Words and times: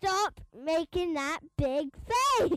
Stop 0.00 0.40
making 0.64 1.14
that 1.14 1.40
big 1.56 1.88
face. 2.06 2.50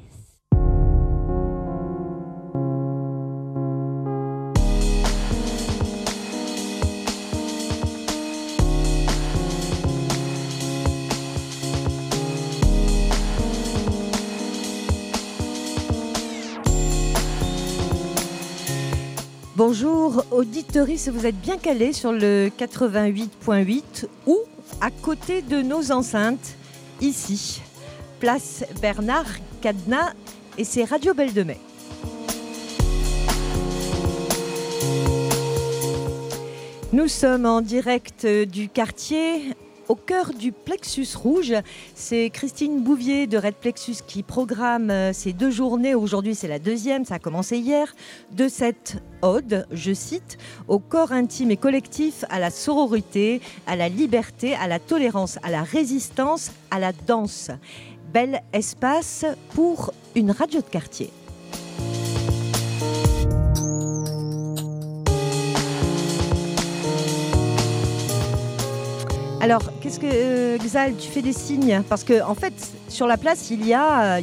Bonjour, 19.56 20.26
auditoris, 20.30 21.08
vous 21.10 21.26
êtes 21.26 21.40
bien 21.40 21.58
calés 21.58 21.94
sur 21.94 22.12
le 22.12 22.50
88.8 22.56 24.06
ou 24.28 24.38
à 24.80 24.92
côté 24.92 25.42
de 25.42 25.62
nos 25.62 25.92
enceintes, 25.92 26.56
ici, 27.02 27.62
place 28.20 28.64
Bernard 28.82 29.26
Cadena 29.62 30.14
et 30.58 30.64
c'est 30.64 30.84
Radio 30.84 31.14
Belle 31.14 31.34
de 31.34 31.44
Mai. 31.44 31.58
Nous 36.94 37.08
sommes 37.08 37.46
en 37.46 37.62
direct 37.62 38.26
du 38.28 38.70
quartier 38.70 39.56
au 39.92 39.96
cœur 39.96 40.34
du 40.34 40.54
Plexus 40.54 41.08
Rouge. 41.18 41.54
C'est 41.96 42.30
Christine 42.30 42.82
Bouvier 42.82 43.28
de 43.28 43.38
Red 43.38 43.56
Plexus 43.56 43.98
qui 44.08 44.24
programme 44.24 44.90
euh, 44.90 45.12
ces 45.12 45.34
deux 45.34 45.52
journées. 45.52 45.96
Aujourd'hui, 45.96 46.34
c'est 46.34 46.48
la 46.48 46.60
deuxième, 46.60 47.04
ça 47.04 47.16
a 47.16 47.20
commencé 47.20 47.58
hier, 47.58 47.94
de 48.32 48.48
cette 48.48 49.04
ode, 49.22 49.68
je 49.70 49.94
cite, 49.94 50.38
au 50.70 50.80
corps 50.80 51.12
intime 51.12 51.52
et 51.52 51.58
collectif, 51.58 52.24
à 52.30 52.40
la 52.40 52.52
sororité, 52.52 53.42
à 53.68 53.76
la 53.76 53.90
liberté, 53.90 54.56
à 54.56 54.70
la 54.70 54.80
tolérance, 54.80 55.38
à 55.44 55.52
la 55.52 55.62
résistance, 55.62 56.54
à 56.72 56.80
la 56.80 56.94
danse. 56.94 57.52
Bel 58.14 58.44
espace 58.54 59.26
pour 59.54 59.92
une 60.16 60.32
radio 60.32 60.62
de 60.62 60.68
quartier. 60.68 61.10
Alors, 69.42 69.72
qu'est-ce 69.82 70.00
que 70.00 70.06
euh, 70.06 70.58
Xal, 70.60 70.96
tu 70.98 71.10
fais 71.10 71.22
des 71.24 71.34
signes? 71.34 71.82
Parce 71.90 72.04
que 72.04 72.22
en 72.22 72.36
fait, 72.36 72.54
sur 72.88 73.08
la 73.08 73.18
place, 73.18 73.50
il 73.50 73.66
y 73.68 73.74
a, 73.74 74.18
euh, 74.18 74.22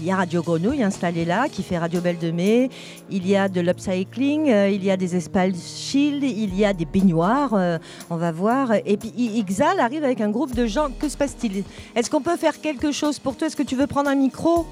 il 0.00 0.06
y 0.06 0.12
a 0.12 0.16
Radio 0.16 0.42
Grenouille 0.42 0.84
installé 0.84 1.24
là, 1.24 1.46
qui 1.50 1.64
fait 1.64 1.76
Radio 1.76 2.00
Belle 2.00 2.18
de 2.18 2.30
Mai. 2.30 2.70
Il 3.10 3.26
y 3.26 3.34
a 3.34 3.48
de 3.48 3.60
l'upcycling, 3.60 4.48
euh, 4.48 4.68
il 4.70 4.84
y 4.84 4.90
a 4.92 4.96
des 4.96 5.16
espaces 5.16 5.56
shield, 5.76 6.22
il 6.22 6.54
y 6.56 6.64
a 6.64 6.72
des 6.72 6.84
baignoires. 6.84 7.52
euh, 7.54 7.78
on 8.10 8.16
va 8.16 8.30
voir. 8.30 8.72
Et 8.86 8.96
puis 8.96 9.10
Xal 9.44 9.80
arrive 9.80 10.04
avec 10.04 10.20
un 10.20 10.30
groupe 10.30 10.54
de 10.54 10.66
gens. 10.66 10.88
Que 11.00 11.08
se 11.08 11.16
passe-t-il? 11.16 11.64
Est-ce 11.96 12.08
qu'on 12.08 12.22
peut 12.22 12.36
faire 12.36 12.60
quelque 12.60 12.92
chose 12.92 13.18
pour 13.18 13.34
toi? 13.36 13.48
Est-ce 13.48 13.56
que 13.56 13.64
tu 13.64 13.74
veux 13.74 13.88
prendre 13.88 14.08
un 14.08 14.14
micro? 14.14 14.66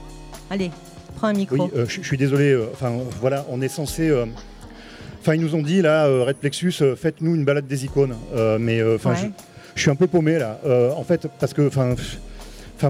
Allez, 0.49 0.71
prends 1.17 1.27
un 1.27 1.33
micro. 1.33 1.57
Oui, 1.57 1.71
euh, 1.75 1.87
je 1.89 2.03
suis 2.03 2.17
désolé. 2.17 2.57
Enfin, 2.73 2.93
voilà, 3.21 3.45
on 3.51 3.61
est 3.61 3.69
censé. 3.69 4.13
Enfin, 5.21 5.35
ils 5.35 5.41
nous 5.41 5.57
ont 5.57 5.63
dit 5.63 5.83
là, 5.83 6.07
Red 6.25 6.37
Plexus, 6.37 6.73
faites-nous 6.97 7.35
une 7.35 7.45
balade 7.45 7.67
des 7.67 7.85
icônes. 7.85 8.15
Mais 8.61 8.81
enfin, 8.95 9.15
Ouais. 9.15 9.31
Je, 9.79 9.83
suis 9.83 9.91
un 9.91 9.97
peu 9.97 10.07
paumé 10.07 10.39
là. 10.39 10.61
Euh, 10.67 10.93
en 10.93 11.05
fait, 11.05 11.27
parce 11.39 11.55
que, 11.55 11.71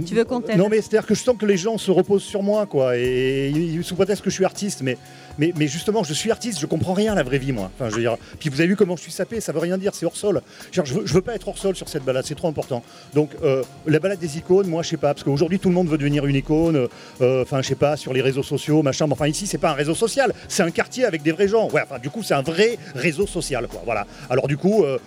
Tu 0.05 0.15
veux 0.15 0.25
qu'on 0.25 0.41
Non, 0.57 0.69
mais 0.69 0.79
c'est-à-dire 0.79 1.07
que 1.07 1.15
je 1.15 1.23
sens 1.23 1.37
que 1.39 1.47
les 1.47 1.57
gens 1.57 1.79
se 1.79 1.91
reposent 1.91 2.23
sur 2.23 2.43
moi, 2.43 2.67
quoi. 2.67 2.97
Et, 2.97 3.51
ils- 3.51 3.85
sous 3.85 3.95
prétexte 3.95 4.23
que 4.23 4.31
je 4.31 4.35
suis 4.35 4.45
artiste, 4.45 4.83
mais, 4.83 4.99
mais, 5.39 5.53
mais 5.57 5.67
justement, 5.69 6.03
je 6.05 6.13
suis 6.13 6.31
artiste, 6.31 6.59
je 6.61 6.67
comprends 6.67 6.95
rien 6.95 7.13
à 7.13 7.17
la 7.17 7.23
vraie 7.23 7.39
vie, 7.39 7.53
moi. 7.53 7.71
Enfin, 7.75 7.89
je 7.91 7.95
veux 7.95 8.01
dire. 8.01 8.17
Puis 8.39 8.49
vous 8.51 8.61
avez 8.61 8.69
vu 8.69 8.77
comment 8.77 8.97
je 8.97 9.03
suis 9.03 9.13
sapé, 9.13 9.41
ça 9.41 9.53
veut 9.53 9.59
rien 9.61 9.79
dire, 9.79 9.95
c'est 9.95 10.07
hors 10.07 10.17
sol. 10.17 10.43
Je, 10.73 10.81
veux, 10.83 11.07
je 11.07 11.15
veux 11.15 11.21
pas 11.23 11.35
être 11.35 11.49
hors 11.49 11.59
sol 11.59 11.77
sur 11.77 11.89
cette 11.89 12.05
balade, 12.05 12.25
c'est 12.27 12.35
trop 12.35 12.49
important. 12.49 12.83
Donc, 13.15 13.31
euh, 13.43 13.63
la 13.87 13.99
balade 13.99 14.19
des 14.19 14.39
icônes, 14.39 14.67
moi, 14.67 14.83
je 14.83 14.89
sais 14.91 14.97
pas, 14.97 15.15
parce 15.15 15.25
qu'aujourd'hui, 15.25 15.59
tout 15.59 15.69
le 15.69 15.75
monde 15.75 15.89
veut 15.89 15.99
devenir 15.99 16.27
une 16.27 16.37
icône. 16.37 16.89
euh, 17.21 17.43
Enfin, 17.43 17.63
je 17.63 17.69
sais 17.69 17.75
pas, 17.75 17.97
sur 17.97 18.13
les 18.13 18.21
réseaux 18.21 18.43
sociaux, 18.43 18.83
machin. 18.83 19.07
Mais 19.07 19.13
enfin, 19.13 19.27
ici, 19.27 19.47
c'est 19.47 19.59
pas 19.59 19.71
un 19.71 19.75
réseau 19.75 19.95
social, 19.95 20.33
c'est 20.49 20.63
un 20.63 20.71
quartier 20.71 21.05
avec 21.05 21.23
des 21.23 21.33
vrais 21.33 21.49
gens. 21.49 21.69
Ouais, 21.71 21.83
enfin, 21.83 21.99
du 21.99 22.11
coup, 22.11 22.23
c'est 22.23 22.35
un 22.35 22.43
vrai 22.43 22.79
réseau 22.95 23.27
social, 23.27 23.67
quoi. 23.69 23.83
Voilà. 23.85 24.07
Alors, 24.31 24.49
du 24.49 24.57
coup, 24.57 24.85
euh, 24.85 24.99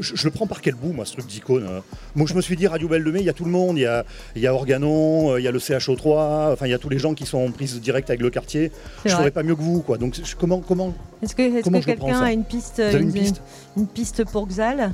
je, 0.00 0.14
je 0.16 0.24
le 0.24 0.30
prends 0.30 0.46
par 0.46 0.60
quel 0.60 0.74
bout, 0.74 0.92
moi, 0.92 1.04
ce 1.04 1.12
truc 1.12 1.26
d'icône 1.26 1.66
euh 1.68 1.80
Moi, 2.14 2.26
je 2.28 2.34
me 2.34 2.40
suis 2.40 2.56
dit, 2.56 2.66
Radio 2.66 2.88
Belle 2.88 3.04
de 3.04 3.10
Mai, 3.10 3.20
il 3.20 3.26
y 3.26 3.30
a 3.30 3.32
tout 3.32 3.44
le 3.44 3.50
monde. 3.50 3.76
Il 3.78 3.82
y 3.82 3.86
a, 3.86 4.04
y 4.36 4.46
a 4.46 4.54
Organon, 4.54 5.36
il 5.36 5.44
y 5.44 5.48
a 5.48 5.52
le 5.52 5.58
CHO3, 5.58 6.52
enfin, 6.52 6.66
il 6.66 6.70
y 6.70 6.74
a 6.74 6.78
tous 6.78 6.88
les 6.88 6.98
gens 6.98 7.14
qui 7.14 7.26
sont 7.26 7.38
en 7.38 7.50
prise 7.50 7.80
directe 7.80 8.10
avec 8.10 8.22
le 8.22 8.30
quartier. 8.30 8.70
Je 9.04 9.10
ferais 9.10 9.30
pas 9.30 9.42
mieux 9.42 9.54
que 9.56 9.60
vous, 9.62 9.73
quoi. 9.80 9.98
Donc, 9.98 10.14
je- 10.22 10.36
comment, 10.36 10.60
comment 10.60 10.92
Est-ce 11.22 11.34
que, 11.34 11.62
quelqu'un 11.84 12.20
a 12.22 12.32
une 12.32 12.44
piste, 12.44 12.82
une 12.92 13.02
une, 13.08 13.12
piste 13.12 13.40
une 13.76 13.86
piste 13.86 14.24
pour 14.24 14.46
Xal? 14.46 14.92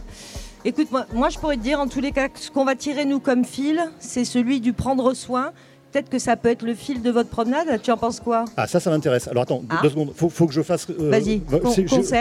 Écoute, 0.64 0.88
moi, 0.90 1.06
moi 1.14 1.28
je 1.30 1.38
pourrais 1.38 1.56
te 1.56 1.62
dire 1.62 1.80
en 1.80 1.88
tous 1.88 2.00
les 2.00 2.12
cas 2.12 2.28
que 2.28 2.38
ce 2.38 2.50
qu'on 2.50 2.64
va 2.64 2.74
tirer 2.74 3.04
nous 3.06 3.18
comme 3.20 3.44
fil, 3.44 3.80
c'est 3.98 4.24
celui 4.26 4.60
du 4.60 4.72
prendre 4.72 5.14
soin. 5.14 5.52
Peut-être 5.92 6.08
que 6.08 6.20
ça 6.20 6.36
peut 6.36 6.48
être 6.50 6.62
le 6.62 6.74
fil 6.74 7.02
de 7.02 7.10
votre 7.10 7.30
promenade. 7.30 7.80
Tu 7.82 7.90
en 7.90 7.96
penses 7.96 8.20
quoi? 8.20 8.44
Ah, 8.56 8.68
ça, 8.68 8.78
ça 8.78 8.90
m'intéresse. 8.90 9.26
Alors, 9.26 9.42
attends, 9.42 9.62
Ah. 9.70 9.80
deux 9.82 9.88
secondes. 9.90 10.12
Faut, 10.14 10.28
faut 10.28 10.46
que 10.46 10.52
je 10.52 10.62
fasse. 10.62 10.86
euh, 10.90 11.10
Vas-y, 11.10 11.42
faut 11.48 11.58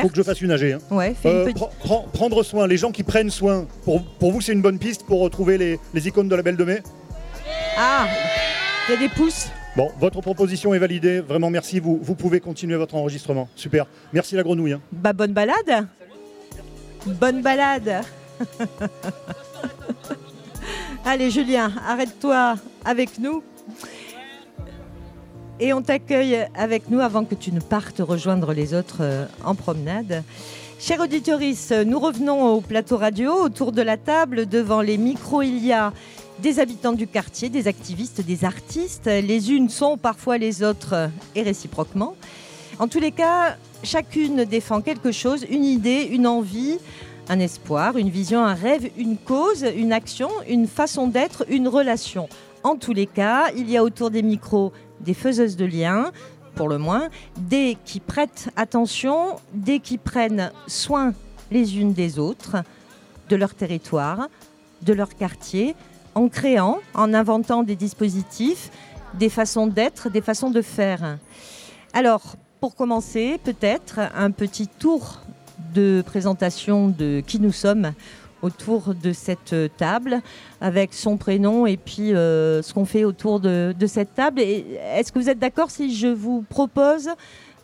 que 0.09 0.15
je 0.15 0.23
fasse 0.23 0.41
une 0.41 0.51
AG. 0.51 0.71
hein. 0.73 0.79
Ouais, 0.89 1.13
fais 1.21 1.29
Euh, 1.29 1.45
une 1.45 1.53
petite. 1.53 1.57
pre- 1.63 1.69
pre- 1.85 2.09
prendre 2.11 2.41
soin, 2.41 2.65
les 2.65 2.77
gens 2.77 2.91
qui 2.91 3.03
prennent 3.03 3.29
soin, 3.29 3.67
pour, 3.85 4.01
pour 4.03 4.31
vous 4.31 4.41
c'est 4.41 4.53
une 4.53 4.63
bonne 4.63 4.79
piste 4.79 5.03
pour 5.03 5.19
retrouver 5.19 5.59
les, 5.59 5.79
les 5.93 6.07
icônes 6.07 6.27
de 6.29 6.35
la 6.35 6.41
Belle 6.41 6.57
de 6.57 6.63
Mai? 6.63 6.81
Ah 7.77 8.07
Il 8.87 8.93
y 8.93 8.97
a 8.97 8.99
des 9.01 9.09
pouces. 9.09 9.49
Bon, 9.75 9.91
votre 9.99 10.21
proposition 10.21 10.73
est 10.73 10.79
validée, 10.79 11.19
vraiment 11.19 11.49
merci, 11.49 11.79
vous, 11.79 11.97
pouvez 12.15 12.39
continuer 12.39 12.75
votre 12.75 12.95
enregistrement. 12.95 13.47
Super, 13.55 13.85
merci 14.13 14.35
la 14.35 14.43
grenouille. 14.43 14.73
hein. 14.73 14.81
Bah, 14.91 15.13
bonne 15.13 15.31
balade. 15.33 15.87
Bonne 17.05 17.41
balade. 17.41 18.01
Allez, 21.05 21.29
Julien, 21.31 21.71
arrête-toi 21.87 22.55
avec 22.83 23.19
nous. 23.19 23.43
Et 25.61 25.73
on 25.73 25.81
t'accueille 25.81 26.45
avec 26.55 26.89
nous 26.89 26.99
avant 26.99 27.25
que 27.25 27.35
tu 27.35 27.51
ne 27.51 27.59
partes 27.59 27.99
rejoindre 27.99 28.53
les 28.53 28.73
autres 28.73 28.97
euh, 29.01 29.25
en 29.43 29.55
promenade. 29.55 30.23
Chers 30.79 31.01
auditeurs, 31.01 31.39
nous 31.85 31.99
revenons 31.99 32.53
au 32.53 32.61
plateau 32.61 32.97
radio. 32.97 33.33
Autour 33.33 33.73
de 33.73 33.81
la 33.81 33.97
table, 33.97 34.47
devant 34.47 34.81
les 34.81 34.97
micros, 34.97 35.41
il 35.41 35.65
y 35.65 35.73
a 35.73 35.91
des 36.41 36.59
habitants 36.59 36.93
du 36.93 37.07
quartier, 37.07 37.49
des 37.49 37.67
activistes, 37.67 38.21
des 38.21 38.45
artistes. 38.45 39.07
Les 39.07 39.51
unes 39.51 39.69
sont 39.69 39.97
parfois 39.97 40.37
les 40.37 40.63
autres 40.63 41.09
et 41.35 41.41
réciproquement. 41.41 42.15
En 42.79 42.87
tous 42.87 42.99
les 42.99 43.11
cas, 43.11 43.57
chacune 43.83 44.45
défend 44.45 44.81
quelque 44.81 45.11
chose, 45.11 45.45
une 45.49 45.65
idée, 45.65 46.07
une 46.11 46.27
envie, 46.27 46.77
un 47.27 47.39
espoir, 47.39 47.97
une 47.97 48.09
vision, 48.09 48.43
un 48.43 48.53
rêve, 48.53 48.89
une 48.97 49.17
cause, 49.17 49.65
une 49.75 49.91
action, 49.91 50.29
une 50.47 50.67
façon 50.67 51.07
d'être, 51.07 51.45
une 51.49 51.67
relation. 51.67 52.29
En 52.63 52.75
tous 52.75 52.93
les 52.93 53.05
cas, 53.05 53.51
il 53.55 53.69
y 53.69 53.77
a 53.77 53.83
autour 53.83 54.09
des 54.09 54.21
micros 54.21 54.71
des 55.01 55.13
faiseuses 55.13 55.55
de 55.55 55.65
liens, 55.65 56.11
pour 56.55 56.67
le 56.67 56.77
moins, 56.77 57.07
des 57.37 57.77
qui 57.85 57.99
prêtent 57.99 58.49
attention, 58.55 59.37
des 59.53 59.79
qui 59.79 59.97
prennent 59.97 60.51
soin 60.67 61.13
les 61.51 61.77
unes 61.77 61.93
des 61.93 62.19
autres, 62.19 62.57
de 63.29 63.35
leur 63.35 63.53
territoire, 63.53 64.27
de 64.81 64.93
leur 64.93 65.15
quartier, 65.15 65.75
en 66.19 66.27
créant, 66.27 66.79
en 66.93 67.13
inventant 67.13 67.63
des 67.63 67.77
dispositifs, 67.77 68.71
des 69.13 69.29
façons 69.29 69.67
d'être, 69.67 70.09
des 70.09 70.21
façons 70.21 70.51
de 70.51 70.61
faire. 70.61 71.17
Alors, 71.93 72.35
pour 72.59 72.75
commencer, 72.75 73.39
peut-être 73.41 73.99
un 74.15 74.31
petit 74.31 74.67
tour 74.67 75.21
de 75.73 76.03
présentation 76.05 76.89
de 76.89 77.23
qui 77.25 77.39
nous 77.39 77.53
sommes 77.53 77.93
autour 78.41 78.95
de 78.95 79.13
cette 79.13 79.55
table, 79.77 80.21
avec 80.59 80.93
son 80.93 81.15
prénom 81.17 81.65
et 81.65 81.77
puis 81.77 82.13
euh, 82.13 82.61
ce 82.61 82.73
qu'on 82.73 82.85
fait 82.85 83.05
autour 83.05 83.39
de, 83.39 83.73
cette 83.87 84.13
table. 84.13 84.41
Est-ce 84.41 85.11
que 85.11 85.19
vous 85.19 85.29
êtes 85.29 85.39
d'accord 85.39 85.71
si 85.71 85.95
je 85.95 86.07
vous 86.07 86.43
propose 86.49 87.09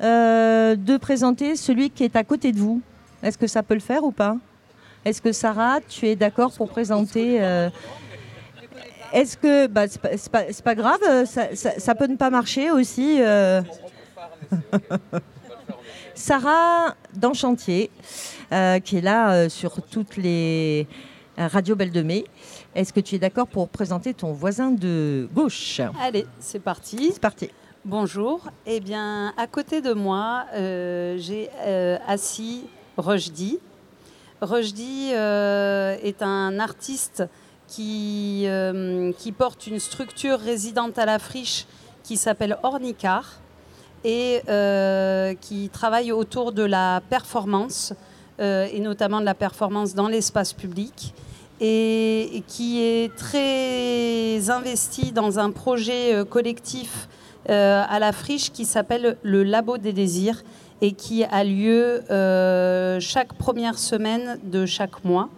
euh, 0.02 0.76
de 0.76 0.98
présenter 0.98 1.56
celui 1.58 1.90
qui 1.90 2.06
est 2.06 2.16
à 2.16 2.24
côté 2.24 2.54
de 2.54 2.58
vous? 2.58 2.82
Est-ce 3.22 3.38
que 3.38 3.48
ça 3.48 3.64
peut 3.64 3.74
le 3.74 3.80
faire 3.82 4.04
ou 4.04 4.12
pas? 4.12 4.38
Est-ce 5.06 5.22
que 5.22 5.32
Sarah, 5.32 5.80
tu 5.88 6.08
es 6.08 6.16
d'accord 6.16 6.52
pour 6.52 6.68
présenter 6.68 7.38
euh, 7.42 7.70
Est-ce 9.14 9.38
que 9.38 9.68
bah, 9.68 9.86
c'est 9.88 10.64
pas, 10.64 10.76
grave, 10.76 11.00
euh, 11.08 11.26
ça, 11.26 11.56
ça- 11.56 11.79
ça 11.79 11.96
peut 11.96 12.08
ne 12.08 12.16
pas 12.16 12.29
marcher 12.29 12.72
aussi. 12.72 13.18
euh. 13.22 13.62
Sarah 16.16 16.96
Danchantier, 17.14 17.91
euh, 18.52 18.79
qui 18.79 18.97
est 18.97 19.02
là 19.02 19.34
euh, 19.34 19.50
sur 19.50 19.82
toutes 19.82 20.16
les 20.18 20.88
radios 21.38 21.76
Belle 21.76 21.91
de 21.91 22.02
Mai. 22.02 22.24
Est-ce 22.74 22.94
que 22.94 23.00
tu 23.02 23.16
es 23.16 23.20
d'accord 23.20 23.47
pour 23.47 23.68
présenter 23.70 24.14
ton 24.14 24.32
voisin 24.32 24.72
de 24.72 25.28
gauche? 25.34 25.82
Allez, 26.02 26.26
c'est 26.40 26.59
parti. 26.59 27.12
C'est 27.14 27.20
parti. 27.22 27.50
Bonjour. 27.84 28.50
Eh 28.66 28.79
bien, 28.79 29.34
à 29.38 29.46
côté 29.47 29.82
de 29.82 29.94
moi, 29.94 30.46
j'ai 30.53 31.50
assis 32.08 32.66
Rojdi. 32.97 33.59
Rojdi 34.41 35.12
est 35.12 36.22
un 36.22 36.59
artiste 36.59 37.24
qui, 37.76 38.44
euh, 38.46 39.12
qui 39.18 39.34
porte 39.34 39.68
une 39.68 39.80
structure 39.80 40.40
résidente 40.40 40.98
à 40.98 41.06
la 41.06 41.20
friche 41.20 41.66
qui 42.04 42.16
s'appelle 42.16 42.58
Ornicar 42.64 43.42
et 44.06 44.42
euh, 44.48 45.34
qui 45.42 45.70
travaille 45.70 46.14
autour 46.14 46.54
de 46.54 46.64
la 46.64 47.02
performance 47.10 47.94
euh, 48.40 48.68
et 48.72 48.80
notamment 48.80 49.20
de 49.20 49.26
la 49.26 49.34
performance 49.34 49.94
dans 49.94 50.08
l'espace 50.08 50.54
public 50.54 51.14
et, 51.60 52.44
qui 52.48 52.82
est 52.82 53.14
très 53.14 54.50
investie 54.50 55.12
dans 55.12 55.40
un 55.40 55.52
projet 55.52 56.24
collectif 56.30 57.10
à 57.48 58.00
la 58.00 58.12
friche 58.12 58.52
qui 58.52 58.66
s'appelle 58.66 59.18
le 59.22 59.44
Labo 59.44 59.78
des 59.78 59.94
désirs 59.94 60.44
et 60.82 60.94
qui 60.94 61.24
a 61.24 61.44
lieu 61.44 62.04
chaque 63.00 63.34
première 63.36 63.78
semaine 63.78 64.40
de 64.44 64.66
chaque 64.66 65.04
mois. 65.06 65.30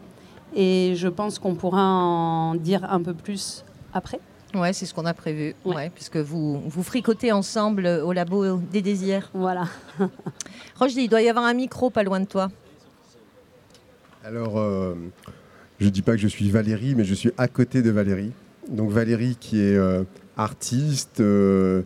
Et 0.56 0.94
je 0.96 1.08
pense 1.08 1.40
qu'on 1.40 1.56
pourra 1.56 1.84
en 1.84 2.56
dire 2.56 2.84
un 2.92 3.02
peu 3.02 3.14
plus 3.14 3.64
après. 3.94 4.20
Ouais, 4.56 4.74
c'est 4.74 4.86
ce 4.86 4.94
qu'on 4.94 5.06
a 5.06 5.14
prévu. 5.14 5.56
Ouais. 5.66 5.92
puisque 5.94 6.18
vous, 6.18 6.60
vous 6.62 6.84
fricotez 6.84 7.32
ensemble 7.32 7.86
au 7.86 8.14
labo 8.14 8.58
des 8.58 8.82
désirs. 8.82 9.30
Voilà. 9.34 9.66
Roger, 10.80 11.02
il 11.02 11.10
doit 11.10 11.22
y 11.22 11.30
avoir 11.30 11.46
un 11.46 11.54
micro 11.54 11.90
pas 11.90 12.04
loin 12.04 12.20
de 12.20 12.26
toi. 12.26 12.50
Alors, 14.24 14.60
euh, 14.60 14.96
je 15.80 15.86
ne 15.86 15.90
dis 15.90 16.02
pas 16.02 16.14
que 16.14 16.18
je 16.18 16.28
suis 16.28 16.50
Valérie, 16.50 16.96
mais 16.96 17.04
je 17.04 17.14
suis 17.14 17.32
à 17.38 17.48
côté 17.48 17.82
de 17.82 17.92
Valérie. 17.92 18.32
Donc 18.70 18.90
Valérie 18.90 19.38
qui 19.40 19.62
est 19.62 19.76
euh, 19.76 20.04
artiste, 20.36 21.20
euh, 21.20 21.84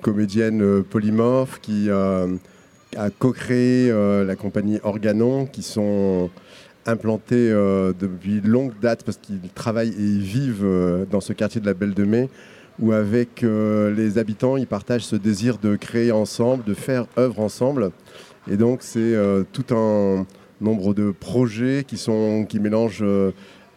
comédienne 0.00 0.82
polymorphe, 0.84 1.60
qui 1.60 1.90
a 1.90 3.10
co-créé 3.18 3.92
la 4.24 4.36
compagnie 4.36 4.78
Organon, 4.82 5.46
qui 5.46 5.62
sont 5.62 6.30
implantés 6.86 7.50
depuis 7.50 8.40
longue 8.40 8.72
date 8.80 9.04
parce 9.04 9.18
qu'ils 9.18 9.40
travaillent 9.54 9.90
et 9.90 10.02
ils 10.02 10.22
vivent 10.22 11.06
dans 11.10 11.20
ce 11.20 11.32
quartier 11.32 11.60
de 11.60 11.66
la 11.66 11.74
Belle 11.74 11.94
de 11.94 12.04
Mai, 12.04 12.28
où 12.78 12.92
avec 12.92 13.42
les 13.42 14.18
habitants, 14.18 14.56
ils 14.56 14.66
partagent 14.66 15.04
ce 15.04 15.16
désir 15.16 15.58
de 15.58 15.76
créer 15.76 16.10
ensemble, 16.12 16.64
de 16.64 16.74
faire 16.74 17.06
œuvre 17.18 17.40
ensemble. 17.40 17.90
Et 18.50 18.56
donc 18.56 18.78
c'est 18.82 19.14
tout 19.52 19.74
un 19.74 20.26
nombre 20.60 20.94
de 20.94 21.10
projets 21.10 21.84
qui, 21.86 21.96
sont, 21.96 22.46
qui 22.48 22.60
mélangent 22.60 23.02
euh, 23.02 23.32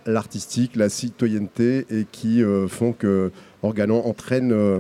l'artistique, 0.06 0.76
la 0.76 0.90
citoyenneté 0.90 1.86
et 1.90 2.06
qui 2.12 2.44
euh, 2.44 2.68
font 2.68 2.94
que 2.94 3.32
Organon 3.62 4.06
entraîne 4.06 4.52
euh, 4.52 4.80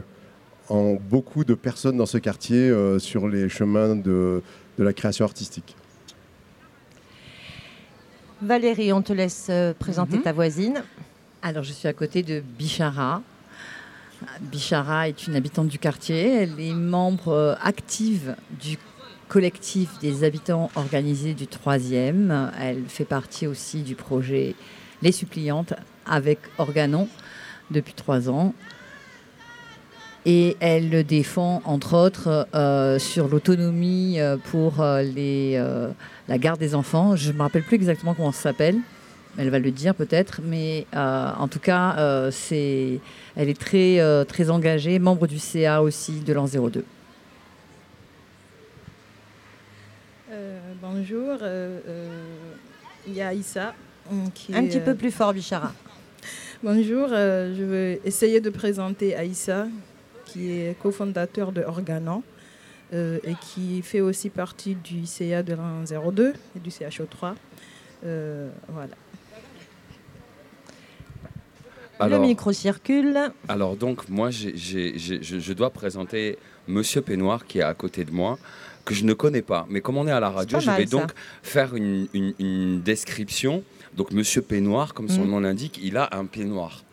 en 0.69 0.95
beaucoup 0.95 1.43
de 1.43 1.53
personnes 1.53 1.97
dans 1.97 2.05
ce 2.05 2.17
quartier 2.17 2.73
sur 2.97 3.27
les 3.27 3.49
chemins 3.49 3.97
de, 3.97 4.41
la 4.77 4.93
création 4.93 5.25
artistique. 5.25 5.75
Valérie, 8.43 8.91
on 8.91 9.01
te 9.01 9.13
laisse 9.13 9.49
présenter 9.79 10.17
mhm. 10.17 10.23
ta 10.23 10.33
voisine. 10.33 10.83
Alors, 11.41 11.63
je 11.63 11.71
suis 11.71 11.87
à 11.87 11.93
côté 11.93 12.23
de 12.23 12.41
Bichara. 12.41 13.21
Bichara 14.41 15.07
est 15.07 15.27
une 15.27 15.35
habitante 15.35 15.69
du 15.69 15.79
quartier. 15.79 16.43
Elle 16.43 16.59
est 16.59 16.73
membre 16.73 17.57
active 17.63 18.35
du 18.61 18.77
collectif 19.29 19.97
des 19.99 20.25
habitants 20.25 20.69
organisés 20.75 21.33
du 21.33 21.47
troisième. 21.47 22.51
Elle 22.59 22.83
fait 22.87 23.05
partie 23.05 23.47
aussi 23.47 23.81
du 23.81 23.95
projet 23.95 24.55
Les 25.01 25.13
Suppliantes 25.13 25.73
avec 26.05 26.39
Organon 26.57 27.07
depuis 27.71 27.93
trois 27.93 28.29
ans. 28.29 28.53
Et 30.25 30.55
elle 30.59 30.89
le 30.89 31.03
défend, 31.03 31.61
entre 31.65 31.97
autres, 31.97 32.47
euh, 32.55 32.97
sur 32.97 33.27
l'autonomie 33.27 34.19
euh, 34.19 34.37
pour 34.37 34.81
euh, 34.81 35.01
les, 35.01 35.61
la 36.27 36.37
garde 36.37 36.59
des 36.59 36.75
enfants. 36.75 37.15
Je 37.15 37.31
ne 37.31 37.37
me 37.37 37.41
rappelle 37.41 37.63
plus 37.63 37.75
exactement 37.75 38.13
comment 38.13 38.31
ça 38.31 38.43
s'appelle. 38.43 38.77
Elle 39.37 39.49
va 39.49 39.59
le 39.59 39.71
dire 39.71 39.95
peut-être, 39.95 40.41
mais 40.43 40.85
en 40.93 41.47
tout 41.47 41.59
cas, 41.59 42.29
c'est, 42.29 42.99
elle 43.35 43.49
est 43.49 43.59
très, 43.59 43.99
très 44.25 44.51
engagée, 44.51 44.99
membre 44.99 45.25
du 45.25 45.39
CA 45.39 45.81
aussi 45.81 46.19
de 46.19 46.33
l'an 46.33 46.45
02. 46.45 46.85
Bonjour, 50.95 51.37
euh, 51.41 51.79
euh, 51.87 52.09
il 53.07 53.13
y 53.13 53.21
a 53.21 53.33
Issa. 53.33 53.73
Un 54.11 54.65
petit 54.65 54.79
peu 54.79 54.95
plus 54.95 55.11
fort, 55.11 55.33
Bichara. 55.33 55.73
Bonjour, 56.63 57.07
euh, 57.11 57.55
je 57.57 57.63
vais 57.63 58.01
essayer 58.05 58.41
de 58.41 58.49
présenter 58.49 59.15
Aïssa, 59.15 59.67
qui 60.33 60.51
est 60.51 60.77
cofondateur 60.81 61.51
de 61.51 61.61
Organon 61.61 62.23
et 62.91 63.33
qui 63.41 63.81
fait 63.81 64.01
aussi 64.01 64.29
partie 64.29 64.75
du 64.75 65.07
CA 65.07 65.41
de 65.41 65.53
l'an 65.53 65.83
02 65.83 66.33
et 66.55 66.59
du 66.59 66.69
CHO3. 66.69 67.33
voilà. 68.01 68.95
le 72.07 72.19
micro 72.19 72.51
circule. 72.51 73.31
Alors 73.47 73.75
donc, 73.75 74.09
moi, 74.09 74.29
je, 74.29 74.49
je 74.55 75.53
dois 75.53 75.71
présenter 75.71 76.37
Monsieur 76.67 77.01
Peignoir 77.01 77.45
qui 77.45 77.59
est 77.59 77.63
à 77.63 77.73
côté 77.73 78.05
de 78.05 78.11
moi 78.11 78.37
que 78.85 78.93
je 78.93 79.05
ne 79.05 79.13
connais 79.13 79.41
pas. 79.41 79.65
Mais 79.69 79.81
comme 79.81 79.97
on 79.97 80.07
est 80.07 80.11
à 80.11 80.19
la 80.19 80.29
radio, 80.29 80.59
je 80.59 80.69
vais 80.71 80.85
donc 80.85 81.11
faire 81.41 81.75
une, 81.75 82.81
description. 82.81 83.63
Donc, 83.95 84.11
Monsieur 84.11 84.41
Peignoir, 84.41 84.93
comme 84.93 85.09
son 85.09 85.25
mm. 85.25 85.29
nom 85.29 85.39
l'indique, 85.39 85.79
il 85.81 85.97
a 85.97 86.09
un 86.11 86.25
peignoir. 86.25 86.83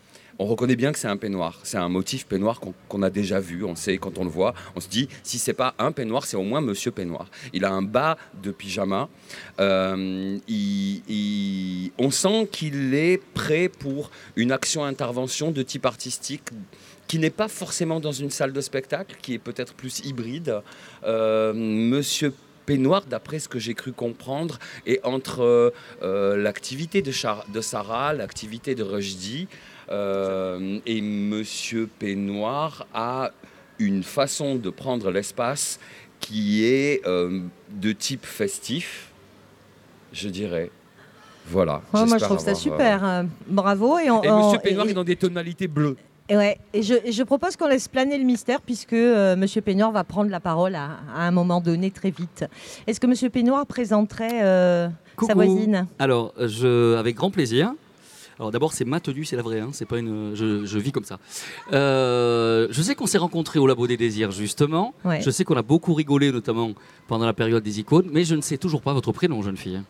On 0.41 0.47
reconnaît 0.47 0.75
bien 0.75 0.91
que 0.91 0.97
c'est 0.97 1.07
un 1.07 1.17
peignoir. 1.17 1.59
C'est 1.61 1.77
un 1.77 1.87
motif 1.87 2.25
peignoir 2.25 2.59
qu'on 2.89 3.03
a 3.03 3.11
déjà 3.11 3.39
vu. 3.39 3.63
On 3.63 3.75
sait 3.75 3.99
quand 3.99 4.17
on 4.17 4.23
le 4.23 4.29
voit, 4.31 4.55
on 4.75 4.79
se 4.79 4.89
dit 4.89 5.07
si 5.21 5.37
c'est 5.37 5.53
pas 5.53 5.75
un 5.77 5.91
peignoir, 5.91 6.25
c'est 6.25 6.35
au 6.35 6.41
moins 6.41 6.61
Monsieur 6.61 6.89
Peignoir. 6.89 7.29
Il 7.53 7.63
a 7.63 7.69
un 7.69 7.83
bas 7.83 8.17
de 8.41 8.49
pyjama. 8.49 9.07
Euh, 9.59 10.39
on 11.99 12.09
sent 12.09 12.49
qu'il 12.51 12.95
est 12.95 13.21
prêt 13.35 13.69
pour 13.69 14.09
une 14.35 14.51
action 14.51 14.83
intervention 14.83 15.51
de 15.51 15.61
type 15.61 15.85
artistique 15.85 16.49
qui 17.07 17.19
n'est 17.19 17.29
pas 17.29 17.47
forcément 17.47 17.99
dans 17.99 18.11
une 18.11 18.31
salle 18.31 18.51
de 18.51 18.61
spectacle, 18.61 19.17
qui 19.21 19.35
est 19.35 19.39
peut-être 19.39 19.75
plus 19.75 19.99
hybride. 19.99 20.61
Euh, 21.03 21.53
Monsieur 21.53 22.33
Peignoir, 22.65 23.03
d'après 23.05 23.39
ce 23.39 23.49
que 23.49 23.59
j'ai 23.59 23.73
cru 23.73 23.91
comprendre, 23.91 24.57
est 24.85 25.05
entre 25.05 25.73
euh, 26.01 26.37
l'activité 26.37 27.01
de, 27.01 27.11
de, 27.51 27.61
Sarah, 27.61 28.13
l'activité 28.13 28.75
de 28.75 28.83
Rushdie, 28.83 29.47
euh, 29.49 29.70
et 29.89 31.01
Monsieur 31.01 31.87
Peignoir 31.99 32.87
a 32.93 33.31
une 33.79 34.03
façon 34.03 34.55
de 34.55 34.69
prendre 34.69 35.11
l'espace 35.11 35.79
qui 36.19 36.65
est 36.65 37.01
de 37.03 37.91
type 37.91 38.25
festif, 38.25 39.11
je 40.13 40.29
dirais. 40.29 40.69
Voilà. 41.47 41.81
moi, 41.91 42.05
je 42.05 42.23
trouve 42.23 42.39
ça 42.39 42.55
super. 42.55 43.25
bravo. 43.47 43.97
Et, 43.99 44.05
et 44.05 44.09
Monsieur 44.09 44.59
Peignoir 44.59 44.87
est 44.87 44.93
dans 44.93 45.03
des 45.03 45.15
tonalités 45.15 45.67
bleues. 45.67 45.97
Et, 46.31 46.37
ouais, 46.37 46.57
et, 46.73 46.81
je, 46.81 47.23
propose 47.23 47.57
qu'on 47.57 47.67
laisse 47.67 47.89
planer 47.89 48.17
le 48.17 48.23
mystère 48.23 48.61
puisque 48.61 48.93
M. 48.93 48.99
Euh, 48.99 49.35
Monsieur 49.35 49.59
Peignoir 49.59 49.91
va 49.91 50.05
prendre 50.05 50.29
la 50.29 50.39
parole 50.39 50.75
à, 50.75 50.99
un 51.13 51.31
moment 51.31 51.59
donné 51.59 51.91
très 51.91 52.09
vite. 52.09 52.45
Est-ce 52.87 53.01
que 53.01 53.07
Monsieur 53.07 53.29
Peignoir 53.29 53.65
présenterait 53.65 54.41
euh, 54.41 54.87
sa 55.27 55.33
voisine? 55.33 55.87
Alors, 55.99 56.33
je, 56.39 56.95
avec 56.95 57.17
grand 57.17 57.31
plaisir. 57.31 57.73
Alors 58.41 58.49
d'abord, 58.49 58.73
c'est 58.73 58.85
ma 58.85 58.99
tenue, 58.99 59.23
c'est 59.23 59.35
la 59.35 59.43
vraie, 59.43 59.59
hein, 59.59 59.69
c'est 59.71 59.85
pas 59.85 59.99
une. 59.99 60.33
Je, 60.33 60.79
vis 60.79 60.91
comme 60.91 61.03
ça. 61.03 61.19
Euh, 61.73 62.67
je 62.71 62.81
sais 62.81 62.95
qu'on 62.95 63.05
s'est 63.05 63.19
rencontrés 63.19 63.59
au 63.59 63.67
Labo 63.67 63.85
des 63.85 63.97
Désirs, 63.97 64.31
justement. 64.31 64.95
Je 65.05 65.29
sais 65.29 65.43
qu'on 65.43 65.57
a 65.57 65.61
beaucoup 65.61 65.93
rigolé, 65.93 66.31
notamment 66.31 66.71
pendant 67.07 67.27
la 67.27 67.33
période 67.33 67.61
des 67.61 67.79
icônes, 67.79 68.09
mais 68.11 68.23
je 68.23 68.33
ne 68.33 68.41
sais 68.41 68.57
toujours 68.57 68.81
pas 68.81 68.93
votre 68.93 69.11
prénom, 69.11 69.43
jeune 69.43 69.57
fille. 69.57 69.83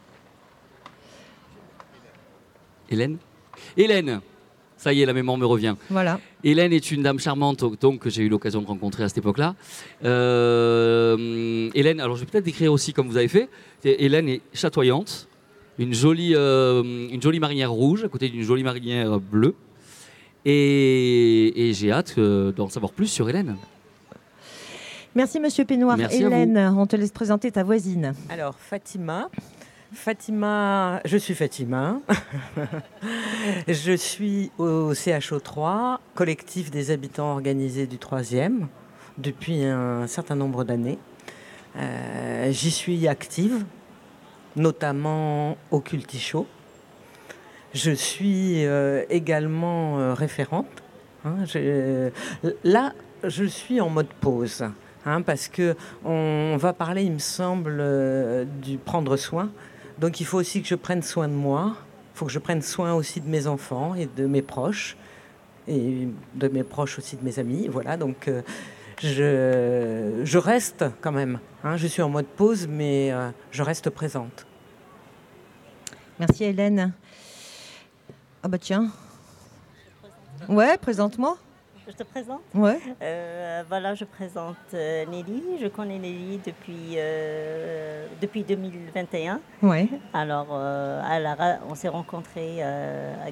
Hélène? 2.90 3.20
Hélène 3.78 4.20
ça 4.76 4.94
y 4.94 5.04
est, 5.04 5.06
la 5.06 5.14
mémoire 5.14 5.38
me 5.38 5.46
revient. 5.46 5.76
Voilà. 5.92 6.20
Hélène 6.44 6.74
est 6.74 6.90
une 6.90 7.04
dame 7.04 7.20
charmante 7.20 7.64
donc, 7.80 8.00
que 8.00 8.10
j'ai 8.10 8.24
eu 8.24 8.30
l'occasion 8.30 8.64
de 8.64 8.66
rencontrer 8.66 9.04
à 9.04 9.10
cette 9.10 9.20
époque-là. 9.20 9.54
Euh, 10.04 11.70
Hélène, 11.76 12.00
alors 12.00 12.16
je 12.16 12.22
vais 12.22 12.26
peut-être 12.26 12.46
décrire 12.46 12.74
aussi 12.74 12.92
comme 12.92 13.08
vous 13.08 13.18
avez 13.18 13.28
fait. 13.28 13.48
Hélène 13.84 14.28
est 14.28 14.42
chatoyante, 14.56 15.28
une 15.82 15.94
jolie, 15.94 16.34
euh, 16.36 16.84
une 16.84 17.22
jolie 17.22 17.40
marinière 17.40 17.72
rouge 17.72 18.04
à 18.04 18.08
côté 18.08 18.30
d'une 18.30 18.44
jolie 18.44 18.64
marinière 18.64 19.20
bleue. 19.20 19.56
Et, 20.46 21.72
j'ai 21.74 21.92
hâte 21.92 22.16
euh, 22.18 22.52
d'en 22.52 22.70
savoir 22.70 22.92
plus 22.92 23.08
sur 23.08 23.30
Hélène. 23.30 23.56
Merci 25.16 25.40
Monsieur 25.40 25.66
Pénoir. 25.66 26.00
Hélène, 26.00 26.58
on 26.78 26.86
te 26.86 26.96
laisse 26.96 27.12
présenter 27.12 27.52
ta 27.52 27.64
voisine. 27.64 28.14
Alors 28.30 28.56
Fatima, 28.58 29.30
Fatima, 29.92 31.02
je 31.04 31.18
suis 31.18 31.34
Fatima. 31.36 32.00
je 33.68 33.94
suis 33.94 34.52
au 34.58 34.94
CHO3, 34.94 35.98
collectif 36.16 36.72
des 36.72 36.92
habitants 36.92 37.34
organisés 37.34 37.88
du 37.88 37.98
3e, 37.98 38.68
depuis 39.18 39.66
un 39.66 40.08
certain 40.08 40.36
nombre 40.36 40.64
d'années. 40.64 40.98
Euh, 41.76 42.52
j'y 42.52 42.72
suis 42.72 43.08
active, 43.08 43.66
notamment 44.56 45.58
au 45.72 45.80
Culticho. 45.80 46.48
Je 47.74 47.92
suis 47.92 48.66
euh, 48.66 49.04
également 49.10 50.00
euh, 50.00 50.14
référente. 50.14 50.68
Hein. 51.24 51.36
là, 52.64 52.94
je 53.24 53.46
suis 53.46 53.80
en 53.80 53.90
mode 53.90 54.08
pause. 54.20 54.66
Hein, 55.06 55.22
parce 55.24 55.48
que 55.48 55.76
on 56.06 56.58
va 56.58 56.74
parler, 56.74 57.04
il 57.04 57.14
me 57.14 57.20
semble, 57.20 57.84
du 58.62 58.78
prendre 58.78 59.18
soin. 59.18 59.50
Donc 60.02 60.20
il 60.20 60.26
faut 60.26 60.40
aussi 60.40 60.62
que 60.62 60.68
je 60.68 60.76
prenne 60.76 61.04
soin 61.04 61.28
de 61.28 61.34
moi, 61.34 61.76
il 62.14 62.18
faut 62.18 62.26
que 62.26 62.32
je 62.32 62.40
prenne 62.40 62.64
soin 62.64 62.94
aussi 62.94 63.22
de 63.22 63.30
mes 63.30 63.46
enfants 63.46 63.94
et 63.94 64.08
de 64.08 64.26
mes 64.26 64.42
proches, 64.42 64.98
et 65.68 66.08
de 66.36 66.48
mes 66.48 66.64
proches 66.64 66.98
aussi 66.98 67.18
de 67.18 67.24
mes 67.24 67.38
amis. 67.38 67.68
Voilà, 67.68 67.98
donc 67.98 68.28
euh, 68.28 68.42
je, 69.02 70.22
je, 70.24 70.38
reste 70.38 70.86
quand 71.02 71.12
même. 71.12 71.40
Hein. 71.64 71.78
je 71.78 71.88
suis 71.88 72.02
en 72.02 72.10
mode 72.10 72.28
pause, 72.28 72.68
mais 72.68 73.12
euh, 73.12 73.30
je 73.52 73.64
reste 73.64 73.90
présente. 73.90 74.46
Merci 76.20 76.44
Hélène. 76.44 76.94
Ah 78.44 78.48
bah 78.48 78.58
tiens. 78.58 78.92
Ouais, 80.48 80.78
présente-moi. 80.78 81.38
Je 81.88 81.94
te 81.94 82.04
présente? 82.04 82.42
Ouais. 82.54 82.80
Euh, 83.02 83.64
voilà, 83.68 83.96
je 83.96 84.06
présente 84.06 84.56
euh, 84.74 85.06
Nelly. 85.08 85.44
Je 85.62 85.68
connais 85.68 85.98
Nelly 85.98 86.40
depuis, 86.46 86.94
euh, 86.96 88.08
depuis 88.22 88.44
2021. 88.44 89.42
Ouais. 89.62 89.90
Alors, 90.14 90.48
on 91.70 91.76
s'est 91.76 91.90
rencontrés 91.90 92.62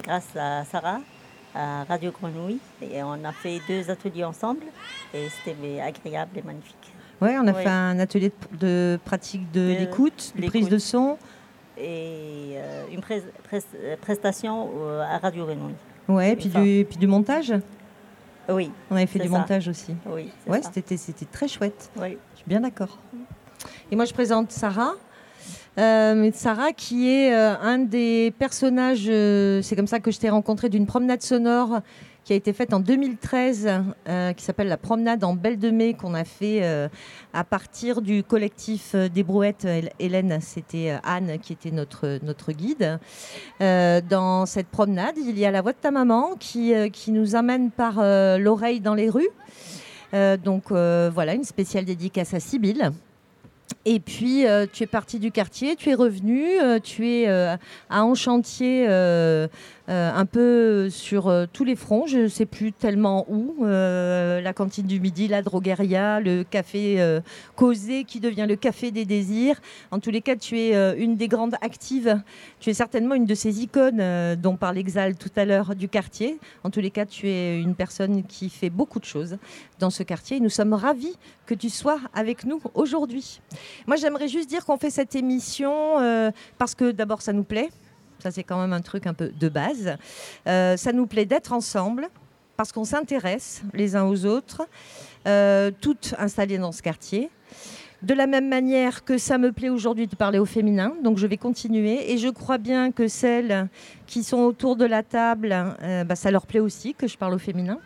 grâce 0.02 0.28
à 0.36 0.64
Sarah 0.64 1.00
à 1.54 1.84
Radio 1.84 2.12
Grenouille 2.12 2.58
et 2.82 3.02
on 3.02 3.24
a 3.24 3.32
fait 3.32 3.60
deux 3.68 3.90
ateliers 3.90 4.24
ensemble 4.24 4.64
et 5.14 5.28
c'était 5.28 5.80
agréable 5.80 6.38
et 6.38 6.42
magnifique. 6.42 6.76
Ouais, 7.20 7.36
on 7.38 7.46
a 7.46 7.52
fait 7.52 7.68
un 7.68 7.98
atelier 7.98 8.32
de, 8.58 8.98
pratique 9.04 9.50
de, 9.52 9.76
l'écoute, 9.78 10.32
de 10.36 10.46
prise 10.46 10.68
de 10.68 10.78
son. 10.78 11.18
Et 11.76 12.56
une 12.92 13.00
prestation 14.00 14.70
à 15.00 15.18
Radio 15.18 15.46
Grenouille. 15.46 16.36
Puis 16.36 16.48
du, 16.48 16.86
puis 16.88 16.98
du 16.98 17.06
montage 17.06 17.52
Oui. 18.48 18.70
On 18.90 18.96
avait 18.96 19.06
fait 19.06 19.18
du 19.18 19.28
montage 19.28 19.68
aussi. 19.68 19.94
Oui. 20.06 20.30
Ouais, 20.46 20.60
c'était 20.62 21.26
très 21.30 21.48
chouette. 21.48 21.90
Oui. 21.96 22.16
Je 22.32 22.38
suis 22.38 22.48
bien 22.48 22.60
d'accord. 22.60 22.98
Et 23.90 23.96
moi, 23.96 24.04
je 24.04 24.14
présente 24.14 24.52
Sarah. 24.52 24.94
Euh, 25.78 26.30
Sarah, 26.34 26.72
qui 26.72 27.08
est 27.08 27.32
euh, 27.32 27.54
un 27.60 27.78
des 27.78 28.34
personnages, 28.38 29.06
euh, 29.08 29.62
c'est 29.62 29.76
comme 29.76 29.86
ça 29.86 30.00
que 30.00 30.10
je 30.10 30.18
t'ai 30.18 30.28
rencontré, 30.28 30.68
d'une 30.68 30.86
promenade 30.86 31.22
sonore 31.22 31.80
qui 32.24 32.32
a 32.34 32.36
été 32.36 32.52
faite 32.52 32.74
en 32.74 32.80
2013, 32.80 33.68
euh, 34.08 34.32
qui 34.34 34.44
s'appelle 34.44 34.68
La 34.68 34.76
promenade 34.76 35.24
en 35.24 35.34
Belle 35.34 35.58
de 35.58 35.70
Mai, 35.70 35.94
qu'on 35.94 36.12
a 36.12 36.24
fait 36.24 36.62
à 37.32 37.44
partir 37.44 38.02
du 38.02 38.22
collectif 38.22 38.94
des 38.94 39.22
Brouettes. 39.22 39.66
Hélène, 39.98 40.38
c'était 40.42 40.98
Anne 41.02 41.38
qui 41.40 41.54
était 41.54 41.70
notre, 41.70 42.52
guide. 42.52 43.00
dans 43.58 44.44
cette 44.44 44.68
promenade, 44.68 45.14
il 45.16 45.38
y 45.38 45.46
a 45.46 45.50
la 45.50 45.62
voix 45.62 45.72
de 45.72 45.78
ta 45.78 45.90
maman 45.90 46.36
qui, 46.38 46.74
qui 46.92 47.10
nous 47.10 47.36
amène 47.36 47.70
par 47.70 47.94
l'oreille 48.38 48.80
dans 48.80 48.94
les 48.94 49.08
rues. 49.08 49.30
donc 50.44 50.70
voilà, 50.70 51.34
une 51.34 51.44
spéciale 51.44 51.86
dédicace 51.86 52.34
à 52.34 52.38
Sibylle. 52.38 52.92
Et 53.86 53.98
puis, 53.98 54.44
tu 54.72 54.82
es 54.82 54.86
parti 54.86 55.18
du 55.18 55.30
quartier, 55.30 55.74
tu 55.74 55.88
es 55.90 55.94
revenu, 55.94 56.58
tu 56.82 57.08
es 57.08 57.28
à 57.28 57.58
un 57.90 58.14
chantier 58.14 58.86
euh, 59.90 60.12
un 60.14 60.24
peu 60.24 60.88
sur 60.88 61.26
euh, 61.26 61.46
tous 61.52 61.64
les 61.64 61.74
fronts, 61.74 62.06
je 62.06 62.18
ne 62.18 62.28
sais 62.28 62.46
plus 62.46 62.72
tellement 62.72 63.26
où. 63.28 63.56
Euh, 63.64 64.40
la 64.40 64.52
cantine 64.52 64.86
du 64.86 65.00
midi, 65.00 65.26
la 65.26 65.42
drogueria, 65.42 66.20
le 66.20 66.44
café 66.44 67.20
causé 67.56 68.04
qui 68.04 68.20
devient 68.20 68.46
le 68.48 68.56
café 68.56 68.90
des 68.90 69.04
désirs. 69.04 69.60
En 69.90 69.98
tous 69.98 70.10
les 70.10 70.20
cas, 70.20 70.36
tu 70.36 70.58
es 70.58 70.96
une 70.98 71.16
des 71.16 71.28
grandes 71.28 71.54
actives. 71.60 72.20
Tu 72.60 72.70
es 72.70 72.74
certainement 72.74 73.14
une 73.14 73.24
de 73.24 73.34
ces 73.34 73.62
icônes 73.62 74.02
dont 74.36 74.56
parle 74.56 74.78
Exal 74.78 75.16
tout 75.16 75.30
à 75.36 75.44
l'heure 75.44 75.74
du 75.74 75.88
quartier. 75.88 76.38
En 76.64 76.70
tous 76.70 76.80
les 76.80 76.90
cas, 76.90 77.06
tu 77.06 77.28
es 77.28 77.60
une 77.60 77.74
personne 77.74 78.22
qui 78.24 78.48
fait 78.48 78.70
beaucoup 78.70 79.00
de 79.00 79.04
choses 79.04 79.38
dans 79.78 79.90
ce 79.90 80.02
quartier. 80.02 80.40
nous 80.40 80.48
sommes 80.48 80.74
ravis 80.74 81.16
que 81.46 81.54
tu 81.54 81.68
sois 81.68 81.98
avec 82.14 82.44
nous 82.44 82.60
aujourd'hui. 82.74 83.40
Moi, 83.86 83.96
j'aimerais 83.96 84.28
juste 84.28 84.48
dire 84.48 84.64
qu'on 84.64 84.78
fait 84.78 84.90
cette 84.90 85.14
émission 85.14 85.72
parce 86.58 86.74
que 86.74 86.92
d'abord, 86.92 87.22
ça 87.22 87.32
nous 87.32 87.44
plaît. 87.44 87.70
Ça, 88.20 88.30
c'est 88.30 88.44
quand 88.44 88.60
même 88.60 88.72
un 88.72 88.80
truc 88.80 89.06
un 89.06 89.14
peu 89.14 89.28
de 89.28 89.48
base. 89.48 89.96
Euh, 90.46 90.76
ça 90.76 90.92
nous 90.92 91.06
plaît 91.06 91.26
d'être 91.26 91.52
ensemble 91.52 92.08
parce 92.56 92.72
qu'on 92.72 92.84
s'intéresse 92.84 93.62
les 93.72 93.96
uns 93.96 94.04
aux 94.04 94.26
autres, 94.26 94.62
euh, 95.26 95.70
toutes 95.80 96.14
installées 96.18 96.58
dans 96.58 96.72
ce 96.72 96.82
quartier. 96.82 97.30
De 98.02 98.14
la 98.14 98.26
même 98.26 98.48
manière 98.48 99.04
que 99.04 99.18
ça 99.18 99.36
me 99.36 99.52
plaît 99.52 99.68
aujourd'hui 99.68 100.06
de 100.06 100.16
parler 100.16 100.38
au 100.38 100.46
féminin, 100.46 100.94
donc 101.02 101.18
je 101.18 101.26
vais 101.26 101.36
continuer. 101.36 102.12
Et 102.12 102.18
je 102.18 102.28
crois 102.28 102.56
bien 102.56 102.92
que 102.92 103.08
celles 103.08 103.68
qui 104.06 104.22
sont 104.22 104.38
autour 104.38 104.76
de 104.76 104.86
la 104.86 105.02
table, 105.02 105.54
euh, 105.82 106.04
bah, 106.04 106.16
ça 106.16 106.30
leur 106.30 106.46
plaît 106.46 106.60
aussi 106.60 106.94
que 106.94 107.06
je 107.06 107.18
parle 107.18 107.34
au 107.34 107.38
féminin. 107.38 107.78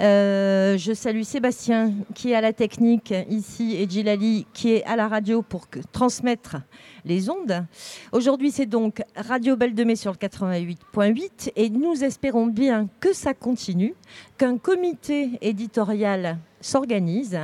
Je 0.00 0.92
salue 0.94 1.22
Sébastien 1.22 1.92
qui 2.14 2.30
est 2.30 2.34
à 2.34 2.40
la 2.40 2.52
technique 2.52 3.12
ici 3.28 3.76
et 3.76 3.88
Gilali 3.88 4.46
qui 4.52 4.72
est 4.72 4.84
à 4.84 4.96
la 4.96 5.08
radio 5.08 5.42
pour 5.42 5.66
transmettre 5.92 6.56
les 7.04 7.30
ondes. 7.30 7.64
Aujourd'hui, 8.12 8.50
c'est 8.50 8.66
donc 8.66 9.02
Radio 9.16 9.56
Belle 9.56 9.74
de 9.74 9.84
Mai 9.84 9.96
sur 9.96 10.12
le 10.12 10.16
88.8 10.16 11.52
et 11.56 11.70
nous 11.70 12.04
espérons 12.04 12.46
bien 12.46 12.88
que 13.00 13.12
ça 13.12 13.34
continue, 13.34 13.94
qu'un 14.36 14.58
comité 14.58 15.30
éditorial 15.40 16.38
s'organise 16.60 17.40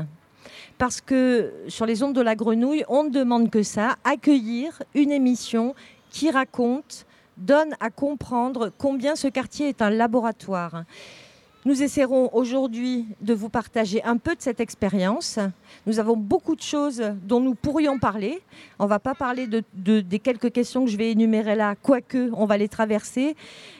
parce 0.78 1.00
que 1.00 1.52
sur 1.68 1.87
les 1.87 2.02
ondes 2.02 2.14
de 2.14 2.20
la 2.20 2.34
grenouille, 2.34 2.84
on 2.88 3.04
ne 3.04 3.11
demande 3.11 3.50
que 3.50 3.62
ça, 3.62 3.96
accueillir 4.04 4.82
une 4.94 5.12
émission 5.12 5.75
qui 6.11 6.30
raconte, 6.30 7.06
donne 7.37 7.75
à 7.80 7.90
comprendre 7.90 8.70
combien 8.76 9.16
ce 9.16 9.28
quartier 9.28 9.68
est 9.68 9.82
un 9.82 9.90
laboratoire. 9.90 10.84
Nous 11.66 11.83
essaierons 11.83 12.28
aujourd'hui 12.35 13.06
de 13.23 13.33
vous 13.33 13.49
partager 13.49 14.04
un 14.04 14.18
peu 14.18 14.35
de 14.35 14.42
cette 14.42 14.61
expérience. 14.61 15.38
Nous 15.87 15.99
avons 15.99 16.14
beaucoup 16.14 16.54
de 16.54 16.61
choses 16.61 17.02
dont 17.23 17.40
nous 17.40 17.54
pourrions 17.54 17.99
parler. 17.99 18.42
On 18.78 18.85
ne 18.85 18.88
va 18.90 18.99
pas 18.99 19.14
parler 19.14 19.47
de, 19.47 20.00
des 20.00 20.18
quelques 20.18 20.52
questions 20.52 20.85
que 20.85 20.90
je 20.90 20.99
vais 20.99 21.12
énumérer 21.12 21.54
là, 21.54 21.75
quoique 21.75 22.30
on 22.35 22.44
va 22.44 22.59
les 22.59 22.68
traverser. 22.68 23.35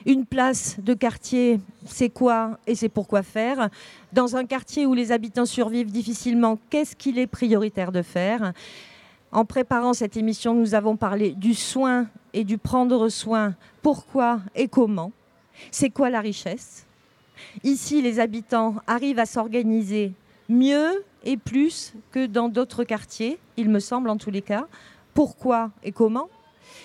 Une 0.07 0.25
place 0.25 0.76
de 0.79 0.95
quartier, 0.95 1.61
c'est 1.85 2.09
quoi 2.09 2.59
et 2.67 2.75
c'est 2.75 2.88
pourquoi 2.88 3.23
faire? 3.23 3.69
Dans 4.14 4.35
un 4.35 4.47
quartier 4.47 4.87
où 4.87 4.95
les 4.95 5.12
habitants 5.12 5.45
survivent 5.45 5.93
difficilement, 5.93 6.59
qu'est-ce 6.71 6.97
qu'il 6.97 7.19
est 7.19 7.26
prioritaire 7.26 7.93
de 7.93 8.00
faire? 8.00 8.55
En 9.31 9.45
préparant 9.45 9.93
cette 9.93 10.17
émission, 10.17 10.55
nous 10.55 10.75
avons 10.75 10.97
parlé 10.97 11.33
du 11.33 11.53
soin 11.53 12.07
et 12.33 12.45
du 12.45 12.57
prendre 12.57 13.11
soin. 13.11 13.55
Pourquoi 13.83 14.41
et 14.55 14.69
comment? 14.69 15.12
C'est 15.71 15.91
quoi 15.91 16.09
la 16.09 16.23
richesse? 16.23 16.87
Ici, 17.62 18.03
les 18.03 18.21
habitants 18.21 18.76
arrivent 18.87 19.19
à 19.19 19.26
s'organiser 19.26 20.12
mieux 20.49 21.05
et 21.25 21.37
plus 21.37 21.95
que 22.11 22.26
dans 22.26 22.49
d'autres 22.49 22.85
quartiers, 22.85 23.38
il 23.57 23.71
me 23.71 23.81
semble 23.81 24.11
en 24.11 24.17
tous 24.17 24.31
les 24.31 24.43
cas. 24.43 24.67
Pourquoi 25.14 25.71
et 25.83 25.93
comment? 25.93 26.29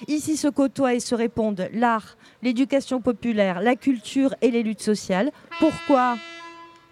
Ici 0.08 0.38
se 0.38 0.48
côtoient 0.48 0.94
et 0.94 1.00
se 1.00 1.16
répondent 1.16 1.68
l'art, 1.74 2.16
l'éducation 2.42 3.02
populaire, 3.02 3.60
la 3.62 3.76
culture 3.76 4.34
et 4.42 4.52
les 4.52 4.64
luttes 4.64 4.82
sociales. 4.82 5.32
Pourquoi? 5.60 6.18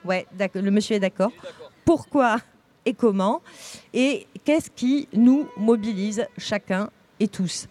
Ouais, 0.03 0.25
le 0.55 0.71
monsieur 0.71 0.95
est 0.95 0.99
d'accord. 0.99 1.31
Pourquoi 1.85 2.37
et 2.85 2.93
comment? 2.93 3.41
Et 3.93 4.27
qu'est-ce 4.43 4.69
qui 4.69 5.07
nous 5.13 5.47
mobilise 5.57 6.25
chacun 6.37 6.89
et 7.19 7.27
tous? 7.27 7.67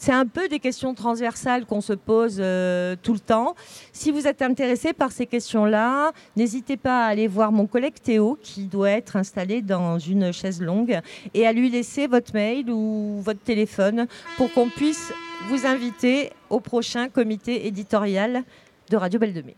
C'est 0.00 0.12
un 0.12 0.24
peu 0.24 0.48
des 0.48 0.60
questions 0.60 0.94
transversales 0.94 1.66
qu'on 1.66 1.82
se 1.82 1.92
pose 1.92 2.38
euh, 2.40 2.96
tout 3.02 3.12
le 3.12 3.18
temps. 3.18 3.54
Si 3.92 4.10
vous 4.10 4.26
êtes 4.26 4.40
intéressé 4.40 4.94
par 4.94 5.12
ces 5.12 5.26
questions-là, 5.26 6.12
n'hésitez 6.36 6.78
pas 6.78 7.04
à 7.04 7.08
aller 7.08 7.28
voir 7.28 7.52
mon 7.52 7.66
collègue 7.66 8.00
Théo 8.02 8.38
qui 8.42 8.64
doit 8.64 8.90
être 8.90 9.16
installé 9.16 9.60
dans 9.60 9.98
une 9.98 10.32
chaise 10.32 10.62
longue 10.62 11.00
et 11.34 11.46
à 11.46 11.52
lui 11.52 11.68
laisser 11.68 12.06
votre 12.06 12.32
mail 12.32 12.70
ou 12.70 13.20
votre 13.20 13.40
téléphone 13.40 14.06
pour 14.38 14.50
qu'on 14.54 14.70
puisse 14.70 15.12
vous 15.48 15.66
inviter 15.66 16.30
au 16.48 16.60
prochain 16.60 17.10
comité 17.10 17.66
éditorial 17.66 18.44
de 18.88 18.96
Radio 18.96 19.20
Belle 19.20 19.34
de 19.34 19.42
Mai. 19.42 19.56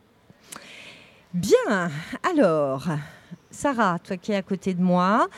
Bien, 1.33 1.89
alors, 2.29 2.89
Sarah, 3.53 3.99
toi 3.99 4.17
qui 4.17 4.33
es 4.33 4.35
à 4.35 4.43
côté 4.43 4.75
de 4.75 4.83
moi, 4.83 5.29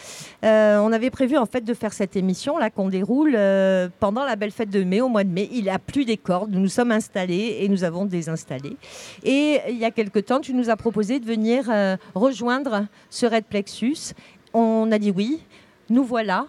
euh, 0.45 0.79
on 0.79 0.93
avait 0.93 1.11
prévu 1.11 1.37
en 1.37 1.47
fait 1.47 1.63
de 1.63 1.75
faire 1.75 1.93
cette 1.93 2.17
émission 2.17 2.57
là 2.59 2.71
qu'on 2.71 2.89
déroule 2.89 3.35
euh, 3.37 3.89
pendant 4.01 4.25
la 4.25 4.37
belle 4.37 4.53
fête 4.53 4.71
de 4.71 4.85
mai, 4.85 5.01
au 5.01 5.09
mois 5.09 5.25
de 5.25 5.31
mai. 5.31 5.49
Il 5.53 5.69
a 5.69 5.79
plus 5.79 6.05
des 6.05 6.17
cordes, 6.17 6.51
nous 6.53 6.61
nous 6.61 6.69
sommes 6.69 6.93
installés 6.93 7.59
et 7.61 7.69
nous 7.69 7.85
avons 7.85 8.05
désinstallé. 8.05 8.77
Et 9.25 9.61
il 9.69 9.77
y 9.77 9.85
a 9.85 9.91
quelque 9.91 10.21
temps, 10.21 10.41
tu 10.41 10.55
nous 10.55 10.71
as 10.71 10.77
proposé 10.77 11.19
de 11.19 11.27
venir 11.27 11.67
euh, 11.69 11.97
rejoindre 12.15 12.87
ce 13.11 13.27
Red 13.27 13.45
Plexus. 13.45 14.15
On 14.53 14.91
a 14.93 14.99
dit 14.99 15.11
oui, 15.11 15.43
nous 15.91 16.05
voilà. 16.05 16.47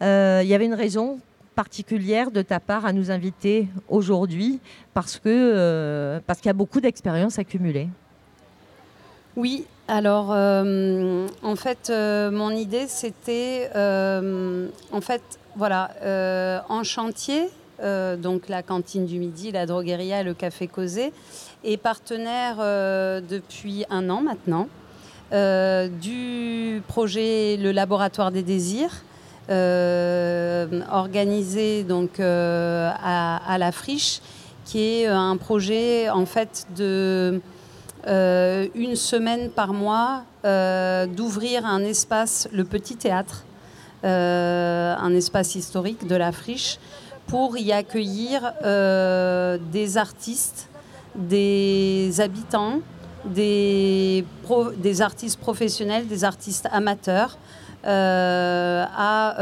Il 0.00 0.46
y 0.46 0.54
avait 0.54 0.66
une 0.66 0.74
raison 0.74 1.18
particulière 1.54 2.30
de 2.30 2.42
ta 2.42 2.60
part 2.60 2.84
à 2.84 2.92
nous 2.92 3.10
inviter 3.10 3.68
aujourd'hui 3.88 4.60
parce 4.92 5.18
que 5.18 6.20
parce 6.26 6.40
qu'il 6.40 6.48
y 6.48 6.50
a 6.50 6.54
beaucoup 6.54 6.82
d'expériences 6.82 7.38
accumulées. 7.38 7.88
Oui, 9.34 9.64
alors 9.86 10.28
euh, 10.30 11.26
en 11.42 11.56
fait, 11.56 11.90
euh, 11.90 12.30
mon 12.30 12.50
idée 12.50 12.86
c'était, 12.88 13.70
euh, 13.76 14.68
en 14.92 15.00
fait, 15.02 15.22
voilà, 15.56 15.90
en 16.68 16.82
chantier, 16.82 17.48
donc 18.18 18.48
la 18.48 18.62
cantine 18.62 19.04
du 19.04 19.18
midi, 19.18 19.52
la 19.52 19.66
drogueria, 19.66 20.22
le 20.22 20.32
café 20.34 20.66
causé, 20.68 21.12
est 21.64 21.76
partenaire 21.76 22.56
depuis 22.56 23.84
un 23.90 24.08
an 24.10 24.22
maintenant 24.22 24.68
du 26.00 26.82
projet 26.88 27.56
Le 27.56 27.70
Laboratoire 27.70 28.32
des 28.32 28.42
Désirs. 28.42 29.04
organisé 30.90 31.84
donc 31.84 32.18
à, 32.18 33.36
à, 33.36 33.58
la 33.58 33.70
friche, 33.70 34.20
qui 34.64 34.80
est 34.80 35.06
un 35.06 35.36
projet 35.36 36.10
en 36.10 36.26
fait 36.26 36.66
de 36.76 37.40
euh, 38.06 38.68
une 38.74 38.96
semaine 38.96 39.48
par 39.50 39.72
mois, 39.72 40.24
euh, 40.44 41.06
d'ouvrir 41.06 41.64
un 41.64 41.80
espace, 41.80 42.48
le 42.52 42.64
petit 42.64 42.96
théâtre, 42.96 43.44
euh, 44.04 44.94
un 44.94 45.14
espace 45.14 45.54
historique 45.54 46.06
de 46.06 46.14
la 46.14 46.30
friche, 46.32 46.78
pour 47.26 47.56
y 47.56 47.72
accueillir 47.72 48.52
des 48.62 49.96
artistes 49.96 50.68
des 51.14 52.20
habitants, 52.20 52.80
des, 53.24 54.26
des 54.76 55.00
artistes 55.00 55.40
professionnels, 55.40 56.06
des 56.06 56.24
artistes 56.24 56.68
amateurs 56.70 57.38
à 57.84 59.34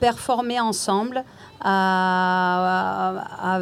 performer 0.00 0.58
ensemble, 0.58 1.24
à, 1.60 3.60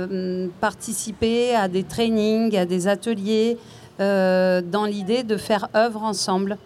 participer 0.61 1.55
à 1.55 1.69
des 1.69 1.85
trainings, 1.85 2.57
à 2.57 2.65
des 2.65 2.89
ateliers, 2.89 3.59
dans 3.99 4.87
l'idée 4.89 5.23
de 5.23 5.37
faire 5.37 5.69
œuvre 5.75 6.03
ensemble. 6.03 6.57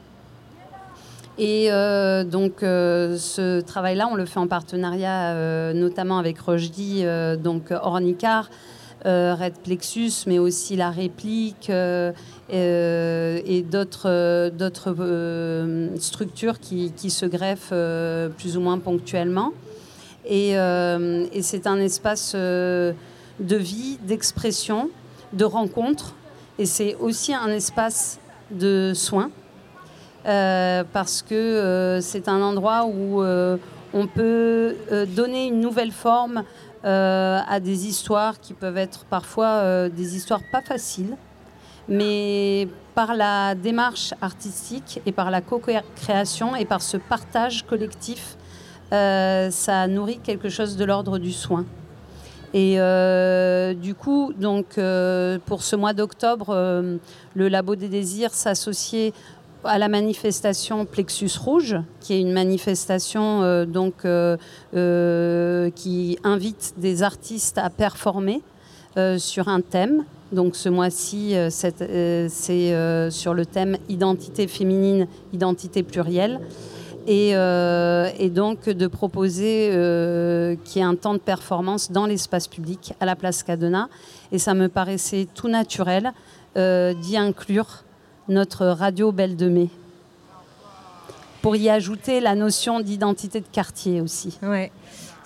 Et 1.41 1.73
euh, 1.73 2.23
donc 2.23 2.63
euh, 2.63 3.17
ce 3.17 3.63
travail-là, 3.63 4.09
on 4.13 4.15
le 4.15 4.27
fait 4.27 4.39
en 4.39 4.47
partenariat 4.47 5.33
euh, 5.33 5.73
notamment 5.73 6.19
avec 6.19 6.39
Rojdi, 6.39 7.03
donc 7.43 7.71
Ornicar, 7.71 8.51
Red 9.07 9.55
Plexus, 9.65 10.13
mais 10.27 10.39
aussi 10.39 10.77
La 10.77 10.91
Réplique 10.91 11.73
et 12.51 13.65
d'autres 13.71 14.51
structures 15.97 16.61
qui, 16.61 17.11
se 17.11 17.25
greffent 17.25 17.73
plus 18.37 18.59
ou 18.59 18.61
moins 18.61 18.79
ponctuellement. 18.79 19.53
Et, 20.27 20.50
et 20.53 21.43
c'est 21.43 21.67
un 21.67 21.81
espace 21.81 22.35
de 22.35 22.95
vie, 23.39 23.99
d'expression, 24.03 24.91
de 25.33 25.45
rencontre. 25.45 26.15
Et 26.59 26.67
c'est 26.67 26.95
aussi 26.97 27.35
un 27.35 27.49
espace 27.49 28.19
de 28.50 28.93
soins 28.95 29.31
euh, 30.27 30.85
parce 30.93 31.23
que 31.23 31.35
euh, 31.35 32.00
c'est 32.03 32.29
un 32.29 32.43
endroit 32.43 32.85
où 32.85 33.23
euh, 33.23 33.57
on 33.95 34.07
peut 34.07 34.77
donner 35.17 35.47
une 35.47 35.61
nouvelle 35.61 35.93
forme 35.93 36.45
à 36.83 37.61
des 37.61 37.87
histoires 37.87 38.41
qui 38.41 38.55
peuvent 38.55 38.79
être 38.79 39.05
parfois 39.05 39.89
des 39.89 40.17
histoires 40.17 40.41
pas 40.50 40.62
faciles, 40.62 41.17
mais 41.89 42.69
par 42.95 43.15
la 43.15 43.55
démarche 43.55 44.15
artistique 44.23 45.03
et 45.05 45.12
par 45.12 45.31
la 45.31 45.41
co-création 45.43 46.55
et 46.57 46.65
par 46.65 46.81
ce 46.81 46.97
partage 46.97 47.67
collectif, 47.67 48.37
ça 48.90 49.87
nourrit 49.88 50.18
quelque 50.18 50.49
chose 50.49 50.76
de 50.76 50.85
l'ordre 50.85 51.18
du 51.18 51.32
soin. 51.32 51.64
Et 52.52 52.76
du 53.76 53.94
coup, 53.94 54.32
donc, 54.37 54.78
pour 55.47 55.62
ce 55.62 55.76
mois 55.76 55.92
d'octobre, 55.92 56.54
le 57.35 57.49
Labo 57.49 57.76
des 57.76 57.88
Désirs 57.88 58.35
s'associait 58.35 59.12
à 59.64 59.78
la 59.78 59.88
manifestation 59.88 60.85
Plexus 60.87 61.30
Rouge, 61.38 61.76
qui 62.00 62.14
est 62.14 62.20
une 62.20 62.32
manifestation 62.32 63.42
euh, 63.42 63.64
donc, 63.66 64.04
euh, 64.04 64.37
euh, 64.75 65.70
qui 65.70 66.18
invite 66.25 66.75
des 66.78 67.02
artistes 67.02 67.59
à 67.59 67.70
performer 67.70 68.42
sur 69.18 69.49
un 69.49 69.61
thème. 69.61 70.04
Donc 70.32 70.56
ce 70.56 70.68
mois-ci, 70.68 71.35
c'est 71.49 73.11
sur 73.11 73.35
le 73.35 73.47
thème 73.47 73.78
identité 73.88 74.49
féminine, 74.49 75.06
identité 75.32 75.85
plurielle. 75.85 76.40
Et, 77.07 77.30
et 77.30 78.30
donc 78.30 78.69
de 78.69 78.87
proposer 78.87 79.71
qu'il 80.64 80.80
y 80.80 80.85
ait 80.85 80.88
un 80.88 80.95
temps 80.95 81.14
de 81.14 81.19
performance 81.19 81.90
dans 81.90 82.07
l'espace 82.07 82.47
public 82.47 82.92
à 83.00 83.07
la 83.07 83.16
place 83.16 83.42
Cadena. 83.42 83.88
Et 84.33 84.38
ça 84.38 84.54
me 84.54 84.69
paraissait 84.69 85.26
tout 85.35 85.49
naturel 85.49 86.12
d'y 86.54 87.16
inclure 87.16 87.85
notre 88.28 88.66
radio 88.66 89.12
Belle 89.12 89.37
de 89.37 89.49
Mai. 89.49 89.69
Pour 91.42 91.57
y 91.57 91.71
ajouter 91.71 92.21
la 92.21 92.35
notion 92.35 92.80
d'identité 92.80 93.40
de 93.40 93.47
quartier 93.50 94.00
aussi. 94.00 94.38
Ouais. 94.42 94.71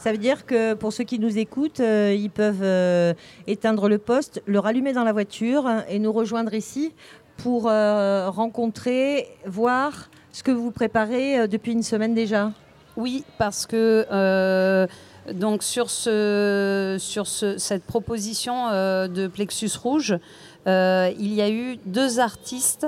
Ça 0.04 0.12
veut 0.12 0.19
dire 0.19 0.45
que 0.45 0.75
pour 0.75 0.93
ceux 0.93 1.04
qui 1.04 1.19
nous 1.19 1.38
écoutent, 1.38 1.81
euh, 1.81 2.14
ils 2.14 2.31
peuvent 2.31 2.62
euh, 2.62 3.14
éteindre 3.47 3.88
le 3.88 3.97
poste, 3.97 4.43
le 4.45 4.59
rallumer 4.59 4.93
dans 4.93 5.02
la 5.02 5.14
voiture 5.14 5.66
et 5.88 5.99
nous 5.99 6.12
rejoindre 6.12 6.52
ici 6.52 6.93
pour 7.38 7.69
euh, 7.69 8.28
rencontrer, 8.28 9.28
voir 9.47 10.11
ce 10.35 10.43
que 10.43 10.50
vous 10.50 10.71
préparez 10.71 11.49
depuis 11.49 11.73
une 11.73 11.83
semaine 11.83 12.12
déjà. 12.12 12.53
Oui, 12.97 13.25
parce 13.38 13.66
que 13.66 14.87
donc 15.33 15.62
sur, 15.62 15.88
ce, 15.88 16.97
sur 16.99 17.27
ce, 17.27 17.57
cette 17.57 17.85
proposition 17.85 18.68
de 19.09 19.27
Plexus 19.27 19.70
Rouge, 19.83 20.18
euh, 20.66 21.12
il 21.18 21.35
y 21.35 21.42
a 21.42 21.51
eu 21.51 21.77
deux 21.85 22.20
artistes 22.20 22.87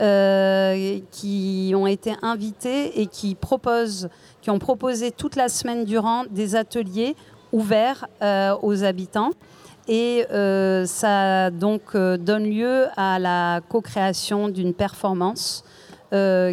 euh, 0.00 0.98
qui 1.12 1.72
ont 1.76 1.86
été 1.86 2.14
invités 2.22 3.00
et 3.00 3.06
qui, 3.06 3.34
proposent, 3.34 4.08
qui 4.42 4.50
ont 4.50 4.58
proposé 4.58 5.12
toute 5.12 5.36
la 5.36 5.48
semaine 5.48 5.84
durant 5.84 6.24
des 6.24 6.56
ateliers 6.56 7.14
ouverts 7.52 8.06
euh, 8.22 8.56
aux 8.62 8.82
habitants. 8.82 9.30
Et 9.86 10.24
ça 10.86 11.50
donne 11.50 12.44
lieu 12.44 12.86
à 12.96 13.18
la 13.18 13.60
co-création 13.68 14.48
d'une 14.48 14.72
performance 14.72 15.63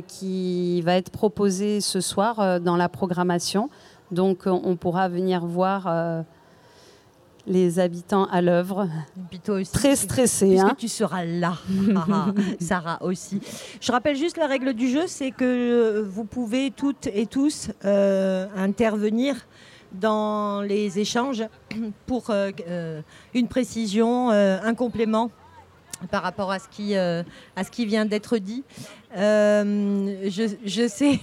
qui 0.07 0.81
va 0.81 0.95
être 0.95 1.11
proposée 1.11 1.81
ce 1.81 2.01
soir 2.01 2.59
dans 2.59 2.75
la 2.75 2.89
programmation. 2.89 3.69
Donc 4.11 4.43
on 4.45 4.75
pourra 4.75 5.07
venir 5.07 5.45
voir 5.45 6.25
les 7.47 7.79
habitants 7.79 8.25
à 8.25 8.41
l'œuvre. 8.41 8.87
Très 9.73 9.95
stressés. 9.95 10.59
Hein. 10.59 10.75
tu 10.77 10.87
seras 10.87 11.25
là, 11.25 11.57
ah, 11.95 12.05
ah, 12.11 12.25
Sarah 12.59 13.03
aussi. 13.03 13.41
Je 13.79 13.91
rappelle 13.91 14.15
juste 14.15 14.37
la 14.37 14.47
règle 14.47 14.73
du 14.73 14.89
jeu, 14.89 15.03
c'est 15.07 15.31
que 15.31 16.01
vous 16.01 16.25
pouvez 16.25 16.71
toutes 16.71 17.07
et 17.07 17.25
tous 17.25 17.69
euh, 17.85 18.47
intervenir 18.55 19.35
dans 19.91 20.61
les 20.61 20.99
échanges 20.99 21.43
pour 22.05 22.29
euh, 22.29 22.51
euh, 22.67 23.01
une 23.33 23.47
précision, 23.47 24.29
un 24.29 24.73
complément 24.75 25.31
par 26.09 26.23
rapport 26.23 26.51
à 26.51 26.59
ce 26.59 26.67
qui, 26.67 26.95
à 26.95 27.23
ce 27.63 27.71
qui 27.71 27.85
vient 27.85 28.05
d'être 28.05 28.37
dit. 28.37 28.63
je, 29.15 30.55
je, 30.65 30.87
sais, 30.87 31.19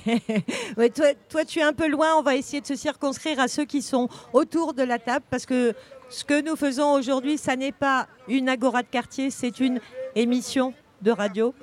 toi, 0.95 1.07
toi 1.29 1.45
tu 1.45 1.59
es 1.59 1.63
un 1.63 1.73
peu 1.73 1.89
loin, 1.89 2.15
on 2.17 2.23
va 2.23 2.37
essayer 2.37 2.61
de 2.61 2.67
se 2.67 2.77
circonscrire 2.77 3.41
à 3.41 3.49
ceux 3.49 3.65
qui 3.65 3.83
sont 3.83 4.09
autour 4.33 4.75
de 4.75 4.83
la 4.83 4.99
table 4.99 5.25
parce 5.31 5.47
que 5.47 5.75
ce 6.11 6.25
que 6.25 6.41
nous 6.41 6.57
faisons 6.57 6.93
aujourd'hui, 6.93 7.39
ça 7.39 7.57
n'est 7.57 7.73
pas 7.73 8.07
une 8.29 8.49
agora 8.49 8.83
de 8.83 8.89
quartier, 8.89 9.31
c'est 9.31 9.61
une 9.61 9.81
émission 10.15 10.73
de 11.03 11.11
radio. 11.11 11.55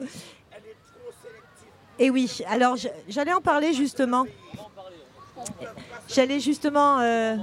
Et 1.98 2.10
oui, 2.10 2.40
alors 2.48 2.76
j'allais 3.08 3.34
en 3.34 3.42
parler 3.42 3.74
justement. 3.74 4.26
J'allais 6.08 6.40
justement, 6.40 7.00
euh, 7.00 7.36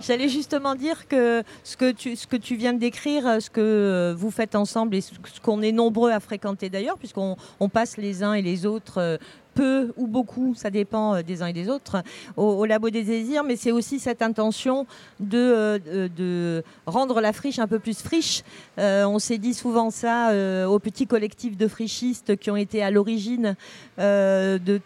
j'allais 0.00 0.28
justement 0.28 0.74
dire 0.74 1.08
que 1.08 1.42
ce 1.64 1.76
que 1.76 1.92
tu, 1.92 2.16
ce 2.16 2.26
que 2.26 2.36
tu 2.36 2.56
viens 2.56 2.72
de 2.72 2.78
décrire, 2.78 3.40
ce 3.40 3.50
que 3.50 4.14
vous 4.16 4.30
faites 4.30 4.54
ensemble 4.54 4.96
et 4.96 5.00
ce 5.00 5.12
qu'on 5.42 5.62
est 5.62 5.72
nombreux 5.72 6.10
à 6.10 6.20
fréquenter 6.20 6.68
d'ailleurs, 6.68 6.98
puisqu'on 6.98 7.36
passe 7.72 7.96
les 7.96 8.22
uns 8.22 8.34
et 8.34 8.42
les 8.42 8.66
autres 8.66 8.98
euh, 8.98 9.16
peu 9.54 9.92
ou 9.96 10.06
beaucoup, 10.06 10.54
ça 10.54 10.70
dépend 10.70 11.16
euh, 11.16 11.22
des 11.22 11.42
uns 11.42 11.46
et 11.46 11.52
des 11.52 11.68
autres, 11.68 12.02
au, 12.36 12.64
Labo 12.64 12.90
des 12.90 13.02
désirs, 13.02 13.44
mais 13.44 13.56
c'est 13.56 13.72
aussi 13.72 13.98
cette 13.98 14.22
intention 14.22 14.86
de, 15.18 15.80
euh, 15.88 16.62
rendre 16.86 17.20
la 17.20 17.32
friche 17.32 17.58
un 17.58 17.66
peu 17.66 17.78
plus 17.78 18.00
friche. 18.00 18.42
Euh, 18.78 19.04
on 19.04 19.18
s'est 19.18 19.38
dit 19.38 19.54
souvent 19.54 19.90
ça 19.90 20.30
aux 20.68 20.78
petits 20.78 21.06
collectifs 21.06 21.56
de 21.56 21.66
frichistes 21.68 22.36
qui 22.36 22.50
ont 22.50 22.56
été 22.56 22.82
à 22.82 22.90
l'origine 22.90 23.56
de, 23.98 24.78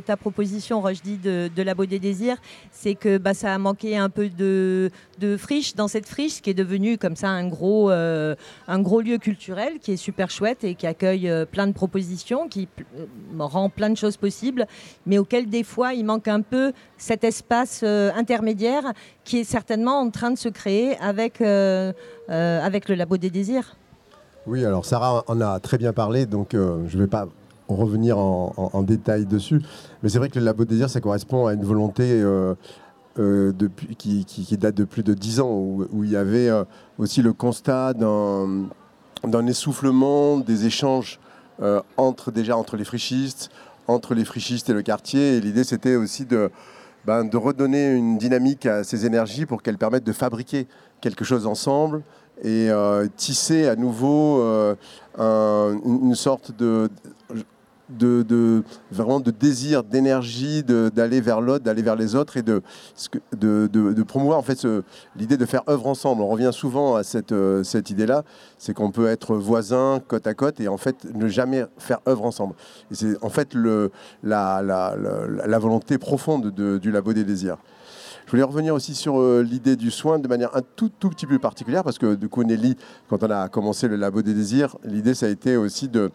ta 0.00 0.16
proposition, 0.16 0.80
Rochdi, 0.80 1.16
de, 1.16 1.50
de 1.54 1.62
Labo 1.62 1.86
des 1.86 1.98
désirs, 1.98 2.36
c'est 2.70 2.94
que 2.94 3.18
bah, 3.18 3.34
ça 3.34 3.54
a 3.54 3.58
manqué 3.58 3.96
un 3.96 4.08
peu 4.08 4.28
de, 4.28 4.90
friche 5.36 5.74
dans 5.74 5.88
cette 5.88 6.06
friche 6.06 6.40
qui 6.40 6.50
est 6.50 6.54
devenue 6.54 6.96
comme 6.98 7.16
ça 7.16 7.28
un 7.28 7.48
gros, 7.48 7.90
un 7.90 8.80
gros 8.80 9.00
lieu 9.00 9.18
culturel 9.18 9.78
qui 9.80 9.92
est 9.92 9.96
super 9.96 10.30
chouette 10.30 10.64
et 10.64 10.74
qui 10.74 10.86
accueille 10.86 11.30
plein 11.50 11.66
de 11.66 11.72
propositions, 11.72 12.48
qui 12.48 12.68
rend 13.48 13.68
plein 13.68 13.90
de 13.90 13.96
choses 13.96 14.16
possibles, 14.16 14.66
mais 15.06 15.18
auquel 15.18 15.48
des 15.48 15.64
fois 15.64 15.94
il 15.94 16.04
manque 16.04 16.28
un 16.28 16.42
peu 16.42 16.72
cet 16.96 17.24
espace 17.24 17.80
euh, 17.82 18.10
intermédiaire 18.14 18.92
qui 19.24 19.38
est 19.38 19.44
certainement 19.44 20.00
en 20.00 20.10
train 20.10 20.30
de 20.30 20.38
se 20.38 20.48
créer 20.48 20.96
avec, 20.98 21.40
euh, 21.40 21.92
euh, 22.30 22.64
avec 22.64 22.88
le 22.88 22.94
Labo 22.94 23.16
des 23.16 23.30
désirs. 23.30 23.76
Oui, 24.46 24.64
alors 24.64 24.84
Sarah 24.84 25.24
en 25.26 25.40
a 25.40 25.60
très 25.60 25.78
bien 25.78 25.92
parlé, 25.92 26.24
donc 26.24 26.50
je 26.52 26.58
ne 26.96 27.02
vais 27.02 27.08
pas 27.08 27.28
revenir 27.68 28.16
en, 28.16 28.82
détail 28.82 29.26
dessus, 29.26 29.60
mais 30.02 30.08
c'est 30.08 30.18
vrai 30.18 30.30
que 30.30 30.38
le 30.38 30.44
Labo 30.46 30.64
des 30.64 30.70
désirs, 30.70 30.88
ça 30.88 31.02
correspond 31.02 31.46
à 31.46 31.52
une 31.52 31.64
volonté 31.64 32.24
qui, 33.98 34.56
date 34.58 34.74
de 34.74 34.84
plus 34.84 35.02
de 35.02 35.12
dix 35.12 35.40
ans, 35.40 35.50
où 35.50 36.02
il 36.02 36.10
y 36.10 36.16
avait 36.16 36.48
aussi 36.96 37.20
le 37.20 37.34
constat 37.34 37.92
d'un 37.92 39.46
essoufflement 39.46 40.38
des 40.38 40.64
échanges 40.64 41.20
euh, 41.62 41.80
entre, 41.96 42.30
déjà 42.30 42.56
entre 42.56 42.76
les 42.76 42.84
frichistes, 42.84 43.50
entre 43.86 44.14
les 44.14 44.24
frichistes 44.24 44.68
et 44.70 44.72
le 44.72 44.82
quartier. 44.82 45.36
Et 45.36 45.40
l'idée, 45.40 45.64
c'était 45.64 45.96
aussi 45.96 46.24
de, 46.24 46.50
ben, 47.04 47.28
redonner 47.32 47.92
une 47.92 48.18
dynamique 48.18 48.66
à 48.66 48.84
ces 48.84 49.06
énergies 49.06 49.46
pour 49.46 49.62
qu'elles 49.62 49.78
permettent 49.78 50.04
de 50.04 50.12
fabriquer 50.12 50.66
quelque 51.00 51.24
chose 51.24 51.46
ensemble 51.46 52.02
et 52.42 52.70
euh, 52.70 53.06
tisser 53.16 53.66
à 53.66 53.76
nouveau 53.76 54.40
euh, 54.40 54.74
une 55.84 56.14
sorte 56.14 56.56
de 56.56 56.88
de, 57.90 58.62
vraiment 58.90 59.20
de 59.20 59.30
désir, 59.30 59.84
d'énergie, 59.84 60.62
d'aller 60.62 61.20
vers 61.20 61.40
l'autre, 61.40 61.64
d'aller 61.64 61.82
vers 61.82 61.96
les 61.96 62.14
autres 62.14 62.36
et 62.36 62.42
de, 62.42 62.62
de, 63.32 64.02
promouvoir 64.02 64.38
en 64.38 64.42
fait 64.42 64.66
l'idée 65.16 65.36
de 65.36 65.46
faire 65.46 65.62
œuvre 65.68 65.86
ensemble. 65.86 66.22
On 66.22 66.28
revient 66.28 66.50
souvent 66.52 66.96
à 66.96 67.02
cette, 67.02 67.32
euh, 67.32 67.62
cette 67.62 67.90
idée-là, 67.90 68.24
c'est 68.58 68.74
qu'on 68.74 68.90
peut 68.90 69.06
être 69.06 69.36
voisin 69.36 70.00
côte 70.06 70.26
à 70.26 70.34
côte 70.34 70.60
et 70.60 70.68
en 70.68 70.76
fait 70.76 71.06
ne 71.14 71.28
jamais 71.28 71.64
faire 71.78 72.00
œuvre 72.08 72.24
ensemble. 72.24 72.54
C'est 72.90 73.22
en 73.22 73.28
fait 73.28 73.54
le, 73.54 73.90
la, 74.22 74.62
la, 74.62 74.94
la, 75.46 75.58
volonté 75.58 75.98
profonde 75.98 76.50
du 76.50 76.90
Labo 76.90 77.12
des 77.12 77.24
désirs. 77.24 77.58
Je 78.28 78.32
voulais 78.32 78.42
revenir 78.42 78.74
aussi 78.74 78.94
sur 78.94 79.18
euh, 79.18 79.42
l'idée 79.42 79.74
du 79.74 79.90
soin 79.90 80.18
de 80.18 80.28
manière 80.28 80.54
un 80.54 80.60
tout, 80.76 80.90
tout 80.90 81.08
petit 81.08 81.26
peu 81.26 81.38
particulière, 81.38 81.82
parce 81.82 81.96
que 81.96 82.14
du 82.14 82.28
coup, 82.28 82.44
Nelly, 82.44 82.76
quand 83.08 83.22
on 83.22 83.30
a 83.30 83.48
commencé 83.48 83.88
le 83.88 83.96
Labo 83.96 84.20
des 84.20 84.34
désirs, 84.34 84.76
l'idée, 84.84 85.14
ça 85.14 85.24
a 85.24 85.28
été 85.30 85.56
aussi 85.56 85.88
de 85.88 86.10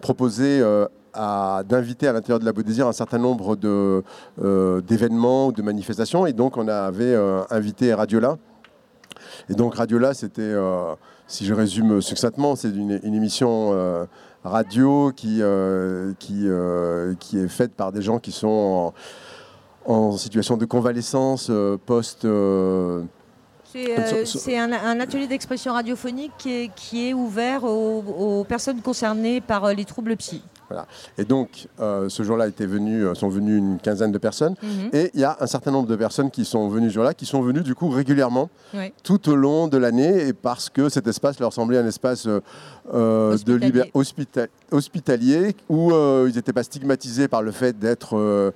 proposer 0.00 0.60
euh, 0.60 0.86
d'inviter 1.16 2.08
à 2.08 2.12
l'intérieur 2.12 2.38
de 2.38 2.44
la 2.44 2.52
Beau 2.52 2.62
Désir 2.62 2.86
un 2.86 2.92
certain 2.92 3.18
nombre 3.18 3.56
de, 3.56 4.02
euh, 4.42 4.80
d'événements 4.82 5.48
ou 5.48 5.52
de 5.52 5.62
manifestations. 5.62 6.26
Et 6.26 6.32
donc, 6.32 6.56
on 6.56 6.68
avait 6.68 7.14
euh, 7.14 7.42
invité 7.50 7.94
Radiola. 7.94 8.36
Et 9.48 9.54
donc, 9.54 9.74
Radiola, 9.76 10.14
c'était, 10.14 10.42
euh, 10.42 10.94
si 11.26 11.46
je 11.46 11.54
résume 11.54 12.00
succinctement, 12.02 12.56
c'est 12.56 12.70
une, 12.70 13.00
émission 13.02 14.06
radio 14.44 15.12
qui, 15.16 15.42
qui, 16.18 16.46
qui 17.18 17.38
est 17.38 17.48
faite 17.48 17.72
par 17.72 17.92
des 17.92 18.02
gens 18.02 18.18
qui 18.18 18.32
sont 18.32 18.92
en, 19.84 20.12
situation 20.16 20.56
de 20.56 20.64
convalescence 20.64 21.50
post. 21.86 22.26
C'est 23.64 24.58
un, 24.58 25.00
atelier 25.00 25.26
d'expression 25.26 25.72
radiophonique 25.72 26.32
qui 26.38 26.52
est, 26.52 26.74
qui 26.74 27.08
est 27.08 27.14
ouvert 27.14 27.64
aux, 27.64 28.04
aux, 28.18 28.44
personnes 28.44 28.80
concernées 28.80 29.40
par 29.40 29.72
les 29.74 29.84
troubles 29.84 30.16
psy. 30.16 30.42
Et 31.18 31.24
donc, 31.24 31.68
euh, 31.80 32.08
ce 32.08 32.22
jour-là 32.22 32.48
était 32.48 32.66
venu, 32.66 33.04
euh, 33.04 33.14
sont 33.14 33.28
venus 33.28 33.58
une 33.58 33.78
quinzaine 33.78 34.12
de 34.12 34.18
personnes. 34.18 34.54
Mhm. 34.62 34.90
Et 34.92 35.10
il 35.14 35.20
y 35.20 35.24
a 35.24 35.36
un 35.40 35.46
certain 35.46 35.70
nombre 35.70 35.88
de 35.88 35.96
personnes 35.96 36.30
qui 36.30 36.44
sont 36.44 36.68
venues 36.68 36.88
ce 36.88 36.94
jour-là, 36.94 37.14
qui 37.14 37.26
sont 37.26 37.42
venues 37.42 37.62
du 37.62 37.74
coup 37.74 37.88
régulièrement, 37.88 38.48
tout 39.02 39.28
au 39.28 39.36
long 39.36 39.68
de 39.68 39.78
l'année, 39.78 40.28
et 40.28 40.32
parce 40.32 40.70
que 40.70 40.88
cet 40.88 41.06
espace 41.06 41.38
leur 41.40 41.52
semblait 41.52 41.78
un 41.78 41.86
espace 41.86 42.26
euh, 42.26 43.32
hospitalier. 43.32 43.90
de 43.92 44.48
hospitalier, 44.70 45.56
où 45.68 45.90
ils 45.92 46.34
n'étaient 46.34 46.52
pas 46.52 46.62
stigmatisés 46.62 47.28
par 47.28 47.42
le 47.42 47.52
fait 47.52 47.78
d'être... 47.78 48.52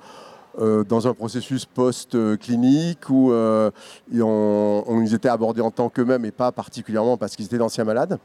dans 0.59 1.07
un 1.07 1.15
processus 1.15 1.65
post-clinique 1.65 3.09
où 3.09 3.33
on, 3.33 5.03
ils 5.03 5.15
étaient 5.15 5.29
abordés 5.29 5.63
en 5.63 5.71
tant 5.71 5.89
qu'eux-mêmes 5.89 6.25
et 6.25 6.33
pas 6.33 6.53
particulièrement 6.53 7.17
parce 7.17 7.37
qu'ils 7.37 7.47
étaient 7.47 7.59
d'anciens 7.59 7.85
malades. 7.85 8.19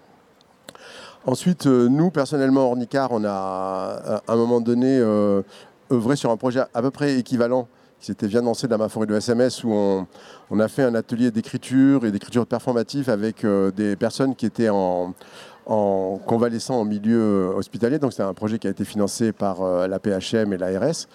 Ensuite, 1.27 1.65
euh, 1.65 1.89
nous, 1.89 2.11
personnellement, 2.11 2.67
Ornicar, 2.67 3.11
on 3.11 3.23
a 3.25 4.21
à 4.27 4.31
un 4.31 4.35
moment 4.35 4.61
donné 4.61 4.99
euh, 4.99 5.41
œuvré 5.91 6.15
sur 6.15 6.29
un 6.29 6.37
projet 6.37 6.61
à 6.71 6.81
peu 6.83 6.91
près 6.91 7.17
équivalent 7.17 7.67
qui 7.99 8.07
s'était 8.07 8.27
bien 8.27 8.43
lancé 8.43 8.67
dans 8.67 8.77
ma 8.77 8.89
forêt 8.89 9.07
de 9.07 9.15
SMS 9.15 9.63
où 9.63 9.71
on, 9.71 10.59
a 10.59 10.67
fait 10.67 10.83
un 10.83 10.93
atelier 10.93 11.31
d'écriture 11.31 12.05
et 12.05 12.11
d'écriture 12.11 12.45
performative 12.45 13.09
avec 13.09 13.43
euh, 13.43 13.71
des 13.71 13.95
personnes 13.95 14.35
qui 14.35 14.45
étaient 14.45 14.69
en, 14.69 15.15
en 15.65 16.19
convalescent 16.27 16.79
en 16.79 16.85
milieu 16.85 17.51
hospitalier. 17.55 17.97
Donc 17.97 18.13
c'est 18.13 18.21
un 18.21 18.33
projet 18.35 18.59
qui 18.59 18.67
a 18.67 18.69
été 18.69 18.85
financé 18.85 19.31
par 19.31 19.63
la 19.87 19.97
PHM 19.97 20.53
et 20.53 20.57
l'ARS. 20.57 21.07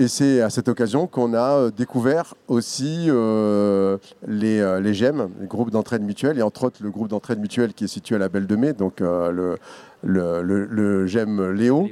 Et 0.00 0.06
c'est 0.06 0.40
à 0.42 0.48
cette 0.48 0.68
occasion 0.68 1.08
qu'on 1.08 1.34
a 1.34 1.56
euh, 1.56 1.70
découvert 1.72 2.34
aussi 2.46 3.06
euh, 3.08 3.98
les, 4.28 4.60
euh, 4.60 4.78
les 4.78 4.94
GEM, 4.94 5.28
les 5.40 5.48
groupes 5.48 5.72
d'entraide 5.72 6.02
mutuelle, 6.02 6.38
et 6.38 6.42
entre 6.42 6.62
autres 6.62 6.78
le 6.84 6.90
groupe 6.90 7.08
d'entraide 7.08 7.40
mutuelle 7.40 7.74
qui 7.74 7.82
est 7.82 7.88
situé 7.88 8.14
à 8.14 8.18
la 8.18 8.28
Belle 8.28 8.46
de 8.46 8.54
Mai, 8.54 8.74
donc 8.74 9.00
le, 9.00 9.58
le. 10.04 11.52
Léo, 11.52 11.88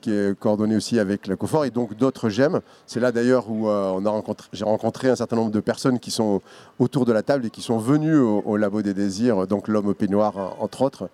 qui 0.00 0.10
est 0.10 0.38
coordonné 0.38 0.76
aussi 0.76 0.98
avec 0.98 1.26
la 1.26 1.36
COFOR, 1.36 1.64
et 1.64 1.70
donc 1.70 1.96
d'autres 1.96 2.28
GEM. 2.28 2.60
C'est 2.86 3.00
là 3.00 3.12
d'ailleurs 3.12 3.50
où 3.50 3.68
euh, 3.68 3.92
on 3.94 4.04
a 4.06 4.10
rencontré, 4.10 4.48
j'ai 4.52 4.64
rencontré 4.64 5.10
un 5.10 5.16
certain 5.16 5.36
nombre 5.36 5.50
de 5.50 5.60
personnes 5.60 5.98
qui 5.98 6.10
sont 6.10 6.40
autour 6.78 7.04
de 7.04 7.12
la 7.12 7.22
table 7.22 7.46
et 7.46 7.50
qui 7.50 7.62
sont 7.62 7.78
venues 7.78 8.18
au, 8.18 8.56
Labo 8.56 8.82
des 8.82 8.94
Désirs, 8.94 9.46
donc 9.46 9.68
l'homme 9.68 9.88
au 9.88 9.94
peignoir 9.94 10.56
entre 10.60 10.82
autres, 10.82 11.08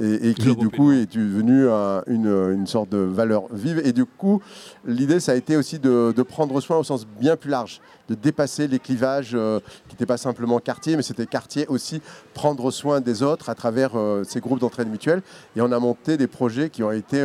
et, 0.00 0.34
qui 0.34 0.56
du 0.56 0.68
coup 0.68 0.92
est 0.92 1.12
devenu 1.12 1.68
une, 2.06 2.52
une, 2.52 2.66
sorte 2.66 2.88
de 2.88 2.98
valeur 2.98 3.44
vive. 3.52 3.80
Et 3.84 3.92
du 3.92 4.04
coup, 4.04 4.40
l'idée, 4.84 5.20
ça 5.20 5.32
a 5.32 5.34
été 5.34 5.56
aussi 5.56 5.78
de, 5.78 6.22
prendre 6.22 6.60
soin 6.60 6.78
au 6.78 6.84
sens 6.84 7.06
bien 7.20 7.36
plus 7.36 7.50
large, 7.50 7.80
de 8.08 8.14
dépasser 8.14 8.66
les 8.68 8.78
clivages 8.78 9.32
euh, 9.34 9.60
qui 9.88 9.94
n'étaient 9.94 10.06
pas 10.06 10.16
simplement 10.16 10.58
quartier, 10.58 10.96
mais 10.96 11.02
c'était 11.02 11.26
quartier 11.26 11.66
aussi 11.68 12.00
prendre 12.34 12.70
soin 12.70 13.00
des 13.00 13.22
autres 13.22 13.48
à 13.48 13.54
travers 13.54 13.92
euh, 13.94 14.24
ces 14.24 14.40
groupes 14.40 14.58
d'entraide 14.58 14.88
mutuelle. 14.88 15.22
Et 15.54 15.60
on 15.60 15.70
a 15.72 15.78
monté 15.78 16.16
des 16.16 16.26
projets 16.26 16.70
qui 16.70 16.82
ont 16.82 16.92
été 16.92 17.22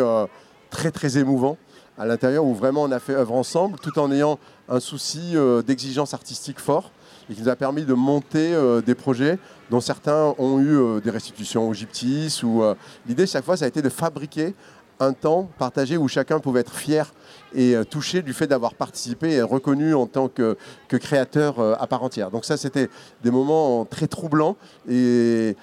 très 0.72 0.90
très 0.90 1.20
émouvant 1.20 1.58
à 2.00 2.06
l'intérieur 2.08 2.44
où 2.46 2.56
vraiment 2.56 2.82
on 2.84 2.92
a 2.92 3.00
fait 3.00 3.14
œuvre 3.14 3.34
ensemble 3.34 3.78
tout 3.78 4.00
en 4.00 4.12
ayant 4.12 4.40
un 4.70 4.80
souci 4.80 5.36
euh, 5.36 5.62
d'exigence 5.62 6.16
artistique 6.16 6.60
fort 6.60 6.92
et 7.30 7.36
qui 7.36 7.42
nous 7.42 7.50
a 7.50 7.56
permis 7.56 7.86
de 7.86 7.94
monter 7.94 8.56
euh, 8.56 8.82
des 8.82 8.96
projets 8.96 9.38
dont 9.70 9.82
certains 9.82 10.34
ont 10.40 10.60
eu 10.60 10.76
euh, 10.76 11.00
des 11.00 11.12
restitutions 11.12 11.70
au 11.70 11.74
Gyptis. 11.74 12.42
Ou, 12.44 12.64
l'idée 13.08 13.28
chaque 13.28 13.46
fois 13.46 13.58
ça 13.58 13.66
a 13.66 13.68
été 13.68 13.84
de 13.84 13.90
fabriquer 13.90 14.56
un 15.00 15.14
temps 15.14 15.50
partagé 15.60 15.98
où 15.98 16.08
chacun 16.08 16.40
pouvait 16.40 16.62
être 16.62 16.74
fier 16.74 17.14
et 17.54 17.76
touché 17.90 18.22
du 18.22 18.34
fait 18.34 18.48
d'avoir 18.48 18.74
participé 18.76 19.32
et 19.32 19.42
reconnu 19.42 19.94
en 19.94 20.08
tant 20.08 20.28
que, 20.28 20.58
que 20.88 20.98
créateur 20.98 21.60
à 21.82 21.88
part 21.88 22.04
entière. 22.04 22.32
Donc 22.32 22.46
ça 22.46 22.58
c'était 22.58 22.90
des 23.24 23.32
moments 23.32 23.86
très 23.86 24.08
troublants 24.08 24.56
et 24.90 25.56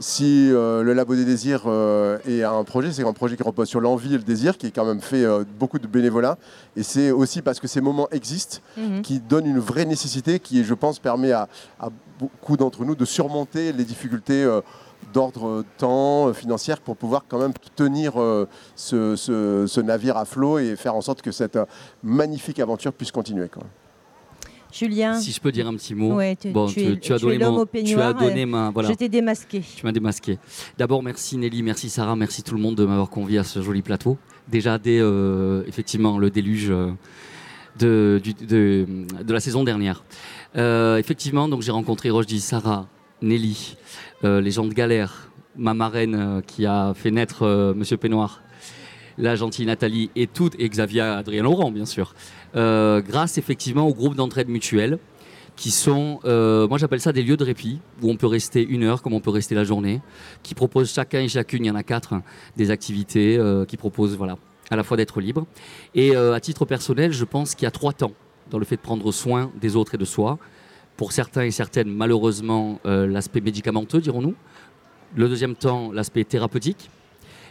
si 0.00 0.50
euh, 0.52 0.82
le 0.82 0.92
Labo 0.92 1.16
des 1.16 1.24
Désirs 1.24 1.62
euh, 1.66 2.18
est 2.26 2.44
un 2.44 2.62
projet, 2.62 2.92
c'est 2.92 3.04
un 3.04 3.12
projet 3.12 3.36
qui 3.36 3.42
repose 3.42 3.68
sur 3.68 3.80
l'envie 3.80 4.14
et 4.14 4.18
le 4.18 4.22
désir, 4.22 4.56
qui 4.56 4.66
est 4.66 4.70
quand 4.70 4.84
même 4.84 5.00
fait 5.00 5.24
euh, 5.24 5.44
beaucoup 5.58 5.78
de 5.78 5.86
bénévolat. 5.86 6.38
Et 6.76 6.82
c'est 6.82 7.10
aussi 7.10 7.42
parce 7.42 7.58
que 7.58 7.66
ces 7.66 7.80
moments 7.80 8.08
existent, 8.10 8.58
mhm. 8.76 9.02
qui 9.02 9.18
donnent 9.18 9.46
une 9.46 9.58
vraie 9.58 9.84
nécessité, 9.84 10.38
qui, 10.38 10.64
je 10.64 10.74
pense, 10.74 10.98
permet 11.00 11.32
à, 11.32 11.48
beaucoup 12.18 12.56
d'entre 12.56 12.84
nous 12.84 12.94
de 12.94 13.04
surmonter 13.04 13.72
les 13.72 13.84
difficultés 13.84 14.44
d'ordre 15.12 15.64
temps, 15.78 16.32
financière, 16.32 16.80
pour 16.80 16.96
pouvoir 16.96 17.24
quand 17.28 17.38
même 17.38 17.52
tenir 17.76 18.14
ce, 18.76 19.80
navire 19.80 20.16
à 20.16 20.24
flot 20.24 20.58
et 20.58 20.76
faire 20.76 20.94
en 20.94 21.00
sorte 21.00 21.22
que 21.22 21.32
cette 21.32 21.58
magnifique 22.02 22.60
aventure 22.60 22.92
puisse 22.92 23.12
continuer. 23.12 23.48
Julien. 24.72 25.18
Si 25.18 25.32
je 25.32 25.40
peux 25.40 25.52
dire 25.52 25.66
un 25.66 25.74
petit 25.74 25.94
mot. 25.94 26.20
tu, 26.40 26.50
bon, 26.50 26.66
tu, 26.66 26.80
as 27.12 27.18
donné 27.18 27.38
tu 27.84 28.00
as 28.00 28.12
donné 28.12 28.46
ma. 28.46 28.70
Voilà. 28.70 28.90
Je 28.90 28.94
t'ai 28.94 29.08
démasqué. 29.08 29.62
Tu 29.76 29.84
m'as 29.84 29.92
démasqué. 29.92 30.38
D'abord, 30.76 31.02
merci 31.02 31.36
Nelly, 31.38 31.62
merci 31.62 31.88
Sarah, 31.88 32.16
merci 32.16 32.42
tout 32.42 32.54
le 32.54 32.60
monde 32.60 32.74
de 32.74 32.84
m'avoir 32.84 33.08
convié 33.08 33.38
à 33.38 33.44
ce 33.44 33.62
joli 33.62 33.82
plateau. 33.82 34.18
Déjà 34.48 34.78
dès 34.78 34.98
euh, 35.00 35.62
effectivement 35.66 36.18
le 36.18 36.30
déluge 36.30 36.70
euh, 36.70 36.90
de, 37.78 38.20
de, 38.46 38.86
de, 39.22 39.32
la 39.32 39.40
saison 39.40 39.64
dernière. 39.64 40.04
Euh, 40.56 40.96
effectivement, 40.96 41.48
donc 41.48 41.62
j'ai 41.62 41.72
rencontré 41.72 42.10
Rochdi, 42.10 42.40
Sarah, 42.40 42.86
Nelly, 43.22 43.76
les 44.22 44.50
gens 44.50 44.66
de 44.66 44.74
Galère, 44.74 45.30
ma 45.56 45.74
marraine 45.74 46.42
qui 46.46 46.66
a 46.66 46.92
fait 46.94 47.10
naître 47.10 47.74
Monsieur 47.74 47.96
Pénoir, 47.96 48.42
la 49.18 49.34
gentille 49.34 49.66
Nathalie 49.66 50.10
et 50.16 50.26
toutes, 50.26 50.54
et 50.58 50.68
Xavier 50.68 51.02
Adrien 51.02 51.42
Laurent, 51.42 51.70
bien 51.70 51.84
sûr. 51.84 52.14
Euh, 52.56 53.02
grâce 53.02 53.36
effectivement 53.36 53.86
au 53.86 53.92
groupe 53.92 54.14
d'entraide 54.14 54.48
mutuelle 54.48 54.98
qui 55.56 55.72
sont, 55.72 56.20
euh, 56.24 56.68
moi 56.68 56.78
j'appelle 56.78 57.00
ça 57.00 57.12
des 57.12 57.24
lieux 57.24 57.36
de 57.36 57.42
répit, 57.42 57.80
où 58.00 58.10
on 58.10 58.16
peut 58.16 58.28
rester 58.28 58.64
une 58.64 58.84
heure 58.84 59.02
comme 59.02 59.12
on 59.12 59.20
peut 59.20 59.30
rester 59.30 59.56
la 59.56 59.64
journée, 59.64 60.00
qui 60.44 60.54
proposent 60.54 60.92
chacun 60.92 61.20
et 61.20 61.28
chacune, 61.28 61.64
il 61.64 61.68
y 61.68 61.70
en 61.70 61.74
a 61.74 61.82
quatre, 61.82 62.12
hein, 62.12 62.22
des 62.56 62.70
activités 62.70 63.36
euh, 63.36 63.64
qui 63.64 63.76
proposent 63.76 64.16
voilà, 64.16 64.38
à 64.70 64.76
la 64.76 64.84
fois 64.84 64.96
d'être 64.96 65.20
libre. 65.20 65.46
Et 65.96 66.14
à 66.14 66.38
titre 66.38 66.64
personnel, 66.64 67.12
je 67.12 67.24
pense 67.24 67.56
qu'il 67.56 67.64
y 67.64 67.66
a 67.66 67.72
trois 67.72 67.92
temps 67.92 68.12
dans 68.50 68.58
le 68.58 68.64
fait 68.64 68.76
de 68.76 68.80
prendre 68.80 69.10
soin 69.10 69.50
des 69.60 69.74
autres 69.74 69.96
et 69.96 69.98
de 69.98 70.04
soi. 70.04 70.38
Pour 70.98 71.12
certains 71.12 71.44
et 71.44 71.50
certaines, 71.50 71.88
malheureusement, 71.88 72.80
l'aspect 72.84 73.40
médicamenteux, 73.40 74.00
dirons-nous. 74.00 74.34
Le 75.16 75.28
deuxième 75.28 75.54
temps, 75.54 75.90
l'aspect 75.92 76.24
thérapeutique. 76.24 76.90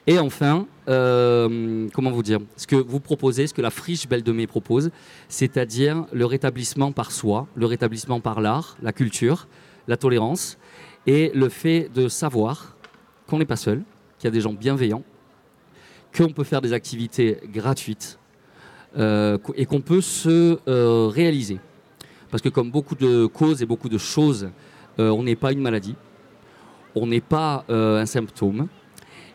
Et 0.10 0.20
enfin, 0.20 0.68
euh, 0.88 1.90
comment 1.94 2.12
vous 2.12 2.24
dire 2.24 2.40
Ce 2.56 2.66
que 2.66 2.78
vous 2.78 3.02
proposez, 3.02 3.46
ce 3.46 3.54
que 3.54 3.62
la 3.62 3.70
friche 3.70 4.08
Belle 4.08 4.24
de 4.24 4.32
Mai 4.32 4.48
propose, 4.48 4.90
c'est-à-dire 5.28 6.06
le 6.14 6.26
rétablissement 6.26 6.94
par 6.94 7.12
soi, 7.12 7.46
le 7.56 7.66
rétablissement 7.66 8.22
par 8.22 8.40
l'art, 8.40 8.78
la 8.82 8.94
culture, 8.94 9.48
la 9.90 9.98
tolérance, 9.98 10.58
et 11.08 11.30
le 11.36 11.50
fait 11.50 11.90
de 11.94 12.08
savoir 12.08 12.78
qu'on 13.28 13.40
n'est 13.40 13.46
pas 13.46 13.58
seul, 13.58 13.84
qu'il 14.18 14.28
y 14.28 14.30
a 14.30 14.32
des 14.32 14.40
gens 14.40 14.54
bienveillants, 14.54 15.04
qu'on 16.16 16.30
peut 16.30 16.46
faire 16.46 16.62
des 16.62 16.72
activités 16.72 17.40
gratuites 17.52 18.18
euh, 18.98 19.38
et 19.56 19.66
qu'on 19.66 19.82
peut 19.82 20.02
se 20.02 20.58
euh, 20.70 21.08
réaliser. 21.08 21.60
Parce 22.30 22.42
que 22.42 22.50
comme 22.50 22.72
beaucoup 22.72 22.96
de 22.96 23.26
causes 23.26 23.62
et 23.62 23.66
beaucoup 23.66 23.90
de 23.90 23.98
choses, 23.98 24.50
on 24.98 25.24
n'est 25.24 25.36
pas 25.36 25.52
une 25.52 25.62
maladie, 25.62 25.96
on 26.96 27.08
n'est 27.08 27.22
pas 27.22 27.64
un 27.70 28.06
symptôme, 28.06 28.68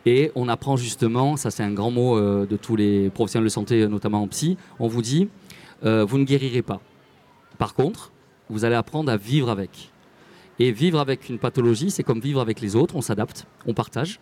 et 0.05 0.33
on 0.35 0.49
apprend 0.49 0.77
justement, 0.77 1.37
ça 1.37 1.51
c'est 1.51 1.63
un 1.63 1.73
grand 1.73 1.91
mot 1.91 2.17
euh, 2.17 2.47
de 2.47 2.57
tous 2.57 2.77
les 2.77 3.09
professionnels 3.11 3.45
de 3.45 3.53
santé, 3.53 3.87
notamment 3.87 4.23
en 4.23 4.29
psy, 4.29 4.57
on 4.81 4.89
vous 4.89 5.03
dit, 5.03 5.29
euh, 5.85 6.05
vous 6.05 6.19
ne 6.19 6.25
guérirez 6.25 6.63
pas. 6.63 6.81
Par 7.59 7.75
contre, 7.75 8.11
vous 8.51 8.65
allez 8.65 8.75
apprendre 8.75 9.13
à 9.13 9.17
vivre 9.17 9.49
avec. 9.49 9.93
Et 10.59 10.73
vivre 10.73 10.99
avec 10.99 11.29
une 11.29 11.39
pathologie, 11.39 11.91
c'est 11.91 12.03
comme 12.03 12.21
vivre 12.21 12.41
avec 12.41 12.61
les 12.61 12.77
autres, 12.77 12.97
on 12.97 13.01
s'adapte, 13.01 13.47
on 13.67 13.75
partage. 13.75 14.21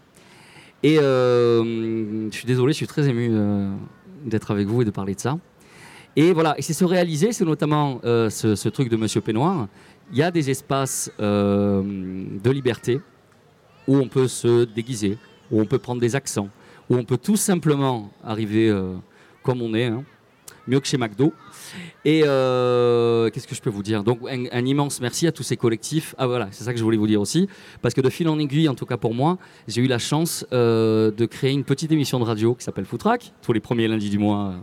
Et 0.83 0.97
je 0.97 2.29
suis 2.31 2.47
désolé, 2.47 2.73
je 2.73 2.77
suis 2.77 2.87
très 2.87 3.09
ému 3.09 3.31
d'être 4.25 4.51
avec 4.51 4.67
vous 4.67 4.81
et 4.83 4.85
de 4.85 4.91
parler 4.91 5.15
de 5.15 5.21
ça. 5.21 5.39
Et 6.16 6.33
voilà, 6.33 6.59
et 6.59 6.62
c'est 6.62 6.73
se 6.73 6.85
réaliser, 6.85 7.33
c'est 7.33 7.44
notamment 7.44 8.01
ce, 8.03 8.55
ce, 8.57 8.68
truc 8.68 8.88
de 8.88 8.96
Monsieur 8.96 9.20
Pénoir. 9.20 9.68
Il 10.12 10.18
y 10.18 10.23
a 10.23 10.31
des 10.31 10.51
espaces 10.51 11.11
de 11.18 12.51
liberté 12.51 13.01
où 13.87 13.96
on 13.96 14.09
peut 14.09 14.29
se 14.29 14.64
déguiser, 14.64 15.18
où 15.51 15.61
on 15.61 15.66
peut 15.66 15.79
prendre 15.79 16.01
des 16.01 16.16
accents, 16.16 16.49
où 16.88 16.96
on 16.96 17.05
peut 17.05 17.18
tout 17.18 17.37
simplement 17.37 18.11
arriver 18.25 18.75
comme 19.42 19.62
on 19.62 19.75
est, 19.75 19.87
hein. 19.87 20.05
mieux 20.66 20.81
que 20.81 20.87
chez 20.87 20.99
McDo. 20.99 21.33
Et 22.05 22.23
euh, 22.25 23.31
qu'est-ce 23.31 23.46
que 23.46 23.55
je 23.55 23.61
peux 23.61 23.70
vous 23.70 23.83
dire? 23.83 24.03
Donc 24.05 24.20
un, 24.29 24.64
immense 24.64 25.01
merci 25.01 25.27
à 25.27 25.33
tous 25.33 25.42
ces 25.42 25.57
collectifs. 25.57 26.14
Ah 26.18 26.27
voilà, 26.27 26.49
c'est 26.51 26.64
ça 26.64 26.73
que 26.73 26.79
je 26.79 26.85
voulais 26.85 26.96
vous 26.96 27.07
dire 27.07 27.20
aussi, 27.20 27.49
parce 27.83 27.94
que 27.94 28.01
de 28.01 28.11
fil 28.11 28.29
en 28.29 28.38
aiguille, 28.38 28.68
en 28.68 28.75
tout 28.75 28.87
cas 28.87 28.96
pour 28.96 29.14
moi, 29.14 29.38
j'ai 29.68 29.83
eu 29.83 29.87
la 29.87 29.99
chance 29.99 30.46
euh, 30.53 31.11
de 31.11 31.27
créer 31.27 31.53
une 31.53 31.64
petite 31.64 31.92
émission 31.92 32.18
de 32.18 32.25
radio 32.25 32.55
qui 32.55 32.64
s'appelle 32.64 32.87
Footrack, 32.87 33.33
tous 33.42 33.53
les 33.53 33.61
premiers 33.61 33.88
lundis 33.88 34.11
du 34.11 34.18
mois. 34.18 34.55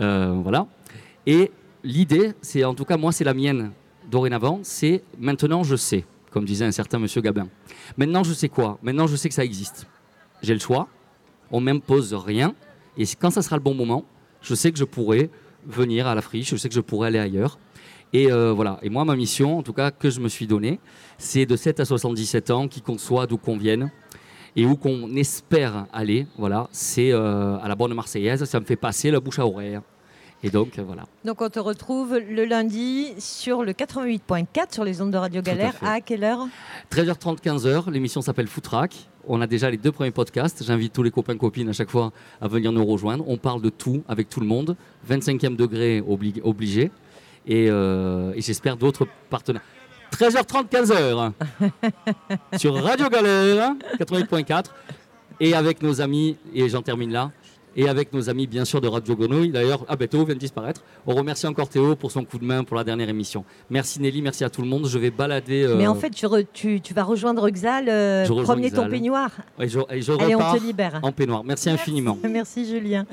Euh, 0.00 0.38
voilà. 0.42 0.66
Et 1.26 1.50
l'idée, 1.84 2.32
c'est 2.40 2.64
en 2.64 2.74
tout 2.74 2.84
cas 2.84 2.96
moi, 2.96 3.12
c'est 3.12 3.24
la 3.24 3.34
mienne 3.34 3.72
dorénavant, 4.10 4.60
c'est 4.62 5.02
maintenant 5.18 5.62
je 5.62 5.76
sais, 5.76 6.04
comme 6.30 6.44
disait 6.44 6.64
un 6.64 6.72
certain 6.72 6.98
Monsieur 6.98 7.20
Gabin. 7.20 7.48
Maintenant 7.96 8.24
je 8.24 8.32
sais 8.32 8.48
quoi? 8.48 8.78
Maintenant 8.82 9.06
je 9.06 9.16
sais 9.16 9.28
que 9.28 9.34
ça 9.34 9.44
existe. 9.44 9.86
J'ai 10.42 10.54
le 10.54 10.60
choix. 10.60 10.88
On 11.50 11.60
m'impose 11.60 12.14
rien. 12.14 12.54
Et 12.96 13.04
quand 13.18 13.30
ça 13.30 13.42
sera 13.42 13.56
le 13.56 13.62
bon 13.62 13.74
moment, 13.74 14.04
je 14.42 14.54
sais 14.54 14.72
que 14.72 14.78
je 14.78 14.84
pourrai 14.84 15.30
venir 15.66 16.06
à 16.06 16.14
la 16.14 16.22
friche, 16.22 16.50
je 16.50 16.56
sais 16.56 16.68
que 16.68 16.74
je 16.74 16.80
pourrais 16.80 17.08
aller 17.08 17.18
ailleurs. 17.18 17.58
Et 18.12 18.32
euh, 18.32 18.52
voilà. 18.52 18.78
Et 18.82 18.90
moi, 18.90 19.04
ma 19.04 19.16
mission, 19.16 19.58
en 19.58 19.62
tout 19.62 19.72
cas, 19.72 19.90
que 19.90 20.10
je 20.10 20.20
me 20.20 20.28
suis 20.28 20.46
donnée, 20.46 20.80
c'est 21.18 21.46
de 21.46 21.56
7 21.56 21.80
à 21.80 21.84
77 21.84 22.50
ans, 22.50 22.68
qui 22.68 22.82
soit, 22.96 23.26
d'où 23.26 23.36
qu'on 23.36 23.56
vienne, 23.56 23.90
et 24.58 24.66
où 24.66 24.74
qu'on 24.74 25.14
espère 25.14 25.86
aller. 25.92 26.26
Voilà, 26.36 26.68
c'est 26.72 27.12
euh, 27.12 27.56
à 27.58 27.68
la 27.68 27.76
bonne 27.76 27.94
Marseillaise. 27.94 28.44
Ça 28.44 28.58
me 28.58 28.64
fait 28.64 28.76
passer 28.76 29.10
la 29.12 29.20
bouche 29.20 29.38
à 29.38 29.46
oreille. 29.46 29.78
Et 30.42 30.50
donc, 30.50 30.78
euh, 30.78 30.82
voilà. 30.84 31.04
Donc, 31.24 31.40
on 31.40 31.48
te 31.48 31.60
retrouve 31.60 32.18
le 32.18 32.44
lundi 32.44 33.14
sur 33.18 33.62
le 33.62 33.72
88.4 33.72 34.74
sur 34.74 34.84
les 34.84 35.00
ondes 35.00 35.12
de 35.12 35.16
Radio 35.16 35.42
Galère. 35.42 35.74
À, 35.80 36.00
quelle 36.00 36.24
heure? 36.24 36.46
13h30, 36.92 37.40
15h. 37.40 37.90
L'émission 37.90 38.20
s'appelle 38.20 38.48
Footrack. 38.48 39.08
On 39.28 39.40
a 39.40 39.46
déjà 39.46 39.70
les 39.70 39.76
deux 39.76 39.92
premiers 39.92 40.10
podcasts. 40.10 40.64
J'invite 40.64 40.92
tous 40.92 41.04
les 41.04 41.12
copains 41.12 41.36
copines 41.36 41.68
à 41.68 41.72
chaque 41.72 41.90
fois 41.90 42.12
à 42.40 42.48
venir 42.48 42.72
nous 42.72 42.84
rejoindre. 42.84 43.24
On 43.28 43.36
parle 43.36 43.62
de 43.62 43.70
tout 43.70 44.02
avec 44.08 44.28
tout 44.28 44.40
le 44.40 44.46
monde. 44.46 44.76
25e 45.08 45.54
degré 45.54 46.00
obligé. 46.00 46.90
Euh, 47.50 48.32
et, 48.34 48.40
j'espère 48.40 48.76
d'autres 48.76 49.06
partenaires. 49.30 49.62
13h30, 50.12 50.68
15h 50.68 51.32
sur 52.58 52.74
Radio 52.82 53.08
Galère 53.08 53.74
88.4 54.00 54.64
et 55.40 55.54
avec 55.54 55.82
nos 55.82 56.00
amis, 56.00 56.36
et 56.54 56.68
j'en 56.68 56.82
termine 56.82 57.12
là, 57.12 57.30
et 57.76 57.88
avec 57.88 58.12
nos 58.12 58.28
amis 58.28 58.46
bien 58.46 58.64
sûr 58.64 58.80
de 58.80 58.88
Radio 58.88 59.14
Grenouille. 59.14 59.50
D'ailleurs, 59.50 59.84
ah 59.88 59.94
ben, 59.94 60.08
Théo 60.08 60.24
vient 60.24 60.34
de 60.34 60.40
disparaître. 60.40 60.82
On 61.06 61.14
remercie 61.14 61.46
encore 61.46 61.68
Théo 61.68 61.94
pour 61.94 62.10
son 62.10 62.24
coup 62.24 62.38
de 62.38 62.44
main 62.44 62.64
pour 62.64 62.76
la 62.76 62.82
dernière 62.82 63.08
émission. 63.08 63.44
Merci 63.70 64.00
Nelly, 64.00 64.20
merci 64.20 64.42
à 64.42 64.50
tout 64.50 64.62
le 64.62 64.68
monde. 64.68 64.86
Je 64.88 64.98
vais 64.98 65.10
balader. 65.10 65.62
Euh, 65.62 65.76
Mais 65.76 65.86
en 65.86 65.94
fait, 65.94 66.10
tu, 66.52 66.80
tu, 66.80 66.94
vas 66.94 67.04
rejoindre 67.04 67.48
Xal, 67.48 67.88
euh, 67.88 68.26
promener 68.42 68.70
ton 68.72 68.88
peignoir. 68.88 69.30
et 69.60 69.68
je, 69.68 69.78
et 69.90 70.02
je 70.02 70.12
Allez, 70.12 70.34
on 70.34 70.52
te 70.52 70.60
libère. 70.60 70.98
En 71.02 71.12
peignoir. 71.12 71.44
Merci, 71.44 71.70
infiniment. 71.70 72.18
Merci 72.28 72.66
Julien. 72.68 73.06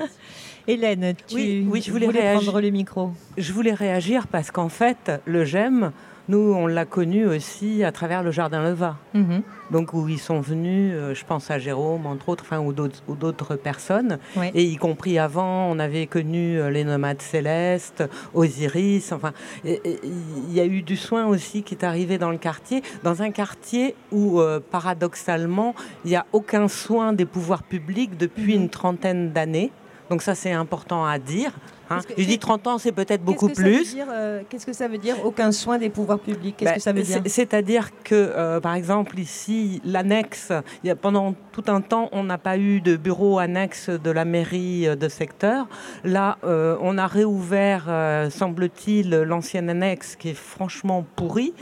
Hélène, 0.66 1.14
tu 1.28 1.36
oui, 1.36 1.80
je 1.80 1.92
voulais, 1.92 2.06
voulais 2.06 2.34
prendre 2.34 2.60
le 2.60 2.70
micro. 2.70 3.12
Je 3.38 3.52
voulais 3.52 3.74
réagir 3.74 4.26
parce 4.26 4.50
qu'en 4.50 4.68
fait, 4.68 5.12
le 5.24 5.44
j'aime, 5.44 5.92
nous, 6.28 6.54
on 6.54 6.66
l'a 6.66 6.84
connu 6.84 7.26
aussi 7.26 7.84
à 7.84 7.92
travers 7.92 8.22
le 8.22 8.30
Jardin 8.30 8.62
Leva. 8.62 8.96
Mhm. 9.14 9.42
Donc, 9.70 9.94
où 9.94 10.08
ils 10.08 10.18
sont 10.18 10.40
venus, 10.40 10.92
euh, 10.94 11.14
je 11.14 11.24
pense 11.24 11.50
à 11.50 11.58
Jérôme, 11.58 12.06
entre 12.06 12.28
autres, 12.28 12.44
enfin, 12.46 12.60
ou 12.60 12.72
d'autres 12.72 13.56
personnes. 13.56 14.18
Et 14.54 14.64
y 14.64 14.76
compris 14.76 15.18
avant, 15.18 15.70
on 15.70 15.78
avait 15.78 16.06
connu 16.06 16.58
euh, 16.58 16.70
les 16.70 16.84
nomades 16.84 17.22
célestes, 17.22 18.04
Osiris. 18.34 19.12
Enfin, 19.12 19.32
il 19.64 20.52
y 20.52 20.60
a 20.60 20.64
eu 20.64 20.82
du 20.82 20.96
soin 20.96 21.26
aussi 21.26 21.62
qui 21.62 21.74
est 21.74 21.84
arrivé 21.84 22.18
dans 22.18 22.30
le 22.30 22.38
quartier, 22.38 22.82
dans 23.02 23.22
un 23.22 23.30
quartier 23.30 23.94
où, 24.10 24.40
euh, 24.40 24.60
paradoxalement, 24.60 25.74
il 26.04 26.10
n'y 26.10 26.16
a 26.16 26.26
aucun 26.32 26.68
soin 26.68 27.12
des 27.12 27.26
pouvoirs 27.26 27.62
publics 27.62 28.16
depuis 28.16 28.54
mhm. 28.54 28.62
une 28.62 28.68
trentaine 28.68 29.32
d'années. 29.32 29.70
Donc 30.10 30.22
ça, 30.22 30.34
c'est 30.34 30.52
important 30.52 31.04
à 31.04 31.18
dire. 31.18 31.52
Hein. 31.90 31.98
Je 32.16 32.24
dis 32.24 32.38
30 32.38 32.66
ans, 32.66 32.78
c'est 32.78 32.92
peut-être 32.92 33.22
beaucoup 33.22 33.48
plus. 33.48 33.96
Euh, 33.96 34.42
qu'est-ce 34.48 34.66
que 34.66 34.72
ça 34.72 34.88
veut 34.88 34.98
dire 34.98 35.16
aucun 35.24 35.52
soin 35.52 35.78
des 35.78 35.90
pouvoirs 35.90 36.18
publics? 36.18 36.56
Qu'est-ce 36.56 36.70
ben, 36.70 36.76
que 36.76 36.82
ça 36.82 36.92
veut 36.92 37.02
dire? 37.02 37.22
C'est-à-dire 37.26 37.90
que, 38.02 38.14
euh, 38.14 38.60
par 38.60 38.74
exemple, 38.74 39.18
ici, 39.18 39.80
l'annexe, 39.84 40.52
pendant 41.00 41.34
tout 41.52 41.64
un 41.68 41.80
temps, 41.80 42.08
on 42.12 42.24
n'a 42.24 42.38
pas 42.38 42.58
eu 42.58 42.80
de 42.80 42.96
bureau 42.96 43.38
annexe 43.38 43.90
de 43.90 44.10
la 44.10 44.24
mairie 44.24 44.88
euh, 44.88 44.96
de 44.96 45.08
secteur. 45.08 45.68
Là, 46.04 46.38
on 46.42 46.98
a 46.98 47.06
réouvert, 47.06 47.84
semble-t-il, 48.30 49.10
l'ancienne 49.10 49.70
annexe 49.70 50.16
qui 50.16 50.30
est 50.30 50.34
franchement 50.34 51.04
pourrie. 51.16 51.54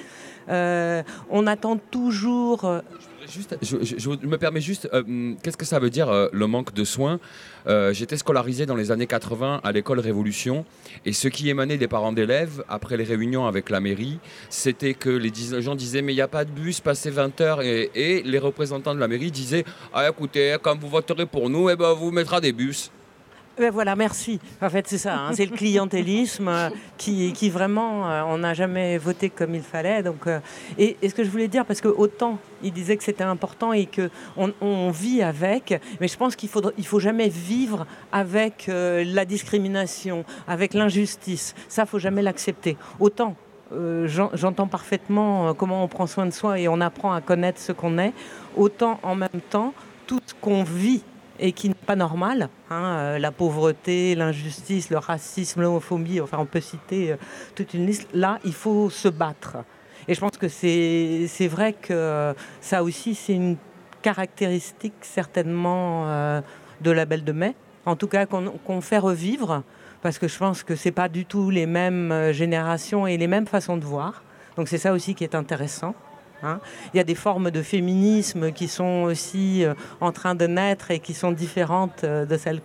on 0.48 1.46
attend 1.46 1.76
toujours 1.76 2.82
je, 3.62 4.26
me 4.26 4.36
permets 4.36 4.60
juste, 4.60 4.88
euh, 4.92 5.34
qu'est-ce 5.42 5.56
que 5.56 5.64
ça 5.64 5.78
veut 5.78 5.90
dire 5.90 6.08
euh, 6.08 6.28
le 6.32 6.46
manque 6.46 6.74
de 6.74 6.84
soins? 6.84 7.20
Euh, 7.66 7.92
J'étais 7.92 8.16
scolarisé 8.16 8.66
dans 8.66 8.76
les 8.76 8.90
années 8.90 9.06
80 9.06 9.60
à 9.62 9.72
l'école 9.72 10.00
Révolution 10.00 10.64
et 11.04 11.12
ce 11.12 11.28
qui 11.28 11.48
émanait 11.48 11.76
des 11.76 11.88
parents 11.88 12.12
d'élèves 12.12 12.64
après 12.68 12.96
les 12.96 13.04
réunions 13.04 13.46
avec 13.46 13.70
la 13.70 13.80
mairie, 13.80 14.18
c'était 14.48 14.94
que 14.94 15.10
les 15.10 15.32
gens 15.60 15.74
disaient 15.74 16.02
mais 16.02 16.12
il 16.12 16.16
n'y 16.16 16.22
a 16.22 16.28
pas 16.28 16.44
de 16.44 16.50
bus 16.50 16.80
passé 16.80 17.10
20 17.10 17.40
heures 17.40 17.62
et, 17.62 18.22
les 18.24 18.38
représentants 18.38 18.94
de 18.94 19.00
la 19.00 19.08
mairie 19.08 19.30
disaient 19.30 19.64
ah 19.92 20.08
écoutez 20.08 20.56
quand 20.62 20.78
vous 20.78 20.88
voterez 20.88 21.26
pour 21.26 21.50
nous, 21.50 21.70
eh 21.70 21.76
ben, 21.76 21.92
vous 21.92 22.10
mettra 22.10 22.40
des 22.40 22.52
bus. 22.52 22.90
Ben 23.56 23.70
voilà, 23.70 23.94
merci. 23.94 24.40
En 24.60 24.68
fait, 24.68 24.88
c'est 24.88 24.98
ça. 24.98 25.16
Hein. 25.16 25.30
c'est 25.32 25.46
le 25.46 25.54
clientélisme 25.56 26.48
euh, 26.48 26.70
qui, 26.98 27.50
vraiment, 27.50 28.10
euh, 28.10 28.22
on 28.26 28.38
n'a 28.38 28.52
jamais 28.52 28.98
voté 28.98 29.30
comme 29.30 29.54
il 29.54 29.62
fallait. 29.62 30.02
Donc, 30.02 30.26
euh, 30.26 30.40
et, 30.76 30.96
ce 31.08 31.14
que 31.14 31.22
je 31.22 31.30
voulais 31.30 31.46
dire, 31.46 31.64
parce 31.64 31.80
que 31.80 31.86
autant 31.86 32.38
il 32.64 32.72
disait 32.72 32.96
que 32.96 33.04
c'était 33.04 33.22
important 33.22 33.72
et 33.72 33.86
que 33.86 34.10
on, 34.36 34.90
vit 34.90 35.22
avec, 35.22 35.80
mais 36.00 36.08
je 36.08 36.16
pense 36.16 36.34
qu'il 36.34 36.48
faut, 36.48 36.62
il 36.76 36.86
faut 36.86 36.98
jamais 36.98 37.28
vivre 37.28 37.86
avec 38.10 38.68
la 38.68 39.24
discrimination, 39.24 40.24
avec 40.48 40.72
l'injustice. 40.72 41.54
Ça, 41.68 41.84
faut 41.84 41.98
jamais 41.98 42.22
l'accepter. 42.22 42.76
Autant 42.98 43.36
j'entends 44.06 44.68
parfaitement 44.68 45.52
comment 45.52 45.82
on 45.82 45.88
prend 45.88 46.06
soin 46.06 46.26
de 46.26 46.30
soi 46.30 46.60
et 46.60 46.68
on 46.68 46.80
apprend 46.80 47.12
à 47.12 47.20
connaître 47.20 47.58
ce 47.58 47.72
qu'on 47.72 47.98
est, 47.98 48.12
autant 48.56 49.00
en 49.02 49.16
même 49.16 49.40
temps, 49.50 49.74
tout 50.06 50.20
ce 50.24 50.34
qu'on 50.40 50.62
vit 50.62 51.02
et 51.38 51.52
qui 51.52 51.68
n'est 51.68 51.74
pas 51.74 51.96
normal. 51.96 52.48
Hein, 52.70 52.84
euh, 52.84 53.18
la 53.18 53.30
pauvreté, 53.30 54.14
l'injustice, 54.14 54.90
le 54.90 54.98
racisme, 54.98 55.62
l'homophobie, 55.62 56.20
enfin 56.20 56.38
on 56.38 56.46
peut 56.46 56.60
citer 56.60 57.12
euh, 57.12 57.16
toute 57.54 57.74
une 57.74 57.86
liste. 57.86 58.08
Là, 58.14 58.38
il 58.44 58.52
faut 58.52 58.90
se 58.90 59.08
battre. 59.08 59.58
Et 60.06 60.14
je 60.14 60.20
pense 60.20 60.36
que 60.36 60.48
c'est 60.48 61.48
vrai 61.48 61.72
que 61.72 62.34
ça 62.60 62.82
aussi, 62.82 63.14
c'est 63.14 63.32
une 63.32 63.56
caractéristique 64.02 64.92
certainement 65.00 66.04
euh, 66.06 66.42
de 66.82 66.90
la 66.90 67.06
Belle 67.06 67.24
de 67.24 67.32
Mai. 67.32 67.54
En 67.86 67.96
tout 67.96 68.08
cas, 68.08 68.26
qu'on 68.26 68.80
fait 68.82 68.98
revivre, 68.98 69.62
parce 70.02 70.18
que 70.18 70.28
je 70.28 70.36
pense 70.36 70.62
que 70.62 70.76
ce 70.76 70.88
n'est 70.88 70.92
pas 70.92 71.08
du 71.08 71.24
tout 71.24 71.48
les 71.50 71.64
mêmes 71.64 72.32
générations 72.32 73.06
et 73.06 73.16
les 73.16 73.26
mêmes 73.26 73.46
façons 73.46 73.78
de 73.78 73.84
voir. 73.84 74.22
Donc 74.56 74.68
c'est 74.68 74.78
ça 74.78 74.92
aussi 74.92 75.14
qui 75.14 75.24
est 75.24 75.34
intéressant. 75.34 75.94
Hein. 76.44 76.60
Il 76.92 76.96
y 76.96 77.00
a 77.00 77.04
des 77.04 77.14
formes 77.14 77.50
de 77.50 77.62
féminisme 77.62 78.52
qui 78.52 78.68
sont 78.68 79.02
aussi 79.04 79.64
euh, 79.64 79.74
en 80.00 80.12
train 80.12 80.34
de 80.34 80.46
naître 80.46 80.90
et 80.90 80.98
qui 80.98 81.14
sont 81.14 81.32
différentes 81.32 82.04
euh, 82.04 82.26
de 82.26 82.36
celles 82.36 82.60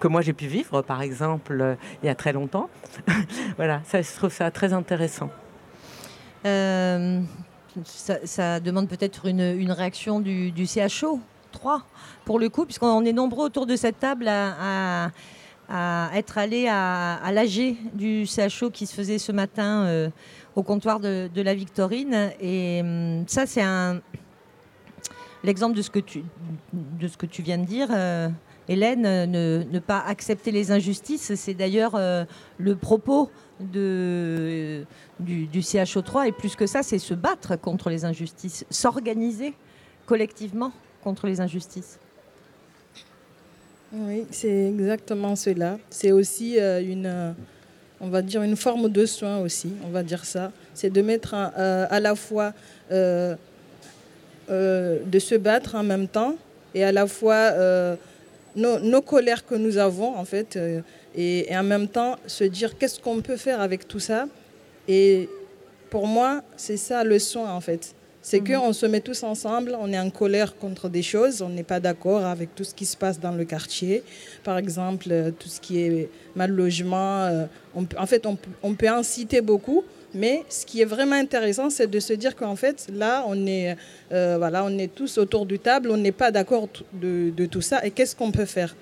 que 0.00 0.08
moi 0.08 0.22
j'ai 0.22 0.32
pu 0.32 0.46
vivre, 0.46 0.82
par 0.82 1.02
exemple, 1.02 1.58
euh, 1.60 1.74
il 2.02 2.06
y 2.06 2.08
a 2.08 2.14
très 2.14 2.32
longtemps. 2.32 2.68
voilà, 3.56 3.80
ça, 3.84 4.00
je 4.02 4.10
trouve 4.12 4.32
ça 4.32 4.50
très 4.50 4.72
intéressant. 4.72 5.30
Ça, 7.84 8.60
demande 8.60 8.88
peut-être 8.88 9.26
une, 9.26 9.72
réaction 9.72 10.20
du, 10.20 10.66
CHO 10.66 11.20
3, 11.52 11.82
pour 12.24 12.38
le 12.38 12.48
coup, 12.48 12.64
puisqu'on 12.66 13.04
est 13.04 13.12
nombreux 13.12 13.46
autour 13.46 13.66
de 13.66 13.76
cette 13.76 13.98
table 13.98 14.28
à, 14.28 15.10
être 16.14 16.36
allés 16.36 16.68
à, 16.68 17.14
à 17.14 17.32
l'AG 17.32 17.76
du 17.94 18.26
CHO 18.26 18.70
qui 18.70 18.86
se 18.86 18.94
faisait 18.94 19.18
ce 19.18 19.32
matin 19.32 20.10
au 20.56 20.62
comptoir 20.62 21.00
de, 21.00 21.40
la 21.40 21.54
Victorine. 21.54 22.32
Et 22.40 22.80
hum, 22.82 23.24
ça, 23.26 23.46
c'est 23.46 23.62
un 23.62 24.00
l'exemple 25.42 25.76
de 25.76 25.82
ce 25.82 25.90
que 25.90 25.98
tu 25.98 26.24
de 26.72 27.08
ce 27.08 27.16
que 27.16 27.26
tu 27.26 27.42
viens 27.42 27.58
de 27.58 27.66
dire. 27.66 27.88
Euh, 27.90 28.28
Hélène, 28.66 29.30
ne, 29.30 29.78
pas 29.78 30.00
accepter 30.00 30.50
les 30.50 30.72
injustices, 30.72 31.34
c'est 31.34 31.52
d'ailleurs 31.52 31.96
euh, 31.96 32.24
le 32.56 32.76
propos 32.76 33.30
de, 33.60 34.86
du, 35.20 35.46
du, 35.46 35.60
CHO3. 35.60 36.28
Et 36.28 36.32
plus 36.32 36.56
que 36.56 36.66
ça, 36.66 36.82
c'est 36.82 36.98
se 36.98 37.12
battre 37.12 37.56
contre 37.56 37.90
les 37.90 38.06
injustices, 38.06 38.64
s'organiser 38.70 39.52
collectivement 40.06 40.72
contre 41.02 41.26
les 41.26 41.42
injustices. 41.42 41.98
Oui, 43.92 44.26
c'est 44.30 44.68
exactement 44.70 45.36
cela. 45.36 45.78
C'est 45.90 46.10
aussi 46.10 46.58
euh, 46.58 46.80
une, 46.80 47.34
on 48.00 48.08
va 48.08 48.22
dire, 48.22 48.42
une 48.42 48.56
forme 48.56 48.88
de 48.88 49.06
soin 49.06 49.38
aussi, 49.38 49.72
on 49.84 49.90
va 49.90 50.02
dire 50.02 50.24
ça. 50.24 50.52
C'est 50.74 50.90
de 50.90 51.02
mettre 51.02 51.34
à, 51.34 52.00
la 52.00 52.14
fois, 52.14 52.52
euh, 52.90 53.34
euh, 54.50 54.98
de 55.06 55.18
se 55.18 55.34
battre 55.34 55.74
en 55.74 55.82
même 55.82 56.08
temps 56.08 56.36
et 56.74 56.84
à 56.84 56.92
la 56.92 57.06
fois 57.06 57.52
nos, 58.56 59.02
colères 59.02 59.46
que 59.46 59.54
nous 59.54 59.78
avons, 59.78 60.16
en 60.16 60.24
fait, 60.24 60.58
et, 61.16 61.46
en 61.50 61.62
même 61.62 61.88
temps 61.88 62.16
se 62.26 62.44
dire 62.44 62.76
qu'est-ce 62.76 63.00
qu'on 63.00 63.20
peut 63.20 63.36
faire 63.36 63.60
avec 63.60 63.86
tout 63.86 64.00
ça. 64.00 64.26
Et 64.88 65.28
pour 65.90 66.06
moi, 66.06 66.42
c'est 66.56 66.76
ça 66.76 67.04
le 67.04 67.18
soin, 67.18 67.52
en 67.52 67.60
fait. 67.60 67.94
C'est 68.24 68.40
mhm. 68.40 68.56
qu'on 68.56 68.72
se 68.72 68.86
met 68.86 69.00
tous 69.00 69.22
ensemble, 69.22 69.76
on 69.78 69.92
est 69.92 69.98
en 69.98 70.08
colère 70.08 70.56
contre 70.56 70.88
des 70.88 71.02
choses, 71.02 71.42
on 71.42 71.50
n'est 71.50 71.62
pas 71.62 71.78
d'accord 71.78 72.24
avec 72.24 72.54
tout 72.54 72.64
ce 72.64 72.74
qui 72.74 72.86
se 72.86 72.96
passe 72.96 73.20
dans 73.20 73.32
le 73.32 73.44
quartier. 73.44 74.02
Par 74.42 74.56
exemple, 74.56 75.08
euh, 75.10 75.30
tout 75.30 75.50
ce 75.50 75.60
qui 75.60 75.82
est 75.82 76.08
mal 76.34 76.50
logement. 76.50 77.24
Euh, 77.24 77.44
en 77.74 78.06
fait, 78.06 78.24
on, 78.24 78.74
peut 78.74 78.88
en 78.88 79.02
citer 79.02 79.42
beaucoup. 79.42 79.84
Mais 80.14 80.42
ce 80.48 80.64
qui 80.64 80.80
est 80.80 80.86
vraiment 80.86 81.16
intéressant, 81.16 81.68
c'est 81.68 81.90
de 81.90 82.00
se 82.00 82.14
dire 82.14 82.34
qu'en 82.34 82.56
fait, 82.56 82.86
là, 82.90 83.24
on 83.26 83.46
est, 83.46 83.76
euh, 84.10 84.36
voilà, 84.38 84.64
on 84.64 84.78
est 84.78 84.94
tous 84.94 85.18
autour 85.18 85.44
du 85.44 85.58
table, 85.58 85.90
on 85.90 85.98
n'est 85.98 86.12
pas 86.12 86.30
d'accord 86.30 86.68
de, 86.94 87.46
tout 87.46 87.60
ça. 87.60 87.84
Et 87.84 87.90
qu'est-ce 87.90 88.16
qu'on 88.16 88.30
peut 88.32 88.46
faire? 88.46 88.74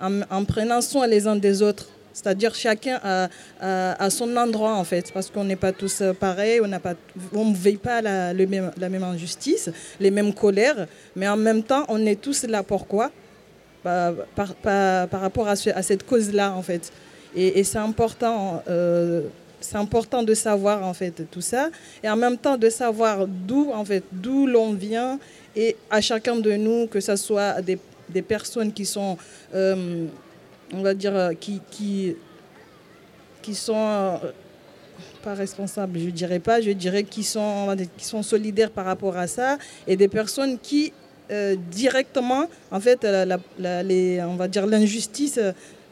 En, 0.00 0.22
en, 0.22 0.44
prenant 0.44 0.80
soin 0.80 1.06
les 1.06 1.28
uns 1.28 1.36
des 1.36 1.62
autres 1.62 1.90
c'est-à-dire 2.14 2.54
chacun 2.54 3.00
a, 3.60 4.10
son 4.10 4.34
endroit 4.36 4.74
en 4.74 4.84
fait, 4.84 5.12
parce 5.12 5.30
qu'on 5.30 5.44
n'est 5.44 5.56
pas 5.56 5.72
tous 5.72 6.00
euh, 6.00 6.12
pareils, 6.12 6.60
on 7.32 7.44
ne 7.44 7.54
veille 7.54 7.76
pas 7.76 8.00
la, 8.00 8.32
même, 8.32 8.70
la 8.78 8.88
même 8.88 9.02
injustice, 9.02 9.68
les 10.00 10.10
mêmes 10.10 10.32
colères, 10.32 10.86
mais 11.16 11.28
en 11.28 11.36
même 11.36 11.62
temps, 11.62 11.84
on 11.88 12.06
est 12.06 12.20
tous 12.20 12.44
là 12.44 12.62
pourquoi? 12.62 13.10
Bah, 13.84 14.14
par, 14.34 15.20
rapport 15.20 15.46
à, 15.48 15.56
cette 15.56 16.06
cause-là 16.06 16.54
en 16.54 16.62
fait. 16.62 16.90
Et, 17.36 17.62
c'est 17.64 17.78
important. 17.78 18.62
Euh, 18.68 19.22
important 19.74 20.22
de 20.22 20.34
savoir 20.34 20.84
en 20.84 20.92
fait 20.92 21.22
tout 21.30 21.40
ça 21.40 21.70
et 22.02 22.08
en 22.10 22.16
même 22.16 22.36
temps 22.36 22.58
de 22.58 22.68
savoir 22.68 23.26
d'où 23.26 23.72
en 23.72 23.82
fait 23.82 24.04
d'où 24.12 24.46
l'on 24.46 24.74
vient 24.74 25.18
et 25.56 25.74
à 25.90 26.02
chacun 26.02 26.36
de 26.36 26.52
nous 26.52 26.86
que 26.86 27.00
ce 27.00 27.16
soit 27.16 27.62
des, 27.62 27.78
des 28.10 28.20
personnes 28.20 28.74
qui 28.74 28.84
sont 28.84 29.16
euh, 29.54 30.04
on 30.72 30.82
va 30.82 30.94
dire, 30.94 31.14
euh, 31.14 31.32
qui, 31.32 31.60
qui, 31.70 32.16
qui 33.42 33.54
sont 33.54 33.74
euh, 33.76 34.16
pas 35.22 35.34
responsables, 35.34 35.98
je 35.98 36.10
dirais 36.10 36.38
pas, 36.38 36.60
je 36.60 36.70
dirais 36.70 37.04
qui 37.04 37.22
sont, 37.22 37.76
qui 37.96 38.04
sont 38.04 38.22
solidaires 38.22 38.70
par 38.70 38.84
rapport 38.84 39.16
à 39.16 39.26
ça, 39.26 39.58
et 39.86 39.96
des 39.96 40.08
personnes 40.08 40.58
qui 40.58 40.92
euh, 41.30 41.56
directement, 41.70 42.48
en 42.70 42.80
fait, 42.80 43.06
on 43.06 44.36
va 44.36 44.48
dire 44.48 44.66
l'injustice, 44.66 45.40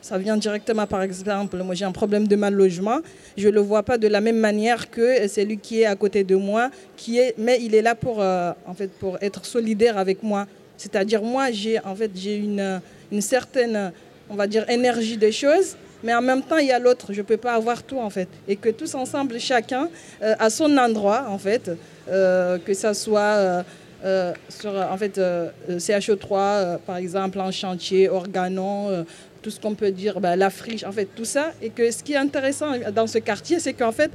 ça 0.03 0.19
vient 0.19 0.37
directement, 0.37 0.87
par 0.87 1.03
exemple, 1.03 1.57
moi 1.63 1.75
j'ai 1.75 1.85
un 1.85 1.93
problème 1.93 2.27
de 2.27 2.37
mal 2.37 2.55
logement, 2.55 2.99
je 3.37 3.49
le 3.49 3.61
vois 3.61 3.83
pas 3.83 3.97
de 3.99 4.09
la 4.09 4.21
même 4.21 4.39
manière 4.39 4.91
que 4.91 5.27
celui 5.29 5.59
qui 5.59 5.83
est 5.83 5.87
à 5.87 5.97
côté 5.97 6.25
de 6.25 6.37
moi, 6.37 6.71
qui 6.97 7.19
est, 7.19 7.35
mais 7.39 7.59
il 7.63 7.75
est 7.75 7.83
là 7.83 7.95
pour, 7.95 8.19
en 8.19 8.75
fait, 8.75 8.91
pour 8.99 9.17
être 9.23 9.45
solidaire 9.47 9.97
avec 9.97 10.23
moi. 10.23 10.47
C'est-à-dire 10.83 11.23
moi 11.23 11.53
j'ai 11.53 11.79
en 11.79 11.95
fait 11.95 12.11
j'ai 12.15 12.37
une, 12.37 12.81
une 13.13 13.21
certaine 13.21 13.93
on 14.31 14.35
va 14.35 14.47
dire, 14.47 14.69
énergie 14.69 15.17
des 15.17 15.33
choses, 15.33 15.77
mais 16.03 16.15
en 16.15 16.23
même 16.23 16.43
temps, 16.43 16.59
il 16.59 16.67
y 16.67 16.73
a 16.73 16.79
l'autre. 16.79 17.13
Je 17.13 17.21
ne 17.21 17.27
peux 17.27 17.37
pas 17.37 17.55
avoir 17.55 17.83
tout, 17.83 17.99
en 17.99 18.11
fait. 18.11 18.29
Et 18.49 18.57
que 18.57 18.69
tous 18.71 18.95
ensemble, 18.95 19.39
chacun, 19.39 19.89
euh, 20.23 20.35
à 20.39 20.51
son 20.51 20.77
endroit, 20.77 21.27
en 21.29 21.39
fait, 21.39 21.71
euh, 22.09 22.59
que 22.59 22.75
ça 22.75 22.95
soit 22.95 23.63
euh, 24.05 24.33
sur, 24.49 24.75
en 24.75 24.97
fait, 24.97 25.21
CHO3, 25.69 26.79
par 26.79 26.97
exemple, 26.97 27.41
en 27.41 27.53
chantier, 27.53 28.09
organon, 28.09 29.05
tout 29.43 29.51
ce 29.51 29.61
qu'on 29.61 29.75
peut 29.75 29.93
dire, 29.93 30.21
ben, 30.21 30.37
la 30.37 30.51
friche, 30.51 30.85
en 30.85 30.93
fait, 30.93 31.09
tout 31.17 31.25
ça. 31.25 31.53
Et 31.63 31.71
que 31.71 31.91
ce 31.91 32.03
qui 32.03 32.15
est 32.15 32.17
intéressant 32.17 32.73
dans 32.95 33.07
ce 33.07 33.19
quartier, 33.19 33.61
c'est 33.61 33.75
qu'en 33.75 33.93
fait, 33.93 34.11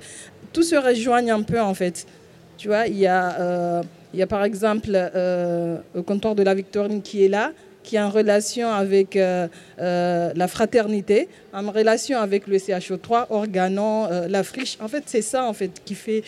tout 0.52 0.63
se 0.63 0.76
rejoigne 0.76 1.32
un 1.32 1.41
peu, 1.41 1.60
en 1.62 1.74
fait. 1.74 2.06
Tu 2.58 2.67
vois, 2.67 2.88
il 2.88 2.98
y 2.98 3.08
a, 3.08 3.82
il 4.13 4.20
y 4.20 4.24
a 4.24 4.28
par 4.28 4.43
exemple 4.43 4.89
le 4.91 6.02
comptoir 6.02 6.36
de 6.36 6.43
la 6.43 6.54
Victorine 6.54 7.02
qui 7.02 7.24
est 7.24 7.30
là, 7.30 7.52
qui 7.88 7.95
est 7.95 8.02
en 8.02 8.10
relation 8.10 8.69
avec 8.69 9.15
euh, 9.15 9.47
euh, 9.80 10.34
la 10.36 10.47
fraternité, 10.50 11.30
en 11.54 11.71
relation 11.71 12.19
avec 12.19 12.45
le 12.45 12.58
CHO3, 12.58 13.28
Organon, 13.30 14.08
euh, 14.12 14.28
la 14.28 14.43
friche. 14.43 14.78
En 14.82 14.89
fait, 14.89 15.04
c'est 15.06 15.21
ça 15.21 15.45
en 15.45 15.54
fait, 15.54 15.71
qui 15.86 15.95
fait 15.95 16.23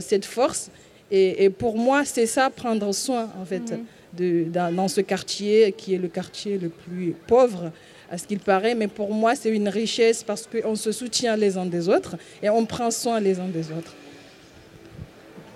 cette 0.00 0.24
force. 0.24 0.70
Et, 1.10 1.50
pour 1.50 1.76
moi, 1.76 2.04
c'est 2.06 2.26
ça, 2.26 2.48
prendre 2.48 2.90
soin 2.92 3.28
en 3.40 3.44
fait, 3.44 3.66
mhm. 3.70 3.84
de, 4.14 4.44
dans, 4.50 4.88
ce 4.88 5.02
quartier 5.02 5.72
qui 5.76 5.94
est 5.94 5.98
le 5.98 6.08
quartier 6.08 6.56
le 6.56 6.70
plus 6.70 7.14
pauvre 7.26 7.70
à 8.10 8.16
ce 8.16 8.26
qu'il 8.26 8.40
paraît, 8.40 8.74
mais 8.74 8.88
pour 8.88 9.12
moi, 9.12 9.34
c'est 9.34 9.50
une 9.50 9.68
richesse 9.68 10.22
parce 10.22 10.48
qu'on 10.48 10.74
se 10.74 10.90
soutient 10.90 11.36
les 11.36 11.58
uns 11.58 11.66
des 11.66 11.88
autres 11.88 12.16
et 12.42 12.48
on 12.48 12.64
prend 12.64 12.90
soin 12.90 13.20
les 13.20 13.38
uns 13.38 13.48
des 13.48 13.70
autres. 13.72 13.94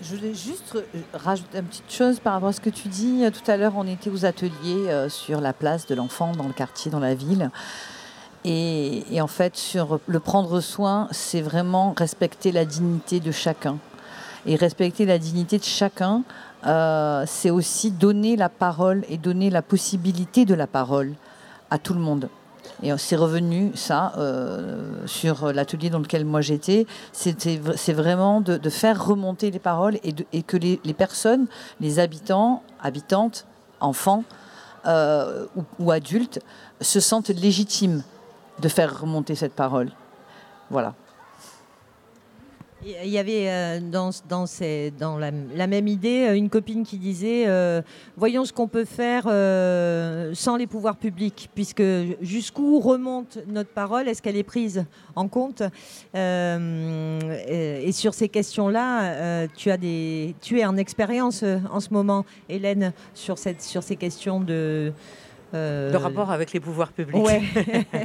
Je 0.00 0.14
voulais 0.14 0.34
juste 0.34 0.76
euh, 0.76 0.82
rajouter 1.12 1.58
une 1.58 1.64
petite 1.64 1.90
chose 1.92 2.20
par 2.20 2.34
rapport 2.34 2.50
à 2.50 2.52
ce 2.52 2.60
que 2.60 2.70
tu 2.70 2.86
dis. 2.86 3.24
Euh, 3.24 3.30
tout 3.30 3.50
à 3.50 3.56
l'heure, 3.56 3.72
on 3.76 3.86
était 3.86 4.10
aux 4.10 4.24
ateliers 4.24 4.88
euh, 4.88 5.08
sur 5.08 5.40
la 5.40 5.52
place 5.52 5.86
de 5.86 5.96
l'enfant 5.96 6.30
dans 6.32 6.46
le 6.46 6.52
quartier, 6.52 6.88
dans 6.88 7.00
la 7.00 7.16
ville. 7.16 7.50
Et, 8.44 9.02
en 9.20 9.26
fait, 9.26 9.56
sur 9.56 9.98
le 10.06 10.20
prendre 10.20 10.60
soin, 10.60 11.08
c'est 11.10 11.40
vraiment 11.42 11.94
respecter 11.98 12.52
la 12.52 12.64
dignité 12.64 13.18
de 13.18 13.32
chacun. 13.32 13.78
Et 14.46 14.54
respecter 14.54 15.04
la 15.04 15.18
dignité 15.18 15.58
de 15.58 15.64
chacun, 15.64 16.22
c'est 17.26 17.50
aussi 17.50 17.90
donner 17.90 18.36
la 18.36 18.48
parole 18.48 19.04
et 19.10 19.18
donner 19.18 19.50
la 19.50 19.60
possibilité 19.60 20.44
de 20.46 20.54
la 20.54 20.68
parole 20.68 21.14
à 21.70 21.78
tout 21.78 21.92
le 21.92 22.00
monde. 22.00 22.30
Et 22.82 22.96
c'est 22.96 23.16
revenu, 23.16 23.72
ça, 23.74 24.12
euh, 24.18 25.06
sur 25.06 25.52
l'atelier 25.52 25.90
dans 25.90 25.98
lequel 25.98 26.24
moi 26.24 26.40
j'étais. 26.40 26.86
C'est 27.12 27.92
vraiment 27.92 28.40
de, 28.40 28.70
faire 28.70 29.04
remonter 29.04 29.50
les 29.50 29.58
paroles 29.58 29.98
et, 30.04 30.42
que 30.42 30.56
les, 30.56 30.94
personnes, 30.94 31.46
les 31.80 31.98
habitants, 31.98 32.62
habitantes, 32.80 33.46
enfants 33.80 34.24
euh, 34.86 35.46
ou, 35.78 35.90
adultes, 35.90 36.40
se 36.80 37.00
sentent 37.00 37.30
légitimes 37.30 38.02
de 38.60 38.68
faire 38.68 39.00
remonter 39.00 39.34
cette 39.34 39.54
parole. 39.54 39.90
Voilà. 40.70 40.94
Il 42.84 43.08
y 43.08 43.18
avait 43.18 43.48
euh, 43.48 43.80
dans, 43.80 45.18
la, 45.18 45.66
même 45.66 45.88
idée 45.88 46.28
euh, 46.28 46.36
une 46.36 46.48
copine 46.48 46.84
qui 46.84 46.98
disait 46.98 47.44
euh, 47.48 47.82
voyons 48.16 48.44
ce 48.44 48.52
qu'on 48.52 48.68
peut 48.68 48.84
faire 48.84 49.24
sans 50.36 50.56
les 50.56 50.66
pouvoirs 50.68 50.96
publics, 50.96 51.50
puisque 51.54 51.82
jusqu'où 52.20 52.78
remonte 52.78 53.38
notre 53.48 53.70
parole 53.70 54.08
Est-ce 54.08 54.22
qu'elle 54.22 54.36
est 54.36 54.44
prise 54.44 54.84
en 55.16 55.26
compte 55.28 55.62
et, 56.14 57.92
sur 57.92 58.14
ces 58.14 58.28
questions-là, 58.28 59.48
tu, 59.56 59.70
tu 60.40 60.60
es 60.60 60.64
en 60.64 60.76
expérience 60.76 61.44
en 61.72 61.80
ce 61.80 61.92
moment, 61.92 62.24
Hélène, 62.48 62.92
sur, 63.14 63.38
cette, 63.38 63.62
sur 63.62 63.82
ces 63.82 63.96
questions 63.96 64.40
de 64.40 64.92
euh, 65.54 65.90
le 65.90 65.96
rapport 65.96 66.30
avec 66.30 66.52
les 66.52 66.60
pouvoirs 66.60 66.92
publics. 66.92 67.24
Ouais. 67.24 67.42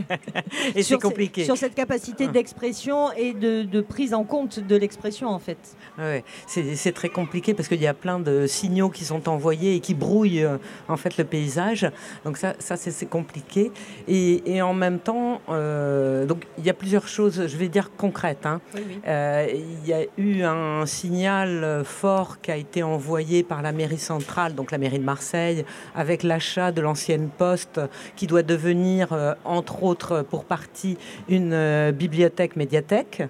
et 0.75 0.83
c'est 0.83 1.01
compliqué. 1.01 1.43
sur 1.43 1.57
cette 1.57 1.75
capacité 1.75 2.27
d'expression 2.27 3.11
et 3.13 3.33
de, 3.33 3.81
prise 3.81 4.13
en 4.13 4.23
compte 4.23 4.59
de 4.59 4.75
l'expression, 4.75 5.27
en 5.27 5.39
fait. 5.39 5.57
Ouais, 5.97 6.23
c'est 6.47 6.93
très 6.93 7.09
compliqué 7.09 7.53
parce 7.53 7.67
qu'il 7.67 7.81
y 7.81 7.87
a 7.87 7.93
plein 7.93 8.19
de 8.19 8.47
signaux 8.47 8.89
qui 8.89 9.03
sont 9.03 9.27
envoyés 9.27 9.75
et 9.75 9.79
qui 9.81 9.93
brouillent 9.93 10.43
euh, 10.43 10.57
en 10.87 10.95
fait 10.95 11.17
le 11.17 11.25
paysage. 11.25 11.89
Donc 12.23 12.37
ça, 12.37 12.53
ça 12.59 12.77
c'est 12.77 13.05
compliqué. 13.05 13.71
Et, 14.07 14.55
et, 14.55 14.61
en 14.61 14.73
même 14.73 14.99
temps, 14.99 15.41
euh, 15.49 16.25
donc 16.25 16.45
il 16.57 16.65
y 16.65 16.69
a 16.69 16.73
plusieurs 16.73 17.07
choses, 17.07 17.47
je 17.47 17.57
vais 17.57 17.67
dire 17.67 17.91
concrètes. 17.97 18.45
Hein. 18.45 18.61
il 19.05 19.87
y 19.87 19.93
a 19.93 20.03
eu 20.17 20.43
un 20.43 20.85
signal 20.85 21.83
fort 21.83 22.39
qui 22.41 22.51
a 22.51 22.57
été 22.57 22.83
envoyé 22.83 23.43
par 23.43 23.61
la 23.61 23.71
mairie 23.71 23.97
centrale, 23.97 24.55
donc 24.55 24.71
la 24.71 24.77
mairie 24.77 24.99
de 24.99 25.03
Marseille, 25.03 25.65
avec 25.95 26.23
l'achat 26.23 26.71
de 26.71 26.81
l'ancienne 26.81 27.29
poste 27.33 27.81
qui 28.15 28.27
doit 28.27 28.43
devenir, 28.43 29.11
euh, 29.11 29.33
entre 29.43 29.83
autres, 29.83 30.21
pour 30.21 30.45
partie, 30.45 30.97
une 31.27 31.53
euh, 31.53 31.91
bibliothèque 31.91 32.55
médiathèque. 32.55 33.23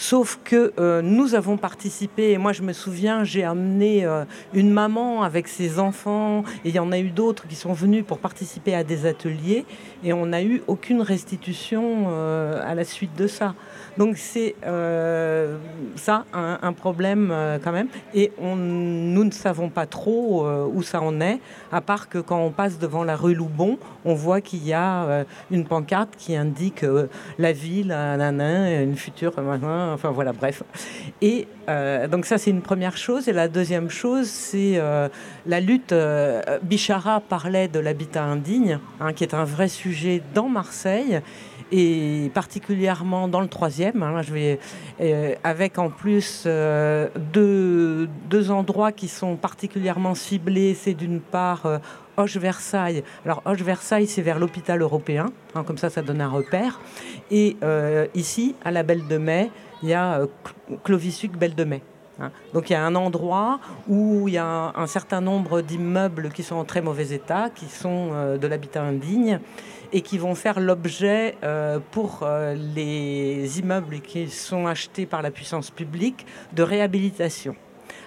Sauf 0.00 0.38
que 0.44 0.72
euh, 0.78 1.02
nous 1.02 1.34
avons 1.34 1.56
participé, 1.56 2.30
et 2.30 2.38
moi 2.38 2.52
je 2.52 2.62
me 2.62 2.72
souviens, 2.72 3.24
j'ai 3.24 3.42
amené 3.42 4.06
une 4.54 4.70
maman 4.70 5.24
avec 5.24 5.48
ses 5.48 5.80
enfants, 5.80 6.44
et 6.64 6.68
il 6.68 6.74
y 6.74 6.78
en 6.78 6.92
a 6.92 6.98
eu 7.00 7.10
d'autres 7.10 7.48
qui 7.48 7.56
sont 7.56 7.72
venus 7.72 8.04
pour 8.06 8.18
participer 8.18 8.76
à 8.76 8.84
des 8.84 9.06
ateliers, 9.06 9.64
et 10.04 10.12
on 10.12 10.26
n'a 10.26 10.42
eu 10.42 10.62
aucune 10.68 11.02
restitution 11.02 12.08
à 12.08 12.74
la 12.76 12.84
suite 12.84 13.16
de 13.16 13.26
ça. 13.26 13.54
Donc 13.98 14.16
c'est 14.16 14.54
euh, 14.64 15.58
ça 15.96 16.24
un, 16.32 16.72
problème 16.72 17.30
euh, 17.32 17.58
quand 17.62 17.72
même. 17.72 17.88
Et 18.14 18.30
on, 18.40 18.54
nous 18.54 19.24
ne 19.24 19.32
savons 19.32 19.70
pas 19.70 19.86
trop 19.86 20.46
euh, 20.46 20.68
où 20.72 20.82
ça 20.82 21.02
en 21.02 21.20
est, 21.20 21.40
à 21.72 21.80
part 21.80 22.08
que 22.08 22.18
quand 22.18 22.38
on 22.38 22.50
passe 22.50 22.78
devant 22.78 23.02
la 23.02 23.16
rue 23.16 23.34
Loubon, 23.34 23.76
on 24.04 24.14
voit 24.14 24.40
qu'il 24.40 24.64
y 24.64 24.72
a 24.72 25.24
une 25.50 25.64
pancarte 25.64 26.10
qui 26.16 26.36
indique 26.36 26.84
la 27.38 27.52
ville, 27.52 27.88
nain, 27.88 28.82
une 28.82 28.96
future, 28.96 29.32
enfin 29.92 30.10
voilà, 30.10 30.32
bref. 30.32 30.62
Et 31.20 31.46
donc 32.10 32.24
ça 32.24 32.38
c'est 32.38 32.50
une 32.50 32.62
première 32.62 32.96
chose. 32.96 33.28
Et 33.28 33.32
la 33.32 33.48
deuxième 33.48 33.90
chose 33.90 34.28
c'est 34.28 34.80
la 35.46 35.60
lutte. 35.60 35.94
Bichara 36.62 37.20
parlait 37.20 37.68
de 37.68 37.78
l'habitat 37.78 38.24
indigne, 38.24 38.78
hein, 39.00 39.12
qui 39.12 39.24
est 39.24 39.34
un 39.34 39.44
vrai 39.44 39.68
sujet 39.68 40.22
dans 40.34 40.48
Marseille 40.48 41.20
et 41.72 42.30
particulièrement 42.34 43.28
dans 43.28 43.40
le 43.40 43.48
troisième. 43.48 44.02
Hein, 44.02 44.22
je 44.22 44.32
vais, 44.32 44.58
euh, 45.00 45.34
avec 45.44 45.78
en 45.78 45.90
plus 45.90 46.44
euh, 46.46 47.08
deux, 47.32 48.08
deux, 48.28 48.50
endroits 48.50 48.92
qui 48.92 49.08
sont 49.08 49.36
particulièrement 49.36 50.14
ciblés. 50.14 50.74
C'est 50.74 50.94
d'une 50.94 51.20
part 51.20 51.66
euh, 51.66 51.78
Hoche-Versailles. 52.16 53.04
Alors 53.24 53.42
Hoche-Versailles, 53.44 54.06
c'est 54.06 54.22
vers 54.22 54.38
l'hôpital 54.38 54.80
européen, 54.80 55.26
hein, 55.54 55.64
comme 55.64 55.78
ça, 55.78 55.90
ça 55.90 56.02
donne 56.02 56.20
un 56.20 56.28
repère. 56.28 56.80
Et 57.30 57.56
ici, 58.14 58.54
à 58.64 58.70
la 58.70 58.82
Belle 58.82 59.06
de 59.06 59.18
Mai, 59.18 59.50
il 59.82 59.88
y 59.88 59.94
a 59.94 60.22
Clovis-Suc-Belle 60.84 61.54
de 61.54 61.64
Mai. 61.64 61.82
Hein. 62.20 62.30
Donc 62.52 62.70
il 62.70 62.72
y 62.72 62.76
a 62.76 62.84
un 62.84 62.94
endroit 62.94 63.60
où 63.86 64.28
il 64.28 64.34
y 64.34 64.38
a 64.38 64.72
un, 64.74 64.86
certain 64.86 65.20
nombre 65.20 65.60
d'immeubles 65.60 66.30
qui 66.30 66.42
sont 66.42 66.56
en 66.56 66.64
très 66.64 66.80
mauvais 66.80 67.10
état, 67.12 67.50
qui 67.50 67.66
sont 67.66 68.36
de 68.36 68.46
l'habitat 68.46 68.82
indigne 68.82 69.40
et 69.92 70.02
qui 70.02 70.18
vont 70.18 70.34
faire 70.34 70.60
l'objet 70.60 71.36
euh, 71.42 71.78
pour 71.90 72.20
euh, 72.22 72.54
les 72.54 73.58
immeubles 73.58 74.00
qui 74.00 74.28
sont 74.28 74.66
achetés 74.66 75.06
par 75.06 75.22
la 75.22 75.30
puissance 75.30 75.70
publique 75.70 76.26
de 76.52 76.62
réhabilitation. 76.62 77.56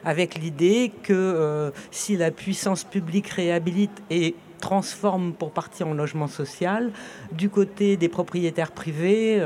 Avec 0.03 0.35
l'idée 0.35 0.91
que 1.03 1.13
euh, 1.13 1.71
si 1.91 2.17
la 2.17 2.31
puissance 2.31 2.83
publique 2.83 3.29
réhabilite 3.29 4.03
et 4.09 4.35
transforme 4.59 5.33
pour 5.33 5.51
partie 5.51 5.83
en 5.83 5.93
logement 5.93 6.27
social, 6.27 6.91
du 7.31 7.49
côté 7.49 7.97
des 7.97 8.09
propriétaires 8.09 8.71
privés, 8.71 9.43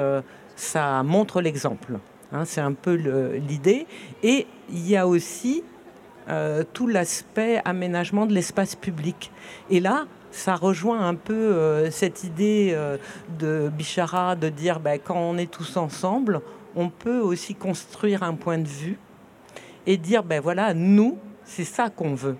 ça 0.57 1.03
montre 1.03 1.39
l'exemple. 1.39 1.99
Hein, 2.31 2.45
c'est 2.45 2.61
un 2.61 2.73
peu 2.73 2.93
l'idée. 3.47 3.85
Et 4.23 4.47
il 4.69 4.87
y 4.87 4.95
a 4.95 5.07
aussi 5.07 5.63
tout 6.73 6.87
l'aspect 6.87 7.61
aménagement 7.65 8.25
de 8.25 8.33
l'espace 8.33 8.73
public. 8.73 9.31
Et 9.69 9.79
là, 9.79 10.07
ça 10.35 10.55
rejoint 10.55 11.07
un 11.07 11.15
peu 11.15 11.33
euh, 11.33 11.89
cette 11.89 12.23
idée 12.23 12.71
euh, 12.73 12.97
de 13.39 13.69
Bichara 13.69 14.35
de 14.35 14.49
dire 14.49 14.79
ben, 14.79 14.99
quand 15.01 15.17
on 15.17 15.37
est 15.37 15.49
tous 15.49 15.77
ensemble, 15.77 16.41
on 16.75 16.89
peut 16.89 17.19
aussi 17.19 17.55
construire 17.55 18.21
un 18.21 18.33
point 18.33 18.57
de 18.57 18.67
vue 18.67 18.99
et 19.87 19.97
dire 19.97 20.23
ben 20.23 20.41
voilà, 20.41 20.73
nous, 20.73 21.17
c'est 21.45 21.63
ça 21.63 21.89
qu'on 21.89 22.15
veut. 22.15 22.35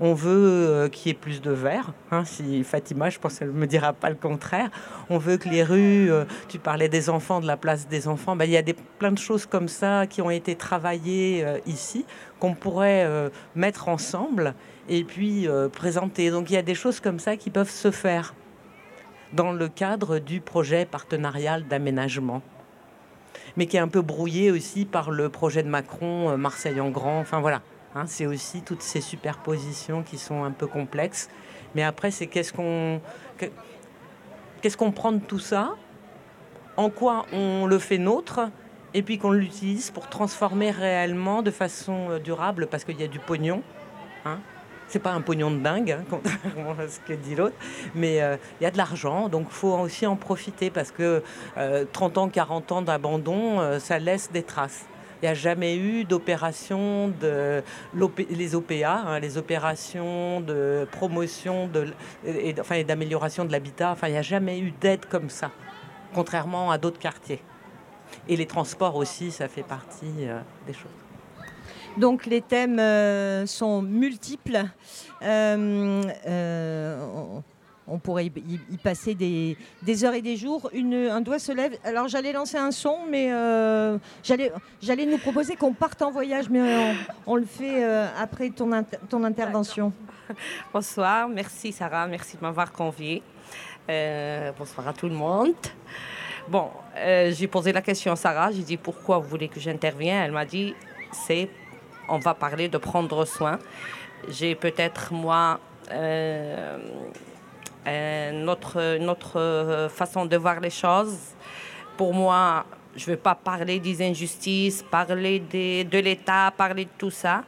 On 0.00 0.14
veut 0.14 0.30
euh, 0.30 0.88
qu'il 0.88 1.08
y 1.08 1.10
ait 1.10 1.18
plus 1.18 1.40
de 1.40 1.50
verre. 1.50 1.92
Hein, 2.10 2.24
si 2.24 2.62
Fatima, 2.64 3.10
je 3.10 3.18
pense 3.18 3.38
qu'elle 3.38 3.48
ne 3.48 3.58
me 3.58 3.66
dira 3.66 3.92
pas 3.92 4.10
le 4.10 4.16
contraire. 4.16 4.70
On 5.10 5.18
veut 5.18 5.36
que 5.36 5.48
les 5.48 5.62
rues, 5.62 6.10
tu 6.48 6.58
parlais 6.58 6.88
des 6.88 7.10
enfants, 7.10 7.40
de 7.40 7.46
la 7.46 7.56
place 7.56 7.88
des 7.88 8.08
enfants, 8.08 8.36
ben, 8.36 8.44
il 8.44 8.52
y 8.52 8.56
a 8.56 8.62
des, 8.62 8.74
plein 8.74 9.12
de 9.12 9.18
choses 9.18 9.46
comme 9.46 9.68
ça 9.68 10.06
qui 10.06 10.22
ont 10.22 10.30
été 10.30 10.54
travaillées 10.54 11.44
ici, 11.66 12.04
qu'on 12.38 12.54
pourrait 12.54 13.30
mettre 13.54 13.88
ensemble 13.88 14.54
et 14.88 15.04
puis 15.04 15.46
euh, 15.46 15.68
présenter. 15.68 16.30
Donc 16.30 16.50
il 16.50 16.54
y 16.54 16.56
a 16.56 16.62
des 16.62 16.74
choses 16.74 17.00
comme 17.00 17.18
ça 17.18 17.36
qui 17.36 17.50
peuvent 17.50 17.70
se 17.70 17.90
faire 17.90 18.34
dans 19.32 19.52
le 19.52 19.68
cadre 19.68 20.18
du 20.18 20.40
projet 20.40 20.86
partenarial 20.86 21.66
d'aménagement, 21.68 22.42
mais 23.56 23.66
qui 23.66 23.76
est 23.76 23.80
un 23.80 23.88
peu 23.88 24.00
brouillé 24.00 24.50
aussi 24.50 24.86
par 24.86 25.10
le 25.10 25.28
projet 25.28 25.62
de 25.62 25.68
Macron, 25.68 26.30
euh, 26.30 26.36
Marseille 26.36 26.80
en 26.80 26.90
grand. 26.90 27.20
Enfin 27.20 27.40
voilà, 27.40 27.62
hein, 27.98 28.04
c'est 28.06 28.26
aussi 28.26 28.62
toutes 28.62 28.82
ces 28.82 29.00
superpositions 29.00 30.02
qui 30.02 30.18
sont 30.18 30.44
un 30.44 30.50
peu 30.50 30.66
complexes. 30.66 31.28
Mais 31.74 31.82
après, 31.82 32.10
c'est 32.10 32.26
qu'est-ce 32.26 32.52
qu'on 32.52 33.00
qu'est-ce 34.60 34.76
qu'on 34.76 34.92
prend 34.92 35.12
de 35.12 35.20
tout 35.20 35.38
ça, 35.38 35.74
en 36.76 36.90
quoi 36.90 37.26
on 37.32 37.66
le 37.66 37.78
fait 37.78 37.98
nôtre, 37.98 38.40
et 38.94 39.02
puis 39.02 39.18
qu'on 39.18 39.32
l'utilise 39.32 39.90
pour 39.90 40.08
transformer 40.08 40.70
réellement 40.70 41.42
de 41.42 41.50
façon 41.50 42.10
euh, 42.10 42.18
durable, 42.18 42.66
parce 42.70 42.84
qu'il 42.84 43.00
y 43.00 43.04
a 43.04 43.08
du 43.08 43.18
pognon. 43.18 43.62
Hein, 44.24 44.40
c'est 44.88 44.98
pas 44.98 45.12
un 45.12 45.20
pognon 45.20 45.50
de 45.50 45.58
dingue, 45.58 45.92
hein, 45.92 46.04
contrairement 46.10 46.74
à 46.78 46.88
ce 46.88 46.98
que 47.00 47.12
dit 47.12 47.34
l'autre, 47.34 47.56
mais 47.94 48.22
euh, 48.22 48.36
il 48.60 48.64
y 48.64 48.66
a 48.66 48.70
de 48.70 48.78
l'argent, 48.78 49.28
donc 49.28 49.46
il 49.50 49.54
faut 49.54 49.74
aussi 49.74 50.06
en 50.06 50.16
profiter 50.16 50.70
parce 50.70 50.90
que 50.90 51.22
30 51.92 52.18
euh, 52.18 52.20
ans, 52.20 52.28
40 52.28 52.72
ans 52.72 52.82
d'abandon, 52.82 53.78
ça 53.78 53.98
laisse 53.98 54.32
des 54.32 54.42
traces. 54.42 54.86
Il 55.20 55.26
n'y 55.26 55.28
a 55.28 55.34
jamais 55.34 55.76
eu 55.76 56.04
d'opération 56.04 57.08
de 57.20 57.62
les 58.30 58.54
OPA, 58.54 58.92
hein, 58.92 59.18
les 59.18 59.36
opérations 59.36 60.40
de 60.40 60.86
promotion 60.92 61.66
de, 61.66 61.88
et, 62.24 62.54
enfin, 62.60 62.82
d'amélioration 62.82 63.44
de 63.44 63.52
l'habitat. 63.52 63.90
Enfin, 63.92 64.08
il 64.08 64.12
n'y 64.12 64.18
a 64.18 64.22
jamais 64.22 64.60
eu 64.60 64.72
d'aide 64.80 65.06
comme 65.06 65.28
ça, 65.30 65.50
contrairement 66.14 66.70
à 66.70 66.78
d'autres 66.78 67.00
quartiers. 67.00 67.42
Et 68.28 68.36
les 68.36 68.46
transports 68.46 68.96
aussi, 68.96 69.30
ça 69.30 69.48
fait 69.48 69.62
partie 69.62 70.28
des 70.66 70.72
choses. 70.72 70.90
Donc 71.98 72.26
les 72.26 72.40
thèmes 72.40 72.78
euh, 72.78 73.44
sont 73.46 73.82
multiples. 73.82 74.64
Euh, 75.22 76.02
euh, 76.26 77.40
on, 77.88 77.98
pourrait 77.98 78.26
y, 78.26 78.76
passer 78.82 79.14
des, 79.14 79.56
heures 80.04 80.14
et 80.14 80.22
des 80.22 80.36
jours. 80.36 80.70
un 80.74 81.20
doigt 81.20 81.38
se 81.38 81.52
lève. 81.52 81.76
Alors 81.84 82.08
j'allais 82.08 82.32
lancer 82.32 82.56
un 82.56 82.70
son, 82.70 82.98
mais 83.08 83.30
j'allais 84.22 85.06
nous 85.06 85.18
proposer 85.18 85.56
qu'on 85.56 85.72
parte 85.72 86.00
en 86.02 86.10
voyage, 86.10 86.48
mais 86.50 86.94
on, 87.26 87.36
le 87.36 87.44
fait 87.44 87.84
après 88.18 88.50
ton, 88.50 88.70
ton 89.08 89.24
intervention. 89.24 89.92
Bonsoir, 90.72 91.28
merci 91.28 91.72
Sarah, 91.72 92.06
merci 92.06 92.36
de 92.36 92.42
m'avoir 92.42 92.72
conviée. 92.72 93.22
bonsoir 93.86 94.88
à 94.88 94.92
tout 94.92 95.08
le 95.08 95.14
monde. 95.14 95.54
Bon, 96.48 96.68
j'ai 96.96 97.46
posé 97.46 97.72
la 97.72 97.82
question 97.82 98.12
à 98.12 98.16
Sarah, 98.16 98.50
j'ai 98.52 98.62
dit 98.62 98.76
pourquoi 98.76 99.18
vous 99.18 99.28
voulez 99.28 99.48
que 99.48 99.60
j'intervienne? 99.60 100.22
Elle 100.24 100.32
m'a 100.32 100.44
dit 100.44 100.74
c'est 101.12 101.48
on 102.08 102.18
va 102.18 102.34
parler 102.34 102.68
de 102.68 102.78
prendre 102.78 103.24
soin. 103.24 103.58
J'ai 104.28 104.54
peut-être, 104.54 105.12
moi, 105.12 105.60
euh, 105.92 106.78
notre, 108.32 108.98
notre 108.98 109.88
façon 109.90 110.26
de 110.26 110.36
voir 110.36 110.60
les 110.60 110.70
choses. 110.70 111.16
Pour 111.96 112.14
moi, 112.14 112.64
je 112.96 113.10
ne 113.10 113.14
veux 113.14 113.20
pas 113.20 113.34
parler 113.34 113.80
des 113.80 114.02
injustices, 114.02 114.82
parler 114.82 115.40
de 115.40 115.98
l'État, 115.98 116.52
parler 116.56 116.84
de 116.84 116.90
tout 116.96 117.10
ça. 117.10 117.44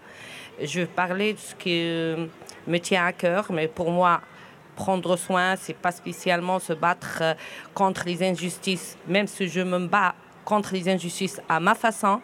Je 0.62 0.80
veux 0.80 0.86
parler 0.86 1.34
de 1.34 1.38
ce 1.38 1.55
qui 1.55 2.30
me 2.66 2.78
tient 2.78 3.07
à 3.07 3.12
cœur, 3.12 3.47
mais 3.51 3.68
pour 3.68 3.91
moi, 3.91 4.20
prendre 4.76 5.16
soin, 5.16 5.57
c'est 5.57 5.74
pas 5.74 5.93
spécialement 5.93 6.59
se 6.59 6.72
battre 6.72 7.22
contre 7.74 8.05
les 8.07 8.22
injustices, 8.22 8.97
même 9.07 9.26
si 9.26 9.49
je 9.49 9.61
me 9.61 9.78
bats 9.86 10.14
contre 10.45 10.72
les 10.72 10.88
injustices 10.88 11.41
à 11.49 11.61
ma 11.61 11.74
façon. 11.74 12.20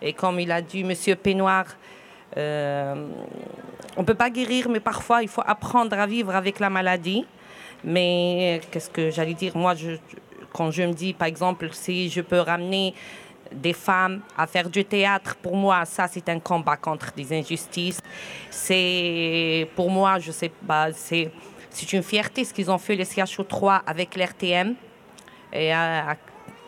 Et 0.00 0.12
comme 0.12 0.40
il 0.40 0.50
a 0.50 0.60
dit 0.60 0.80
M. 0.80 1.16
Pénoir, 1.16 1.66
euh, 2.36 3.08
on 3.96 4.00
ne 4.00 4.06
peut 4.06 4.14
pas 4.14 4.30
guérir, 4.30 4.68
mais 4.68 4.80
parfois 4.80 5.22
il 5.22 5.28
faut 5.28 5.44
apprendre 5.46 5.96
à 5.98 6.06
vivre 6.06 6.34
avec 6.34 6.58
la 6.58 6.70
maladie. 6.70 7.24
Mais 7.84 8.60
qu'est-ce 8.70 8.90
que 8.90 9.10
j'allais 9.10 9.34
dire? 9.34 9.56
Moi, 9.56 9.74
je, 9.74 9.92
quand 10.52 10.70
je 10.70 10.82
me 10.82 10.92
dis, 10.92 11.12
par 11.12 11.28
exemple, 11.28 11.68
si 11.72 12.08
je 12.08 12.20
peux 12.20 12.38
ramener 12.38 12.94
des 13.52 13.72
femmes 13.72 14.20
à 14.36 14.46
faire 14.46 14.70
du 14.70 14.84
théâtre, 14.84 15.36
pour 15.36 15.56
moi, 15.56 15.84
ça, 15.84 16.08
c'est 16.08 16.28
un 16.28 16.38
combat 16.38 16.76
contre 16.76 17.12
des 17.14 17.38
injustices. 17.38 18.00
C'est, 18.50 19.68
pour 19.76 19.90
moi, 19.90 20.18
je 20.18 20.32
sais 20.32 20.50
pas, 20.66 20.92
c'est, 20.92 21.30
c'est 21.70 21.92
une 21.92 22.02
fierté 22.02 22.44
ce 22.44 22.54
qu'ils 22.54 22.70
ont 22.70 22.78
fait 22.78 22.96
les 22.96 23.04
CHO3 23.04 23.82
avec 23.86 24.16
l'RTM. 24.16 24.74
Et, 25.52 25.74
euh, 25.74 26.00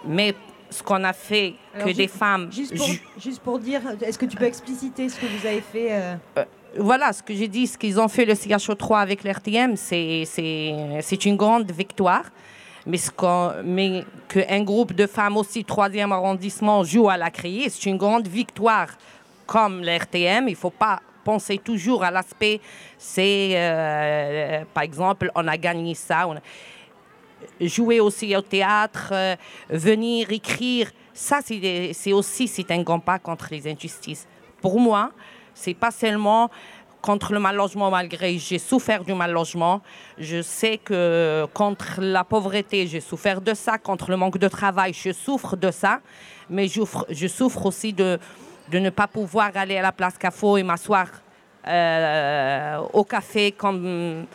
mais 0.07 0.35
ce 0.75 0.83
qu'on 0.83 1.05
a 1.05 1.13
fait 1.13 1.55
que 1.79 1.91
des 1.91 2.09
femmes. 2.09 2.51
Juste 2.51 3.41
pour, 3.43 3.59
dire, 3.59 3.81
est-ce 4.03 4.19
que 4.19 4.27
tu 4.27 4.37
peux 4.37 4.45
expliciter 4.45 5.09
ce 5.09 5.19
que 5.21 5.27
vous 5.27 5.47
avez 5.47 5.61
fait 5.61 5.93
euh? 5.93 6.17
Euh, 6.39 6.45
Voilà, 6.79 7.13
ce 7.13 7.23
que 7.23 7.35
j'ai 7.35 7.49
dit, 7.49 7.67
ce 7.67 7.79
qu'ils 7.79 8.01
ont 8.01 8.09
fait 8.09 8.25
le 8.25 8.35
CHO3 8.35 9.01
avec 9.01 9.23
l'RTM, 9.23 9.77
c'est 9.77 11.25
une 11.25 11.37
grande 11.37 11.71
victoire. 11.71 12.25
Mais, 12.87 14.05
qu'un 14.29 14.63
groupe 14.63 14.93
de 14.93 15.07
femmes 15.07 15.37
aussi, 15.37 15.65
troisième 15.65 16.13
arrondissement, 16.13 16.85
joue 16.85 17.09
à 17.09 17.17
la 17.17 17.31
criée, 17.31 17.69
c'est 17.71 17.87
une 17.87 17.97
grande 17.97 18.29
victoire 18.29 18.89
comme 19.47 19.83
l'RTM. 19.83 20.49
Il 20.49 20.53
ne 20.53 20.57
faut 20.57 20.71
pas 20.71 21.01
penser 21.25 21.59
toujours 21.59 22.05
à 22.05 22.11
l'aspect, 22.11 22.61
c'est, 22.99 23.53
euh, 23.55 24.65
par 24.75 24.83
exemple, 24.83 25.31
on 25.35 25.49
a 25.49 25.57
gagné 25.57 25.95
ça. 25.95 26.29
Jouer 27.61 28.01
aussi 28.01 28.37
au 28.37 28.43
théâtre, 28.43 29.09
euh, 29.13 29.37
venir 29.71 30.31
écrire, 30.31 30.91
ça 31.15 31.41
c'est 31.43 32.13
aussi 32.13 32.49
c'est 32.49 32.71
un 32.71 32.85
combat 32.85 33.19
contre 33.19 33.49
les 33.51 33.67
injustices. 33.67 34.27
Pour 34.61 34.79
moi, 34.79 35.13
c'est 35.55 35.75
pas 35.75 35.91
seulement 35.91 36.51
contre 37.01 37.35
le 37.35 37.39
mal 37.39 37.57
logement 37.57 37.91
malgré 37.91 38.39
j'ai 38.39 38.59
souffert 38.59 39.05
du 39.05 39.13
mal 39.13 39.31
logement. 39.31 39.83
Je 40.19 40.41
sais 40.41 40.79
que 40.79 41.47
contre 41.53 42.01
la 42.01 42.25
pauvreté, 42.25 42.87
j'ai 42.87 43.01
souffert 43.01 43.43
de 43.43 43.53
ça, 43.53 43.77
contre 43.77 44.11
le 44.11 44.17
manque 44.17 44.39
de 44.39 44.49
travail, 44.49 44.95
je 44.95 45.13
souffre 45.13 45.55
de 45.57 45.71
ça, 45.71 46.01
mais 46.49 46.67
je, 46.67 46.81
je 47.11 47.27
souffre 47.27 47.67
aussi 47.67 47.93
de, 47.93 48.19
de 48.71 48.79
ne 48.79 48.91
pas 48.91 49.07
pouvoir 49.07 49.51
aller 49.55 49.77
à 49.77 49.83
la 49.83 49.93
place 49.93 50.17
Cafo 50.17 50.57
et 50.57 50.63
m'asseoir 50.63 51.09
euh, 51.67 52.79
au 52.93 53.05
café 53.05 53.53
comme 53.53 54.27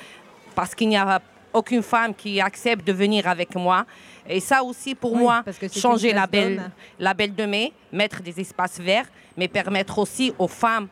parce 0.56 0.76
qu'il 0.76 0.90
n'y 0.90 0.98
a 0.98 1.22
aucune 1.54 1.84
femme 1.84 2.14
qui 2.14 2.40
accepte 2.42 2.86
de 2.86 2.94
venir 2.94 3.28
avec 3.28 3.56
moi. 3.56 3.86
Et 4.28 4.40
ça 4.40 4.64
aussi, 4.64 4.94
pour 4.94 5.18
moi, 5.18 5.44
changer 5.76 6.14
la 6.14 6.28
belle, 6.28 6.70
la 7.00 7.14
belle 7.14 7.34
de 7.34 7.46
mai, 7.46 7.74
mettre 7.92 8.22
des 8.22 8.40
espaces 8.40 8.80
verts, 8.80 9.08
mais 9.36 9.48
permettre 9.48 9.98
aussi 9.98 10.34
aux 10.38 10.48
femmes 10.48 10.88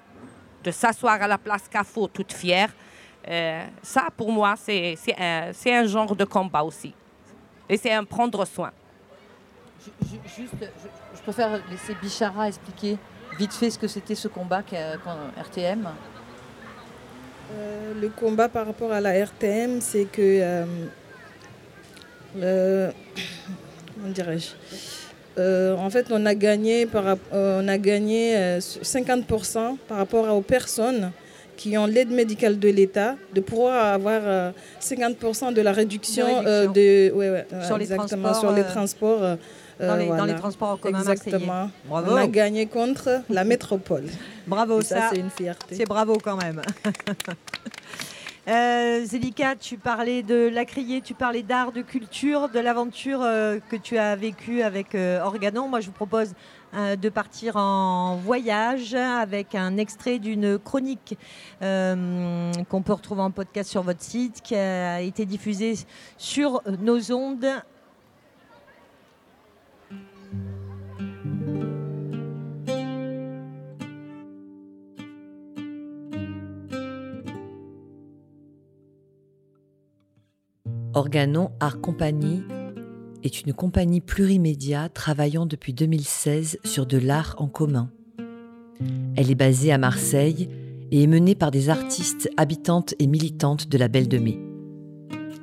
de 0.68 0.72
s'asseoir 0.72 1.22
à 1.22 1.28
la 1.28 1.38
place 1.38 1.63
CAFO 1.70 2.07
toutes 2.09 2.34
fières. 2.34 2.74
Euh, 3.28 3.65
ça, 3.82 4.09
pour 4.15 4.32
moi, 4.32 4.55
c'est 4.57 4.97
un, 5.18 5.51
un, 5.65 5.86
genre 5.86 6.13
de 6.13 6.26
combat 6.26 6.61
aussi. 6.61 6.93
Et 7.70 7.78
c'est 7.78 7.93
un 7.93 8.03
prendre 8.03 8.43
soin. 8.45 8.72
juste, 10.36 10.53
je, 11.15 11.22
préfère 11.22 11.61
laisser 11.70 11.95
Bichara 12.01 12.49
expliquer 12.49 12.97
vite 13.38 13.53
fait 13.53 13.70
ce 13.70 13.80
que 13.80 13.88
c'était 13.88 14.15
ce 14.15 14.28
combat 14.28 14.61
RTM. 15.38 15.88
Le 18.01 18.09
combat 18.09 18.49
par 18.49 18.65
rapport 18.65 18.91
à 18.91 18.99
la 18.99 19.13
RTM, 19.26 19.80
c'est 19.80 20.05
que. 20.05 20.65
comment 23.93 24.09
dirais-je? 24.09 24.49
En 25.38 25.89
fait, 25.89 26.07
on 26.11 26.25
a 26.25 26.35
gagné, 26.35 26.85
par, 26.85 27.17
on 27.31 27.67
a 27.67 27.77
gagné 27.77 28.35
50% 28.59 29.77
par 29.88 29.97
rapport 29.97 30.35
aux 30.35 30.41
personnes 30.41 31.11
qui 31.55 31.77
ont 31.77 31.88
l'aide 31.88 32.11
médicale 32.11 32.59
de 32.59 32.69
l'État, 32.69 33.15
de 33.33 33.41
pouvoir 33.41 33.93
avoir 33.93 34.53
50% 34.81 35.53
de 35.53 35.61
la 35.61 35.71
réduction, 35.71 36.43
de, 36.43 37.11
sur, 37.65 37.77
les 37.77 37.88
transports, 37.88 38.35
sur 38.35 38.51
les 38.51 38.63
transports. 38.63 39.38
dans, 39.79 40.25
les, 40.25 40.35
transports 40.35 40.69
en 40.69 40.77
commun 40.77 40.99
Exactement. 40.99 41.69
On 41.89 42.15
a 42.15 42.27
gagné 42.27 42.67
contre 42.67 43.21
la 43.29 43.43
métropole. 43.43 44.05
bravo, 44.45 44.81
ça, 44.81 45.09
c'est 45.11 45.19
une 45.19 45.29
fierté. 45.29 45.75
C'est 45.75 45.85
bravo 45.85 46.17
quand 46.23 46.38
même. 46.38 46.61
Euh, 48.48 49.06
tu 49.60 49.78
parlais 49.78 50.24
de 50.24 50.48
la 50.48 50.64
criée, 50.64 51.02
tu 51.02 51.14
parlais 51.14 51.43
d'art, 51.43 51.74
de 51.74 51.82
culture, 51.82 52.48
de 52.48 52.60
l'aventure 52.60 53.22
euh, 53.22 53.60
que 53.70 53.76
tu 53.76 53.98
as 53.98 54.16
vécue 54.16 54.62
avec 54.62 54.95
euh, 54.95 55.22
Organon. 55.22 55.68
Moi, 55.68 55.82
je 55.82 55.88
vous 55.88 55.91
propose 55.91 56.34
de 56.74 57.10
partir 57.10 57.56
en 57.56 58.18
voyage 58.18 58.93
avec 58.93 59.56
un 59.56 59.78
extrait 59.78 60.20
d'une 60.20 60.60
chronique 60.60 61.18
qu'on 61.62 62.82
peut 62.84 62.93
retrouver 62.93 63.22
en 63.22 63.32
podcast 63.32 63.70
sur 63.70 63.84
votre 63.84 64.02
site, 64.02 64.41
qui 64.41 64.54
a 64.54 65.00
été 65.00 65.26
diffusée 65.26 65.76
sur 66.18 66.62
nos 66.82 67.14
ondes 67.14 67.48
Organon 80.93 81.51
Art 81.59 81.81
Compagnie 81.81 82.43
est 83.23 83.41
une 83.41 83.53
compagnie 83.53 84.01
plurimédia 84.01 84.89
travaillant 84.89 85.45
depuis 85.45 85.73
2016 85.73 86.59
sur 86.63 86.85
de 86.85 86.97
l'art 86.97 87.35
en 87.38 87.47
commun. 87.47 87.91
Elle 89.15 89.29
est 89.29 89.35
basée 89.35 89.71
à 89.71 89.77
Marseille 89.77 90.49
et 90.91 91.03
est 91.03 91.07
menée 91.07 91.35
par 91.35 91.51
des 91.51 91.69
artistes 91.69 92.29
habitantes 92.38 92.95
et 92.99 93.07
militantes 93.07 93.67
de 93.67 93.77
la 93.77 93.89
Belle 93.89 94.07
de 94.07 94.17
Mai. 94.17 94.39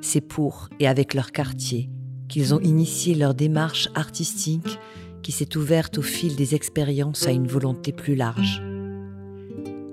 C'est 0.01 0.21
pour 0.21 0.69
et 0.79 0.87
avec 0.87 1.13
leur 1.13 1.31
quartier 1.31 1.89
qu'ils 2.27 2.53
ont 2.53 2.59
initié 2.59 3.13
leur 3.13 3.35
démarche 3.35 3.89
artistique 3.93 4.79
qui 5.21 5.31
s'est 5.31 5.55
ouverte 5.57 5.99
au 5.99 6.01
fil 6.01 6.35
des 6.35 6.55
expériences 6.55 7.27
à 7.27 7.31
une 7.31 7.47
volonté 7.47 7.91
plus 7.91 8.15
large. 8.15 8.61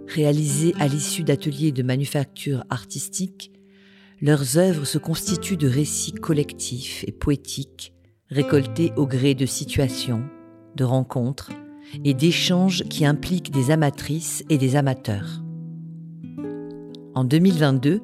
Réalisée 0.09 0.75
à 0.79 0.89
l'issue 0.89 1.25
d'ateliers 1.25 1.73
de 1.73 1.83
manufacture 1.83 2.65
artistique, 2.69 3.52
leurs 4.23 4.57
œuvres 4.57 4.85
se 4.85 4.99
constituent 4.99 5.57
de 5.57 5.69
récits 5.69 6.13
collectifs 6.13 7.05
et 7.09 7.13
poétiques, 7.13 7.93
récoltés 8.31 8.93
au 8.97 9.05
gré 9.05 9.35
de 9.35 9.47
situations, 9.47 10.23
de 10.77 10.85
rencontres 10.85 11.51
et 12.05 12.15
d'échanges 12.15 12.85
qui 12.85 13.05
impliquent 13.05 13.51
des 13.51 13.73
amatrices 13.73 14.45
et 14.49 14.59
des 14.59 14.77
amateurs. 14.77 15.43
En 17.15 17.25
2022, 17.25 18.01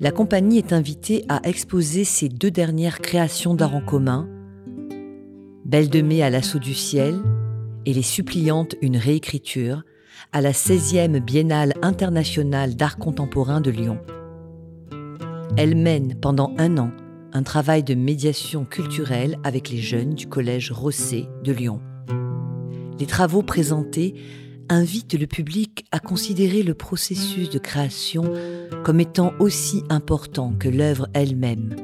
la 0.00 0.10
compagnie 0.10 0.56
est 0.56 0.72
invitée 0.72 1.26
à 1.28 1.46
exposer 1.46 2.04
ses 2.04 2.30
deux 2.30 2.50
dernières 2.50 3.00
créations 3.00 3.54
d'art 3.54 3.74
en 3.74 3.82
commun, 3.82 4.26
Belle 5.66 5.90
de 5.90 6.00
mai 6.00 6.22
à 6.22 6.30
l'assaut 6.30 6.58
du 6.58 6.72
ciel 6.72 7.20
et 7.84 7.92
Les 7.92 8.02
suppliantes 8.02 8.74
une 8.80 8.96
réécriture 8.96 9.82
à 10.32 10.40
la 10.40 10.52
16e 10.52 11.20
Biennale 11.20 11.74
internationale 11.82 12.74
d'art 12.74 12.96
contemporain 12.96 13.60
de 13.60 13.70
Lyon. 13.70 13.98
Elle 15.56 15.76
mène 15.76 16.14
pendant 16.20 16.54
un 16.58 16.78
an 16.78 16.90
un 17.32 17.42
travail 17.42 17.82
de 17.82 17.94
médiation 17.94 18.64
culturelle 18.64 19.38
avec 19.44 19.70
les 19.70 19.78
jeunes 19.78 20.14
du 20.14 20.26
collège 20.26 20.72
Rosset 20.72 21.28
de 21.44 21.52
Lyon. 21.52 21.80
Les 22.98 23.06
travaux 23.06 23.42
présentés 23.42 24.14
invitent 24.68 25.14
le 25.14 25.26
public 25.26 25.86
à 25.92 25.98
considérer 25.98 26.62
le 26.62 26.74
processus 26.74 27.50
de 27.50 27.58
création 27.58 28.32
comme 28.84 29.00
étant 29.00 29.32
aussi 29.38 29.82
important 29.88 30.54
que 30.58 30.68
l'œuvre 30.68 31.08
elle-même. 31.14 31.74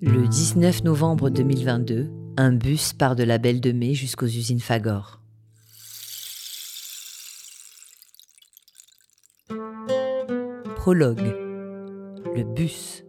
Le 0.00 0.26
19 0.26 0.84
novembre 0.84 1.30
2022, 1.30 2.10
un 2.36 2.52
bus 2.52 2.92
part 2.92 3.16
de 3.16 3.22
la 3.24 3.38
Belle 3.38 3.60
de 3.60 3.72
Mai 3.72 3.94
jusqu'aux 3.94 4.26
usines 4.26 4.60
Fagor. 4.60 5.20
Prologue 10.76 11.43
le 12.34 12.42
bus. 12.42 13.03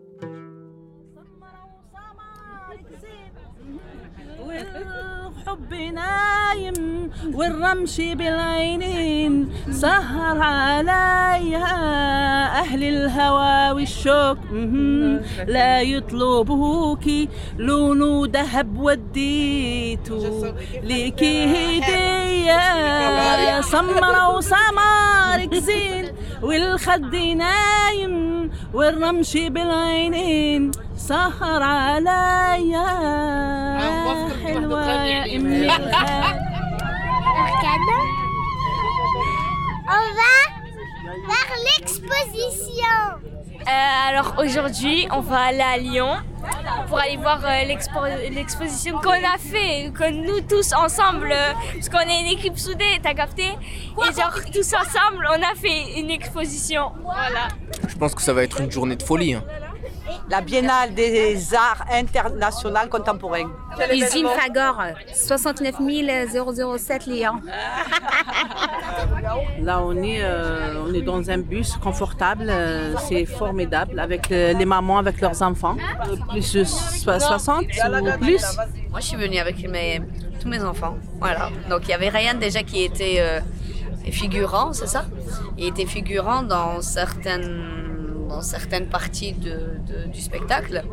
نايم 5.95 7.11
والرمش 7.33 7.97
بالعينين 7.97 9.49
سهر 9.71 10.41
عليا 10.41 11.65
أهل 12.59 12.83
الهوى 12.83 13.71
والشوق 13.75 14.37
لا 15.47 15.81
يطلبوكي 15.81 17.29
لونه 17.57 18.27
ذهب 18.33 18.79
وديته 18.79 20.53
ليكي 20.83 21.45
هدية. 21.45 22.75
سمرة 23.61 24.37
وسمارك 24.37 25.55
زين 25.55 26.05
والخد 26.41 27.15
نايم 27.15 28.51
والرمش 28.73 29.37
بالعينين 29.37 30.71
سهر 30.96 31.62
عليا 31.62 32.86
حلوة 34.44 35.04
يا 35.04 35.36
أمي 35.36 35.70
On 39.92 40.08
va 40.20 40.36
faire 41.28 41.52
l'exposition. 41.66 42.96
Euh, 43.62 44.08
alors 44.08 44.34
aujourd'hui, 44.38 45.06
on 45.10 45.20
va 45.20 45.38
aller 45.38 45.60
à 45.60 45.76
Lyon 45.76 46.16
pour 46.88 46.98
aller 46.98 47.16
voir 47.16 47.40
euh, 47.44 47.64
l'exposition 48.30 48.98
qu'on 48.98 49.10
a 49.10 49.38
fait, 49.38 49.92
que 49.92 50.10
nous 50.10 50.40
tous 50.40 50.72
ensemble, 50.72 51.30
euh, 51.32 51.52
parce 51.74 51.88
qu'on 51.88 51.98
est 51.98 52.20
une 52.20 52.38
équipe 52.38 52.58
soudée, 52.58 53.00
t'as 53.02 53.14
capté 53.14 53.44
Et 53.44 54.14
genre 54.14 54.38
tous 54.52 54.74
ensemble, 54.74 55.28
on 55.28 55.42
a 55.42 55.54
fait 55.54 55.98
une 55.98 56.10
exposition. 56.10 56.92
Voilà. 57.02 57.48
Je 57.86 57.96
pense 57.96 58.14
que 58.14 58.22
ça 58.22 58.32
va 58.32 58.42
être 58.42 58.60
une 58.60 58.70
journée 58.70 58.96
de 58.96 59.02
folie. 59.02 59.34
Hein. 59.34 59.44
La 60.29 60.41
Biennale 60.41 60.93
des 60.93 61.53
arts 61.53 61.85
internationaux 61.91 62.87
contemporains. 62.89 63.49
Usine 63.91 64.27
Fagor, 64.27 64.81
69 65.13 65.75
007 66.77 67.05
Lyon. 67.07 67.41
Là, 69.61 69.81
on 69.83 69.95
est, 70.03 70.21
euh, 70.21 70.83
on 70.87 70.93
est 70.93 71.01
dans 71.01 71.29
un 71.29 71.39
bus 71.39 71.75
confortable, 71.77 72.47
euh, 72.49 72.95
c'est 73.07 73.25
formidable, 73.25 73.99
avec 73.99 74.31
euh, 74.31 74.53
les 74.53 74.65
mamans, 74.65 74.97
avec 74.97 75.21
leurs 75.21 75.41
enfants, 75.41 75.75
plus 76.29 76.53
de 76.53 76.63
60 76.63 77.63
ou 77.63 78.17
plus. 78.19 78.43
Moi, 78.89 78.99
je 78.99 79.05
suis 79.05 79.17
venue 79.17 79.37
avec 79.39 79.57
tous 80.39 80.47
mes 80.47 80.63
enfants, 80.63 80.97
voilà. 81.19 81.49
Donc, 81.69 81.81
il 81.83 81.89
y 81.89 81.93
avait 81.93 82.09
Ryan 82.09 82.35
déjà 82.39 82.63
qui 82.63 82.83
était 82.83 83.41
figurant, 84.11 84.73
c'est 84.73 84.87
ça? 84.87 85.05
Il 85.57 85.65
était 85.65 85.85
figurant 85.85 86.43
dans 86.43 86.81
certaines 86.81 87.84
dans 88.35 88.41
certaines 88.41 88.87
parties 88.87 89.31
de, 89.31 90.07
du 90.11 90.19
spectacle. 90.19 90.83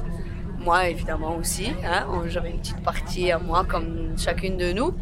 Moi, 0.60 0.88
évidemment 0.90 1.36
aussi. 1.36 1.72
Hein, 1.84 2.06
J'avais 2.28 2.50
une 2.50 2.60
petite 2.60 2.82
partie 2.82 3.32
à 3.32 3.38
moi, 3.38 3.64
comme 3.68 4.14
chacune 4.16 4.56
de 4.56 4.72
nous. 4.72 4.94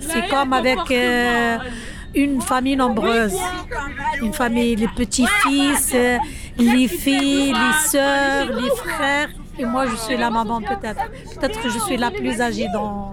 C'est 0.00 0.28
comme 0.28 0.52
avec 0.52 0.90
euh, 0.90 1.56
une 2.14 2.42
famille 2.42 2.76
nombreuse. 2.76 3.38
Une 4.20 4.34
famille, 4.34 4.76
les 4.76 4.88
petits-fils, 4.88 5.96
les 6.58 6.88
filles, 6.88 7.54
les 7.54 7.88
sœurs, 7.88 8.48
les 8.52 8.70
frères. 8.70 9.30
Et 9.58 9.64
moi, 9.64 9.86
je 9.86 9.96
suis 9.96 10.16
la 10.16 10.30
maman 10.30 10.60
peut-être. 10.60 11.04
Peut-être 11.34 11.60
que 11.60 11.68
je 11.68 11.78
suis 11.80 11.96
la 11.96 12.10
plus 12.10 12.40
âgée 12.40 12.68
dans, 12.72 13.12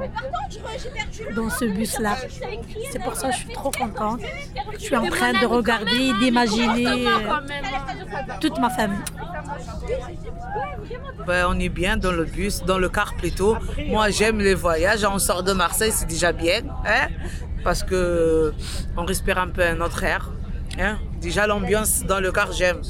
dans 1.35 1.49
ce 1.49 1.65
bus-là. 1.65 2.15
C'est 2.91 3.01
pour 3.03 3.15
ça 3.15 3.29
que 3.29 3.33
je 3.33 3.39
suis 3.39 3.53
trop 3.53 3.71
contente. 3.71 4.21
Je 4.73 4.79
suis 4.79 4.95
en 4.95 5.07
train 5.07 5.33
de 5.33 5.45
regarder, 5.45 6.13
d'imaginer 6.19 7.07
euh, 7.07 7.19
toute 8.39 8.59
ma 8.59 8.69
famille. 8.69 8.99
Ben, 11.25 11.47
on 11.49 11.59
est 11.59 11.69
bien 11.69 11.97
dans 11.97 12.11
le 12.11 12.25
bus, 12.25 12.63
dans 12.63 12.77
le 12.77 12.89
car 12.89 13.15
plutôt. 13.15 13.57
Moi, 13.87 14.09
j'aime 14.11 14.39
les 14.39 14.53
voyages. 14.53 15.03
On 15.05 15.17
sort 15.17 15.43
de 15.43 15.53
Marseille, 15.53 15.91
c'est 15.91 16.05
déjà 16.07 16.31
bien, 16.31 16.61
hein, 16.85 17.07
parce 17.63 17.83
que 17.83 18.53
on 18.95 19.05
respire 19.05 19.39
un 19.39 19.47
peu 19.47 19.63
un 19.63 19.81
autre 19.81 20.03
air. 20.03 20.31
Hein? 20.77 20.99
Déjà, 21.21 21.47
l'ambiance 21.47 22.03
dans 22.03 22.19
le 22.19 22.31
car, 22.31 22.51
j'aime. 22.51 22.81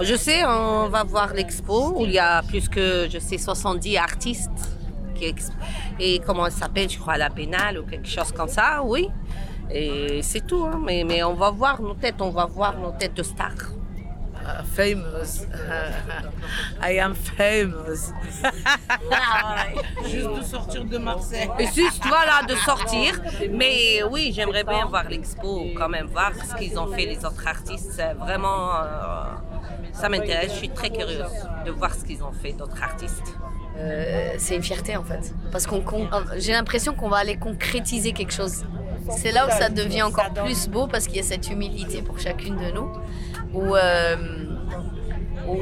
Je 0.00 0.14
sais, 0.14 0.44
on 0.44 0.88
va 0.88 1.04
voir 1.04 1.32
l'expo 1.32 1.94
où 1.96 2.04
il 2.04 2.12
y 2.12 2.18
a 2.18 2.42
plus 2.42 2.68
que, 2.68 3.08
je 3.10 3.18
sais, 3.18 3.38
70 3.38 3.96
artistes. 3.96 4.50
Qui 5.14 5.34
Et 5.98 6.20
comment 6.20 6.46
elle 6.46 6.52
s'appelle, 6.52 6.88
je 6.88 6.98
crois, 6.98 7.16
la 7.16 7.30
pénale 7.30 7.78
ou 7.78 7.82
quelque 7.84 8.08
chose 8.08 8.32
comme 8.32 8.48
ça, 8.48 8.82
oui. 8.84 9.08
Et 9.70 10.20
c'est 10.22 10.46
tout, 10.46 10.64
hein. 10.64 10.80
mais, 10.84 11.04
mais 11.04 11.22
on 11.22 11.34
va 11.34 11.50
voir 11.50 11.80
nos 11.80 11.94
têtes, 11.94 12.20
on 12.20 12.30
va 12.30 12.46
voir 12.46 12.78
nos 12.78 12.92
têtes 12.92 13.14
de 13.14 13.22
stars. 13.22 13.79
Famous. 14.74 15.46
I 16.82 16.98
am 16.98 17.14
famous. 17.14 18.12
Juste 20.06 20.34
de 20.36 20.42
sortir 20.42 20.84
de 20.84 20.98
Marseille. 20.98 21.48
Juste, 21.74 22.02
voilà, 22.06 22.42
de 22.48 22.54
sortir. 22.56 23.20
Mais 23.50 24.02
oui, 24.10 24.32
j'aimerais 24.34 24.64
bien 24.64 24.86
voir 24.86 25.08
l'expo, 25.08 25.66
quand 25.76 25.88
même, 25.88 26.06
voir 26.06 26.32
ce 26.34 26.54
qu'ils 26.56 26.78
ont 26.78 26.88
fait 26.88 27.06
les 27.06 27.24
autres 27.24 27.46
artistes. 27.46 28.02
Vraiment, 28.18 28.74
euh, 28.74 29.24
ça 29.92 30.08
m'intéresse. 30.08 30.52
Je 30.52 30.58
suis 30.58 30.70
très 30.70 30.90
curieuse 30.90 31.48
de 31.64 31.70
voir 31.70 31.94
ce 31.94 32.04
qu'ils 32.04 32.22
ont 32.22 32.32
fait 32.32 32.52
d'autres 32.52 32.82
artistes. 32.82 33.34
Euh, 33.76 34.34
c'est 34.38 34.56
une 34.56 34.62
fierté 34.62 34.96
en 34.96 35.04
fait. 35.04 35.32
Parce 35.52 35.66
qu'on 35.66 35.82
j'ai 36.36 36.52
l'impression 36.52 36.94
qu'on 36.94 37.08
va 37.08 37.18
aller 37.18 37.36
concrétiser 37.36 38.12
quelque 38.12 38.32
chose. 38.32 38.64
C'est 39.10 39.32
là 39.32 39.46
où 39.46 39.50
ça 39.50 39.68
devient 39.68 40.02
encore 40.02 40.30
plus 40.34 40.68
beau 40.68 40.86
parce 40.86 41.06
qu'il 41.06 41.16
y 41.16 41.20
a 41.20 41.22
cette 41.22 41.50
humilité 41.50 42.02
pour 42.02 42.18
chacune 42.18 42.56
de 42.56 42.70
nous. 42.72 42.90
Euh, 43.54 44.16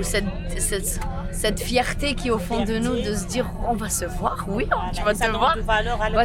cette, 0.02 1.00
cette, 1.32 1.60
fierté 1.60 2.14
qui 2.14 2.28
est 2.28 2.30
au 2.30 2.38
fond 2.38 2.64
de 2.64 2.78
nous 2.78 2.96
de 2.96 3.14
se 3.14 3.26
dire 3.26 3.50
on 3.66 3.74
va 3.74 3.88
se 3.88 4.04
voir, 4.04 4.44
oui, 4.48 4.68
tu 4.92 5.02
vas 5.02 5.14
te 5.14 5.30
voir. 5.30 5.56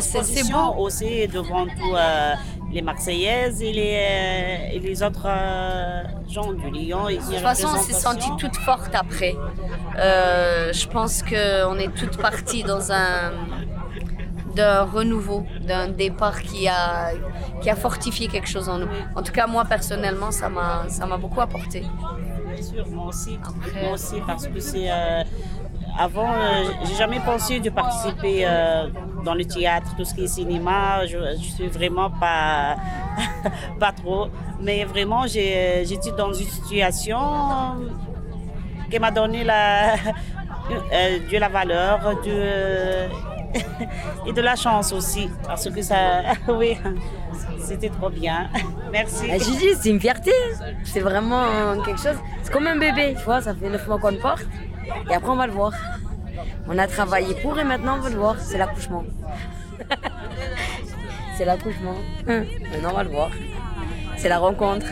c'est 0.01 0.51
beau. 0.51 0.75
aussi 0.77 1.27
devant 1.27 1.65
tout 1.65 1.95
euh, 1.95 2.33
les 2.71 2.81
Marseillaises 2.81 3.61
et 3.61 3.71
les, 3.71 4.73
et 4.73 4.79
les 4.79 5.01
autres 5.01 5.27
gens 6.27 6.51
du 6.51 6.69
Lyon. 6.71 7.05
De 7.05 7.15
toute 7.15 7.35
façon, 7.37 7.69
on 7.73 7.81
s'est 7.81 7.93
senti 7.93 8.29
toute 8.37 8.57
forte 8.57 8.93
après. 8.93 9.35
je 9.95 10.87
pense 10.87 11.21
qu'on 11.21 11.77
est 11.77 11.93
toutes 11.95 12.17
parties 12.17 12.63
dans 12.63 12.91
un 12.91 13.31
d'un 14.55 14.83
renouveau, 14.83 15.45
d'un 15.61 15.87
départ 15.87 16.41
qui 16.41 16.67
a, 16.67 17.11
qui 17.61 17.69
a 17.69 17.75
fortifié 17.75 18.27
quelque 18.27 18.47
chose 18.49 18.69
en 18.69 18.79
nous. 18.79 18.87
En 19.15 19.21
tout 19.23 19.31
cas, 19.31 19.47
moi 19.47 19.65
personnellement, 19.65 20.31
ça 20.31 20.49
m'a, 20.49 20.85
ça 20.89 21.05
m'a 21.05 21.17
beaucoup 21.17 21.41
apporté. 21.41 21.83
Bien 22.53 22.63
sûr, 22.63 22.87
moi 22.87 23.07
aussi. 23.07 23.39
Moi 23.81 23.93
aussi, 23.93 24.15
parce 24.25 24.47
que 24.47 24.59
c'est. 24.59 24.91
Euh, 24.91 25.23
avant, 25.97 26.31
euh, 26.31 26.63
j'ai 26.85 26.95
jamais 26.95 27.19
pensé 27.19 27.59
de 27.59 27.69
participer 27.69 28.45
euh, 28.45 28.87
dans 29.23 29.35
le 29.35 29.45
théâtre, 29.45 29.95
tout 29.95 30.05
ce 30.05 30.13
qui 30.13 30.23
est 30.23 30.27
cinéma. 30.27 31.05
Je, 31.05 31.17
je 31.39 31.49
suis 31.55 31.67
vraiment 31.67 32.09
pas, 32.09 32.75
pas 33.79 33.91
trop. 33.91 34.27
Mais 34.59 34.85
vraiment, 34.85 35.27
j'ai, 35.27 35.83
j'étais 35.85 36.11
dans 36.11 36.33
une 36.33 36.47
situation 36.47 37.19
qui 38.89 38.99
m'a 38.99 39.11
donné 39.11 39.43
la, 39.43 39.95
de 41.31 41.37
la 41.37 41.49
valeur, 41.49 41.99
de 42.23 43.09
et 44.27 44.33
de 44.33 44.41
la 44.41 44.55
chance 44.55 44.91
aussi, 44.91 45.29
parce 45.45 45.69
que 45.69 45.81
ça, 45.81 46.21
oui, 46.47 46.77
c'était 47.59 47.89
trop 47.89 48.09
bien. 48.09 48.49
Merci. 48.91 49.27
Ah, 49.31 49.37
Gigi, 49.37 49.75
c'est 49.79 49.89
une 49.89 49.99
fierté. 49.99 50.31
C'est 50.83 50.99
vraiment 50.99 51.45
quelque 51.83 52.01
chose. 52.01 52.17
C'est 52.43 52.51
comme 52.51 52.67
un 52.67 52.77
bébé, 52.77 53.15
tu 53.17 53.23
vois, 53.23 53.41
ça 53.41 53.53
fait 53.53 53.69
neuf 53.69 53.87
mois 53.87 53.99
qu'on 53.99 54.11
le 54.11 54.19
porte. 54.19 54.45
Et 55.09 55.13
après, 55.13 55.29
on 55.29 55.35
va 55.35 55.47
le 55.47 55.53
voir. 55.53 55.73
On 56.67 56.77
a 56.77 56.87
travaillé 56.87 57.35
pour 57.35 57.57
et 57.59 57.63
maintenant, 57.63 57.97
on 57.97 58.01
va 58.01 58.09
le 58.09 58.17
voir. 58.17 58.35
C'est 58.39 58.57
l'accouchement. 58.57 59.03
c'est 61.37 61.45
l'accouchement. 61.45 61.95
Maintenant, 62.25 62.91
on 62.91 62.95
va 62.95 63.03
le 63.03 63.09
voir. 63.09 63.29
C'est 64.17 64.29
la 64.29 64.39
rencontre. 64.39 64.85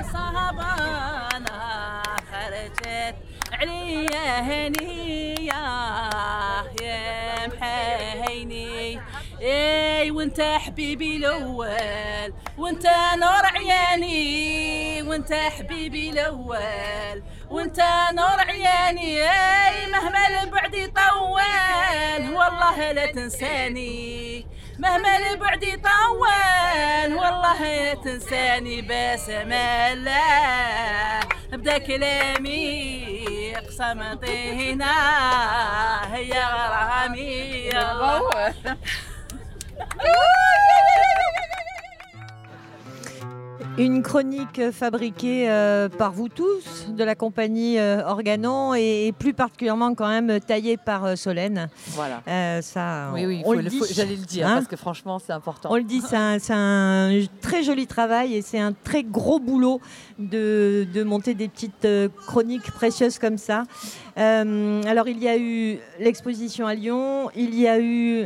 إي 9.41 10.11
وأنت 10.11 10.41
حبيبي 10.41 11.15
الأول 11.15 12.33
وأنت 12.57 12.87
نور 13.15 13.45
عياني. 13.45 15.01
وأنت 15.01 15.33
حبيبي 15.33 16.09
الأول 16.09 17.23
وأنت 17.49 17.79
نور 18.13 18.39
عياني. 18.39 19.21
إي 19.23 19.87
مهما 19.91 20.43
البعد 20.43 20.73
يطول 20.73 22.35
والله 22.35 22.91
لا 22.91 23.05
تنساني. 23.05 24.47
مهما 24.81 25.17
البعد 25.17 25.63
يطول 25.63 27.13
والله 27.15 27.93
تنساني 27.93 28.81
بس 28.81 29.29
الله. 29.93 31.19
ابدا 31.53 31.77
كلامي 31.77 33.55
قسم 33.55 34.13
طينا 34.13 34.95
هي 36.15 36.33
غرامي 36.33 37.69
Une 43.77 44.03
chronique 44.03 44.71
fabriquée 44.71 45.49
euh, 45.49 45.87
par 45.87 46.11
vous 46.11 46.27
tous 46.27 46.87
de 46.89 47.03
la 47.03 47.15
compagnie 47.15 47.79
euh, 47.79 48.05
Organon 48.05 48.73
et, 48.73 49.13
plus 49.17 49.33
particulièrement 49.33 49.95
quand 49.95 50.07
même 50.07 50.39
taillée 50.41 50.77
par 50.77 51.05
euh, 51.05 51.15
Solène. 51.15 51.69
Voilà. 51.89 52.21
ça, 52.61 53.11
oui, 53.13 53.25
oui, 53.25 53.43
j'allais 53.91 54.15
le 54.15 54.25
dire 54.25 54.47
hein 54.47 54.55
parce 54.55 54.67
que 54.67 54.75
franchement 54.75 55.19
c'est 55.19 55.31
important. 55.31 55.69
On 55.71 55.77
le 55.77 55.83
dit, 55.83 56.01
c'est 56.01 56.15
un, 56.53 57.21
très 57.41 57.63
joli 57.63 57.87
travail 57.87 58.35
et 58.35 58.41
c'est 58.41 58.59
un 58.59 58.73
très 58.73 59.03
gros 59.03 59.39
boulot 59.39 59.79
de, 60.19 60.85
de 60.93 61.03
monter 61.03 61.33
des 61.33 61.47
petites 61.47 61.87
chroniques 62.27 62.71
précieuses 62.71 63.19
comme 63.19 63.37
ça. 63.37 63.63
alors 64.17 65.07
il 65.07 65.19
y 65.19 65.29
a 65.29 65.37
eu 65.37 65.79
l'exposition 65.99 66.67
à 66.67 66.75
Lyon, 66.75 67.29
il 67.35 67.57
y 67.57 67.67
a 67.67 67.79
eu 67.79 68.25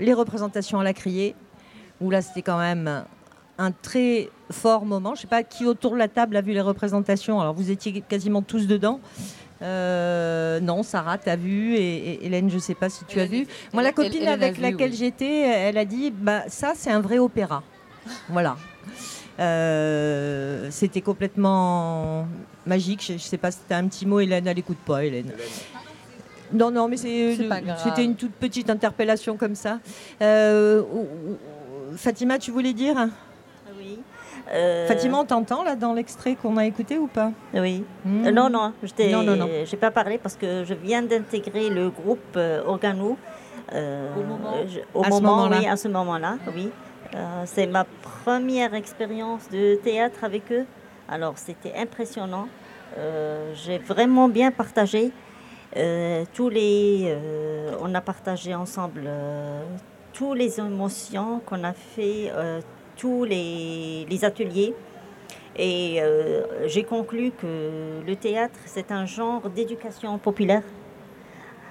les 0.00 0.14
représentations 0.14 0.80
à 0.80 0.84
la 0.84 0.92
criée 0.92 1.36
où 2.00 2.10
là 2.10 2.22
c'était 2.22 2.42
quand 2.42 2.58
même 2.58 3.04
un 3.58 3.70
très 3.70 4.30
fort 4.50 4.84
moment. 4.84 5.10
Je 5.10 5.20
ne 5.20 5.22
sais 5.22 5.26
pas 5.28 5.42
qui 5.42 5.66
autour 5.66 5.92
de 5.92 5.98
la 5.98 6.08
table 6.08 6.36
a 6.36 6.40
vu 6.40 6.52
les 6.52 6.60
représentations. 6.60 7.40
Alors 7.40 7.54
vous 7.54 7.70
étiez 7.70 8.02
quasiment 8.02 8.42
tous 8.42 8.66
dedans. 8.66 9.00
Euh, 9.62 10.60
non, 10.60 10.82
Sarah, 10.82 11.16
tu 11.16 11.28
as 11.28 11.36
vu, 11.36 11.74
et, 11.74 12.26
Hélène, 12.26 12.50
je 12.50 12.56
ne 12.56 12.60
sais 12.60 12.74
pas 12.74 12.90
si 12.90 13.04
tu 13.04 13.20
as 13.20 13.26
vu. 13.26 13.46
Moi, 13.72 13.82
la 13.82 13.92
copine 13.92 14.28
avec 14.28 14.58
laquelle 14.58 14.92
j'étais, 14.92 15.40
elle 15.40 15.78
a 15.78 15.84
dit, 15.84 16.10
bah, 16.10 16.42
ça, 16.48 16.72
c'est 16.74 16.90
un 16.90 17.00
vrai 17.00 17.18
opéra. 17.18 17.62
voilà. 18.28 18.56
Euh, 19.40 20.68
c'était 20.70 21.00
complètement 21.00 22.26
magique. 22.66 23.04
Je 23.06 23.14
ne 23.14 23.18
sais 23.18 23.38
pas 23.38 23.50
si 23.50 23.58
tu 23.66 23.74
as 23.74 23.78
un 23.78 23.88
petit 23.88 24.06
mot, 24.06 24.20
Hélène, 24.20 24.46
elle 24.46 24.56
n'écoute 24.56 24.78
pas, 24.84 25.04
Hélène. 25.04 25.32
Non, 26.52 26.70
non, 26.70 26.88
mais 26.88 26.96
c'était 26.96 28.04
une 28.04 28.16
toute 28.16 28.32
petite 28.32 28.70
interpellation 28.70 29.36
comme 29.36 29.54
ça. 29.54 29.80
Euh, 30.20 30.82
Fatima, 31.96 32.38
tu 32.38 32.50
voulais 32.50 32.72
dire? 32.72 33.08
Fatima, 34.46 35.18
on 35.18 35.24
t'entend 35.24 35.64
là 35.64 35.74
dans 35.74 35.94
l'extrait 35.94 36.34
qu'on 36.34 36.56
a 36.56 36.66
écouté 36.66 36.98
ou 36.98 37.06
pas 37.06 37.32
Oui. 37.54 37.84
Hmm. 38.04 38.26
Euh, 38.26 38.30
non, 38.30 38.50
non, 38.50 38.72
je 38.84 39.02
n'ai 39.02 39.76
pas 39.78 39.90
parlé 39.90 40.18
parce 40.18 40.36
que 40.36 40.64
je 40.64 40.74
viens 40.74 41.02
d'intégrer 41.02 41.70
le 41.70 41.90
groupe 41.90 42.20
euh, 42.36 42.62
Organo. 42.66 43.16
au 43.72 44.22
moment, 44.22 44.54
au 44.94 45.04
moment 45.04 45.48
oui, 45.50 45.66
à 45.66 45.76
ce 45.76 45.88
moment-là, 45.88 46.36
oui. 46.54 46.70
c'est 47.46 47.66
ma 47.66 47.84
première 48.24 48.74
expérience 48.74 49.48
de 49.50 49.76
théâtre 49.76 50.24
avec 50.24 50.52
eux. 50.52 50.66
Alors, 51.08 51.34
c'était 51.36 51.74
impressionnant. 51.76 52.46
J'ai 53.54 53.78
vraiment 53.78 54.28
bien 54.28 54.50
partagé. 54.50 55.10
tous 56.34 56.50
les, 56.50 57.16
on 57.80 57.94
a 57.94 58.00
partagé 58.00 58.54
ensemble 58.54 59.08
toutes 60.12 60.38
les 60.38 60.60
émotions 60.60 61.40
qu'on 61.44 61.64
a 61.64 61.72
fait 61.72 62.30
tous 62.96 63.24
les, 63.24 64.24
ateliers. 64.24 64.74
Et 65.56 66.00
euh, 66.00 66.66
j'ai 66.66 66.84
conclu 66.84 67.30
que 67.30 68.00
le 68.04 68.16
théâtre, 68.16 68.58
c'est 68.66 68.90
un 68.90 69.06
genre 69.06 69.48
d'éducation 69.50 70.18
populaire. 70.18 70.64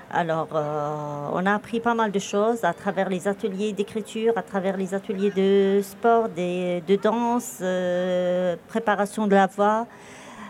Alors, 0.09 0.49
euh, 0.53 1.29
on 1.33 1.45
a 1.45 1.55
appris 1.55 1.79
pas 1.79 1.95
mal 1.95 2.11
de 2.11 2.19
choses 2.19 2.63
à 2.63 2.73
travers 2.73 3.09
les 3.09 3.27
ateliers 3.27 3.73
d'écriture, 3.73 4.33
à 4.37 4.43
travers 4.43 4.77
les 4.77 4.93
ateliers 4.93 5.31
de 5.31 5.81
sport, 5.81 6.29
de 6.29 6.95
danse, 6.95 7.57
euh, 7.61 8.55
préparation 8.67 9.27
de 9.27 9.35
la 9.35 9.47
voix. 9.47 9.87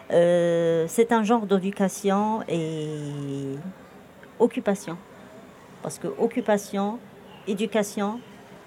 c'est 0.10 1.12
un 1.12 1.24
genre 1.24 1.46
d'éducation 1.46 2.44
et 2.48 3.58
occupation. 4.38 4.98
Parce 5.82 5.98
que 5.98 6.08
occupation, 6.20 7.00
éducation, 7.48 8.20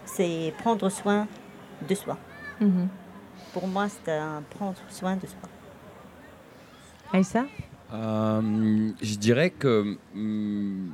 c'est 0.04 0.52
prendre 0.58 0.88
soin 0.88 1.26
de 1.88 1.94
soi. 1.94 2.18
Mhm. 2.60 2.88
Pour 3.52 3.66
moi, 3.68 3.88
c'est 3.88 4.12
un 4.12 4.42
prendre 4.50 4.76
soin 4.88 5.16
de 5.16 5.26
soi. 5.26 5.48
Aïssa? 7.12 7.46
Euh, 7.92 8.90
Je 9.00 9.14
dirais 9.16 9.50
que 9.50 9.96
hum, 10.14 10.92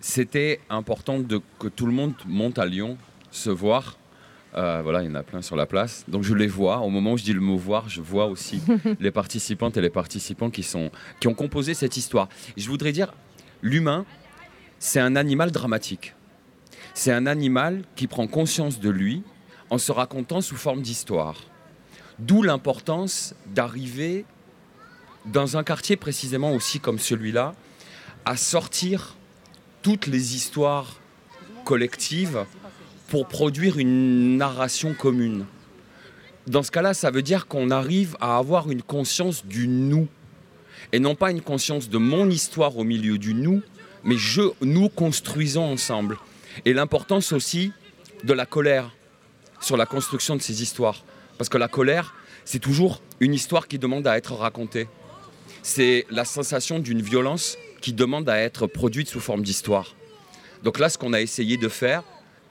c'était 0.00 0.60
important 0.70 1.18
de, 1.18 1.40
que 1.58 1.68
tout 1.68 1.86
le 1.86 1.92
monde 1.92 2.14
monte 2.26 2.58
à 2.58 2.66
Lyon, 2.66 2.96
se 3.30 3.50
voir. 3.50 3.96
Euh, 4.54 4.80
voilà, 4.82 5.02
il 5.02 5.06
y 5.06 5.10
en 5.10 5.14
a 5.16 5.22
plein 5.22 5.42
sur 5.42 5.56
la 5.56 5.66
place. 5.66 6.04
Donc 6.08 6.22
je 6.22 6.34
les 6.34 6.46
vois. 6.46 6.78
Au 6.78 6.88
moment 6.88 7.12
où 7.12 7.18
je 7.18 7.24
dis 7.24 7.32
le 7.32 7.40
mot 7.40 7.56
voir, 7.56 7.88
je 7.88 8.00
vois 8.00 8.26
aussi 8.26 8.62
les 9.00 9.10
participantes 9.10 9.76
et 9.76 9.80
les 9.80 9.90
participants 9.90 10.48
qui, 10.48 10.62
sont, 10.62 10.90
qui 11.20 11.28
ont 11.28 11.34
composé 11.34 11.74
cette 11.74 11.96
histoire. 11.96 12.28
je 12.56 12.66
voudrais 12.68 12.92
dire, 12.92 13.12
l'humain, 13.60 14.06
c'est 14.78 15.00
un 15.00 15.16
animal 15.16 15.50
dramatique. 15.50 16.14
C'est 16.94 17.12
un 17.12 17.26
animal 17.26 17.82
qui 17.96 18.06
prend 18.06 18.26
conscience 18.26 18.80
de 18.80 18.88
lui, 18.88 19.22
en 19.70 19.78
se 19.78 19.92
racontant 19.92 20.40
sous 20.40 20.56
forme 20.56 20.82
d'histoire. 20.82 21.36
D'où 22.18 22.42
l'importance 22.42 23.34
d'arriver 23.46 24.24
dans 25.26 25.56
un 25.56 25.64
quartier 25.64 25.96
précisément 25.96 26.52
aussi 26.52 26.80
comme 26.80 26.98
celui-là, 26.98 27.54
à 28.24 28.36
sortir 28.36 29.16
toutes 29.82 30.06
les 30.06 30.34
histoires 30.34 31.00
collectives 31.64 32.44
pour 33.08 33.26
produire 33.26 33.78
une 33.78 34.36
narration 34.36 34.94
commune. 34.94 35.46
Dans 36.46 36.62
ce 36.62 36.70
cas-là, 36.70 36.94
ça 36.94 37.10
veut 37.10 37.22
dire 37.22 37.46
qu'on 37.46 37.70
arrive 37.70 38.16
à 38.20 38.36
avoir 38.36 38.70
une 38.70 38.82
conscience 38.82 39.44
du 39.44 39.68
nous, 39.68 40.08
et 40.92 41.00
non 41.00 41.14
pas 41.14 41.30
une 41.30 41.40
conscience 41.40 41.88
de 41.88 41.98
mon 41.98 42.30
histoire 42.30 42.76
au 42.78 42.84
milieu 42.84 43.18
du 43.18 43.34
nous, 43.34 43.62
mais 44.04 44.16
je, 44.16 44.42
nous 44.60 44.88
construisons 44.88 45.64
ensemble. 45.64 46.18
Et 46.64 46.72
l'importance 46.72 47.32
aussi 47.32 47.72
de 48.22 48.32
la 48.32 48.46
colère 48.46 48.95
sur 49.60 49.76
la 49.76 49.86
construction 49.86 50.36
de 50.36 50.42
ces 50.42 50.62
histoires. 50.62 51.04
Parce 51.38 51.48
que 51.48 51.58
la 51.58 51.68
colère, 51.68 52.14
c'est 52.44 52.58
toujours 52.58 53.02
une 53.20 53.34
histoire 53.34 53.68
qui 53.68 53.78
demande 53.78 54.06
à 54.06 54.16
être 54.16 54.34
racontée. 54.34 54.88
C'est 55.62 56.06
la 56.10 56.24
sensation 56.24 56.78
d'une 56.78 57.02
violence 57.02 57.58
qui 57.80 57.92
demande 57.92 58.28
à 58.28 58.38
être 58.38 58.66
produite 58.66 59.08
sous 59.08 59.20
forme 59.20 59.42
d'histoire. 59.42 59.94
Donc 60.62 60.78
là, 60.78 60.88
ce 60.88 60.98
qu'on 60.98 61.12
a 61.12 61.20
essayé 61.20 61.56
de 61.56 61.68
faire, 61.68 62.02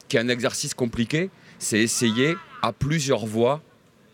qui 0.08 0.18
est 0.18 0.20
un 0.20 0.28
exercice 0.28 0.74
compliqué, 0.74 1.30
c'est 1.60 1.80
essayer 1.80 2.36
à 2.62 2.74
plusieurs 2.74 3.26
voix 3.26 3.62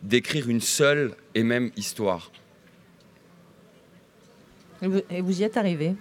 d'écrire 0.02 0.50
une 0.50 0.62
seule 0.62 1.16
et 1.36 1.44
même 1.44 1.72
histoire. 1.76 2.32
Et 5.10 5.22
vous 5.22 5.42
y 5.42 5.44
êtes 5.44 5.58
arrivé? 5.58 5.96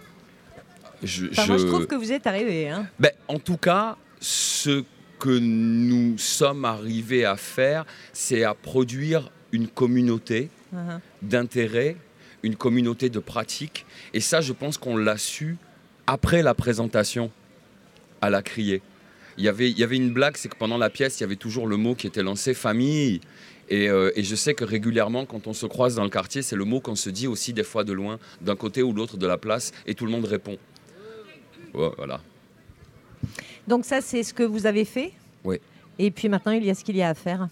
Je, 1.03 1.27
Moi, 1.47 1.59
je 1.59 1.67
trouve 1.67 1.87
que 1.87 1.95
vous 1.95 2.13
êtes 2.13 2.27
arrivé. 2.27 2.69
Hein. 2.69 2.87
Ben, 2.99 3.13
en 3.29 3.39
tout 3.39 3.57
cas, 3.57 3.97
ce 4.21 4.85
que 5.21 5.39
nous 5.39 6.19
sommes 6.19 6.65
arrivés 6.65 7.25
à 7.25 7.37
faire, 7.37 7.85
c'est 8.13 8.43
à 8.43 8.55
produire 8.55 9.31
une 9.53 9.69
communauté 9.69 10.49
uh-huh. 10.75 10.99
d'intérêt, 11.23 11.97
une 12.43 12.57
communauté 12.57 13.11
de 13.11 13.21
pratique. 13.21 13.87
Et 14.15 14.21
ça, 14.21 14.41
je 14.41 14.53
pense 14.53 14.79
qu'on 14.79 14.97
l'a 14.97 15.19
su 15.19 15.59
après 16.07 16.43
la 16.43 16.55
présentation 16.55 17.31
à 18.21 18.31
la 18.31 18.43
criée. 18.43 18.83
Il 19.39 19.45
y 19.45 19.49
avait, 19.49 19.71
il 19.71 19.79
y 19.79 19.85
avait 19.85 19.97
une 19.97 20.13
blague, 20.13 20.37
c'est 20.37 20.49
que 20.49 20.57
pendant 20.57 20.79
la 20.79 20.91
pièce, 20.91 21.21
il 21.21 21.23
y 21.23 21.25
avait 21.25 21.37
toujours 21.37 21.67
le 21.67 21.77
mot 21.77 21.95
qui 21.95 22.07
était 22.07 22.23
lancé 22.23 22.55
famille. 22.55 23.21
Et, 23.69 23.89
euh, 23.89 24.11
et, 24.17 24.25
je 24.25 24.35
sais 24.35 24.55
que 24.55 24.65
régulièrement, 24.65 25.27
quand 25.27 25.47
on 25.47 25.53
se 25.53 25.67
croise 25.67 25.95
dans 25.95 26.03
le 26.03 26.11
quartier, 26.11 26.43
c'est 26.43 26.57
le 26.57 26.65
mot 26.65 26.81
qu'on 26.81 26.97
se 26.97 27.09
dit 27.09 27.29
aussi 27.29 27.53
des 27.53 27.63
fois 27.63 27.85
de 27.85 27.93
loin, 27.93 28.19
d'un 28.41 28.57
côté 28.57 28.83
ou 28.83 28.93
l'autre 28.93 29.17
de 29.17 29.27
la 29.29 29.39
place, 29.39 29.71
et 29.87 29.95
tout 29.95 30.07
le 30.07 30.11
monde 30.11 30.25
répond. 30.25 30.59
Voilà. 31.73 32.21
Donc 33.71 33.85
ça, 33.85 34.01
c'est 34.01 34.25
ce 34.25 34.35
que 34.35 34.43
vous 34.43 34.67
avez 34.67 34.85
fait 34.85 35.13
Oui. 35.45 35.61
Et 35.97 36.11
puis 36.11 36.29
maintenant, 36.29 36.51
il 36.51 36.65
y 36.65 36.71
a 36.71 36.75
ce 36.75 36.83
qu'il 36.83 36.97
y 36.97 37.03
a 37.03 37.09
à 37.09 37.15
faire 37.15 37.49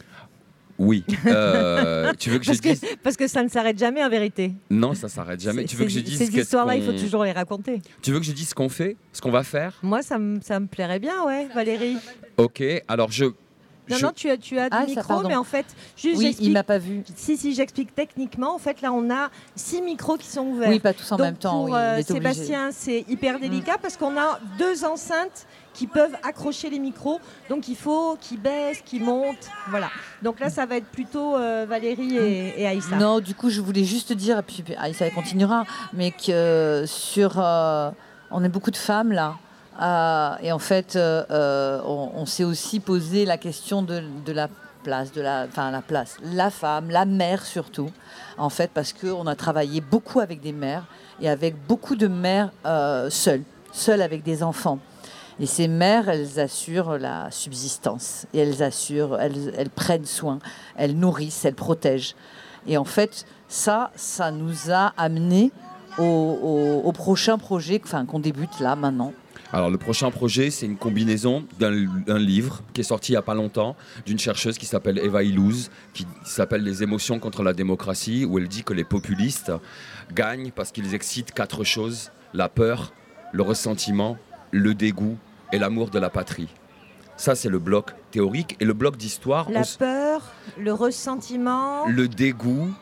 oui. 0.78 1.04
Euh, 1.26 2.12
tu 2.18 2.30
veux 2.30 2.38
que 2.38 2.46
parce 2.46 2.58
je 2.58 2.62
dise... 2.62 2.80
Parce 3.02 3.16
que 3.16 3.26
ça 3.26 3.42
ne 3.42 3.48
s'arrête 3.48 3.76
jamais 3.78 4.02
en 4.02 4.08
vérité. 4.08 4.52
Non, 4.70 4.94
ça 4.94 5.08
s'arrête 5.08 5.40
jamais. 5.40 5.64
Tu 5.64 5.76
veux 5.76 5.84
que 5.84 5.90
je 5.90 5.98
dise 5.98 6.16
Ces 6.16 6.34
histoires-là, 6.36 6.76
il 6.76 6.84
faut 6.84 6.92
toujours 6.92 7.24
les 7.24 7.32
raconter. 7.32 7.82
Tu 8.00 8.12
veux 8.12 8.20
que 8.20 8.24
je 8.24 8.32
dise 8.32 8.50
ce 8.50 8.54
qu'on 8.54 8.68
fait 8.68 8.96
Ce 9.12 9.20
qu'on 9.20 9.32
va 9.32 9.42
faire? 9.42 9.74
Moi, 9.82 10.02
ça, 10.02 10.18
ça 10.40 10.60
me 10.60 10.66
plairait 10.66 11.00
bien, 11.00 11.24
ouais, 11.24 11.48
Valérie. 11.52 11.96
Ok, 12.36 12.62
alors 12.86 13.10
je... 13.10 13.26
Non, 13.90 13.96
non, 14.02 14.12
tu 14.14 14.30
as, 14.30 14.36
tu 14.36 14.58
as 14.58 14.68
ah, 14.70 14.84
des 14.84 14.94
micros, 14.94 15.22
mais 15.26 15.34
en 15.34 15.44
fait, 15.44 15.66
juste 15.96 16.18
oui, 16.18 16.36
il 16.40 16.52
m'a 16.52 16.62
pas 16.62 16.78
vu. 16.78 17.02
Si, 17.16 17.36
si, 17.36 17.54
j'explique 17.54 17.94
techniquement. 17.94 18.54
En 18.54 18.58
fait, 18.58 18.82
là, 18.82 18.92
on 18.92 19.10
a 19.10 19.30
six 19.54 19.80
micros 19.82 20.16
qui 20.16 20.26
sont 20.26 20.46
ouverts. 20.46 20.68
Oui, 20.68 20.78
pas 20.78 20.92
tous 20.92 21.10
en 21.12 21.16
même 21.16 21.36
temps. 21.36 21.64
Pour 21.64 21.74
euh, 21.74 22.00
Sébastien, 22.02 22.70
c'est 22.70 23.04
hyper 23.08 23.40
délicat 23.40 23.78
parce 23.80 23.96
qu'on 23.96 24.16
a 24.18 24.38
deux 24.58 24.84
enceintes 24.84 25.46
qui 25.78 25.86
peuvent 25.86 26.16
accrocher 26.24 26.70
les 26.70 26.80
micros. 26.80 27.20
Donc 27.48 27.68
il 27.68 27.76
faut 27.76 28.18
qu'ils 28.20 28.40
baissent, 28.40 28.82
qu'ils 28.84 29.04
montent. 29.04 29.48
Voilà. 29.68 29.90
Donc 30.22 30.40
là, 30.40 30.50
ça 30.50 30.66
va 30.66 30.76
être 30.76 30.88
plutôt 30.88 31.36
euh, 31.36 31.66
Valérie 31.68 32.16
et, 32.16 32.66
Aïssa. 32.66 32.96
Non, 32.96 33.20
du 33.20 33.32
coup, 33.36 33.48
je 33.48 33.60
voulais 33.60 33.84
juste 33.84 34.12
dire, 34.12 34.42
puis 34.42 34.64
Aïssa 34.76 35.08
continuera, 35.10 35.64
mais 35.92 36.10
que 36.10 36.82
sur. 36.86 37.34
Euh, 37.36 37.92
on 38.32 38.42
est 38.42 38.48
beaucoup 38.48 38.72
de 38.72 38.76
femmes 38.76 39.12
là. 39.12 39.36
Euh, 39.80 40.34
et 40.42 40.50
en 40.50 40.58
fait, 40.58 40.98
on, 40.98 42.26
s'est 42.26 42.42
aussi 42.42 42.80
posé 42.80 43.24
la 43.24 43.38
question 43.38 43.82
de, 43.82 44.02
la 44.32 44.48
place, 44.82 45.12
de 45.12 45.20
la, 45.20 45.46
enfin 45.48 45.70
la 45.70 45.82
place, 45.82 46.16
la 46.24 46.50
femme, 46.50 46.90
la 46.90 47.04
mère 47.04 47.46
surtout, 47.46 47.90
en 48.36 48.48
fait, 48.48 48.72
parce 48.74 48.92
qu'on 48.92 49.28
a 49.28 49.36
travaillé 49.36 49.80
beaucoup 49.80 50.18
avec 50.18 50.40
des 50.40 50.52
mères 50.52 50.86
et 51.20 51.28
avec 51.28 51.54
beaucoup 51.68 51.94
de 51.94 52.08
mères 52.08 52.50
seules, 53.10 53.44
seules 53.72 54.02
avec 54.02 54.24
des 54.24 54.42
enfants. 54.42 54.80
Et 55.40 55.46
ces 55.46 55.68
mères, 55.68 56.08
elles 56.08 56.40
assurent 56.40 56.98
la 56.98 57.30
subsistance. 57.30 58.26
Et 58.34 58.38
elles 58.38 58.62
assurent, 58.62 59.18
elles, 59.20 59.70
prennent 59.70 60.04
soin, 60.04 60.38
elles 60.76 60.98
nourrissent, 60.98 61.44
elles 61.44 61.54
protègent. 61.54 62.16
Et 62.66 62.76
en 62.76 62.84
fait, 62.84 63.24
ça, 63.46 63.92
ça 63.94 64.30
nous 64.30 64.70
a 64.70 64.92
amené 64.96 65.52
au, 65.98 66.92
prochain 66.92 67.38
projet 67.38 67.80
enfin, 67.84 68.04
qu'on 68.04 68.18
débute 68.20 68.60
là, 68.60 68.76
maintenant. 68.76 69.12
Alors 69.52 69.70
le 69.70 69.78
prochain 69.78 70.10
projet, 70.10 70.50
c'est 70.50 70.66
une 70.66 70.76
combinaison 70.76 71.44
d'un 71.58 72.18
livre 72.18 72.62
qui 72.74 72.82
est 72.82 72.84
sorti 72.84 73.12
il 73.12 73.14
n'y 73.14 73.18
a 73.18 73.22
pas 73.22 73.34
longtemps, 73.34 73.76
d'une 74.04 74.18
chercheuse 74.18 74.58
qui 74.58 74.66
s'appelle 74.66 74.98
Eva 74.98 75.22
Illouz, 75.22 75.70
qui 75.94 76.06
s'appelle 76.24 76.62
Les 76.62 76.82
émotions 76.82 77.18
contre 77.18 77.42
la 77.42 77.54
démocratie, 77.54 78.26
où 78.26 78.38
elle 78.38 78.48
dit 78.48 78.62
que 78.62 78.74
les 78.74 78.84
populistes 78.84 79.52
gagnent 80.12 80.50
parce 80.50 80.70
qu'ils 80.70 80.94
excitent 80.94 81.32
quatre 81.32 81.64
choses, 81.64 82.10
la 82.34 82.50
peur, 82.50 82.92
le 83.32 83.42
ressentiment, 83.42 84.18
le 84.50 84.74
dégoût 84.74 85.16
et 85.52 85.58
l'amour 85.58 85.90
de 85.90 85.98
la 85.98 86.10
patrie. 86.10 86.48
Ça, 87.16 87.34
c'est 87.34 87.48
le 87.48 87.58
bloc 87.58 87.90
théorique. 88.10 88.56
Et 88.60 88.64
le 88.64 88.72
bloc 88.74 88.96
d'histoire. 88.96 89.50
La 89.50 89.62
peur, 89.78 90.22
le 90.56 90.72
ressentiment. 90.72 91.86
Le 91.86 92.06
dégoût 92.06 92.72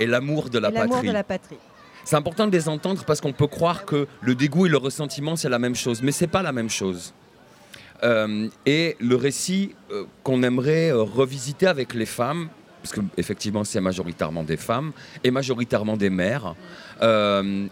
et 0.00 0.06
l'amour 0.06 0.48
de, 0.48 0.58
la 0.58 0.72
patrie. 0.72 1.06
de 1.06 1.12
la 1.12 1.24
patrie. 1.24 1.58
C'est 2.04 2.16
important 2.16 2.46
de 2.46 2.52
les 2.52 2.68
entendre 2.68 3.04
parce 3.04 3.20
qu'on 3.20 3.32
peut 3.32 3.46
croire 3.46 3.84
que 3.84 4.08
le 4.22 4.34
dégoût 4.34 4.66
et 4.66 4.68
le 4.68 4.78
ressentiment, 4.78 5.36
c'est 5.36 5.50
la 5.50 5.58
même 5.58 5.76
chose. 5.76 6.02
Mais 6.02 6.10
ce 6.10 6.24
n'est 6.24 6.30
pas 6.30 6.42
la 6.42 6.52
même 6.52 6.70
chose. 6.70 7.12
Euh, 8.02 8.48
et 8.66 8.96
le 8.98 9.14
récit 9.14 9.74
euh, 9.92 10.04
qu'on 10.24 10.42
aimerait 10.42 10.90
euh, 10.90 11.02
revisiter 11.02 11.68
avec 11.68 11.94
les 11.94 12.06
femmes, 12.06 12.48
parce 12.82 12.92
qu'effectivement 12.94 13.64
c'est 13.64 13.80
majoritairement 13.80 14.42
des 14.42 14.56
femmes 14.56 14.92
et 15.24 15.30
majoritairement 15.30 15.96
des 15.96 16.10
mères, 16.10 16.54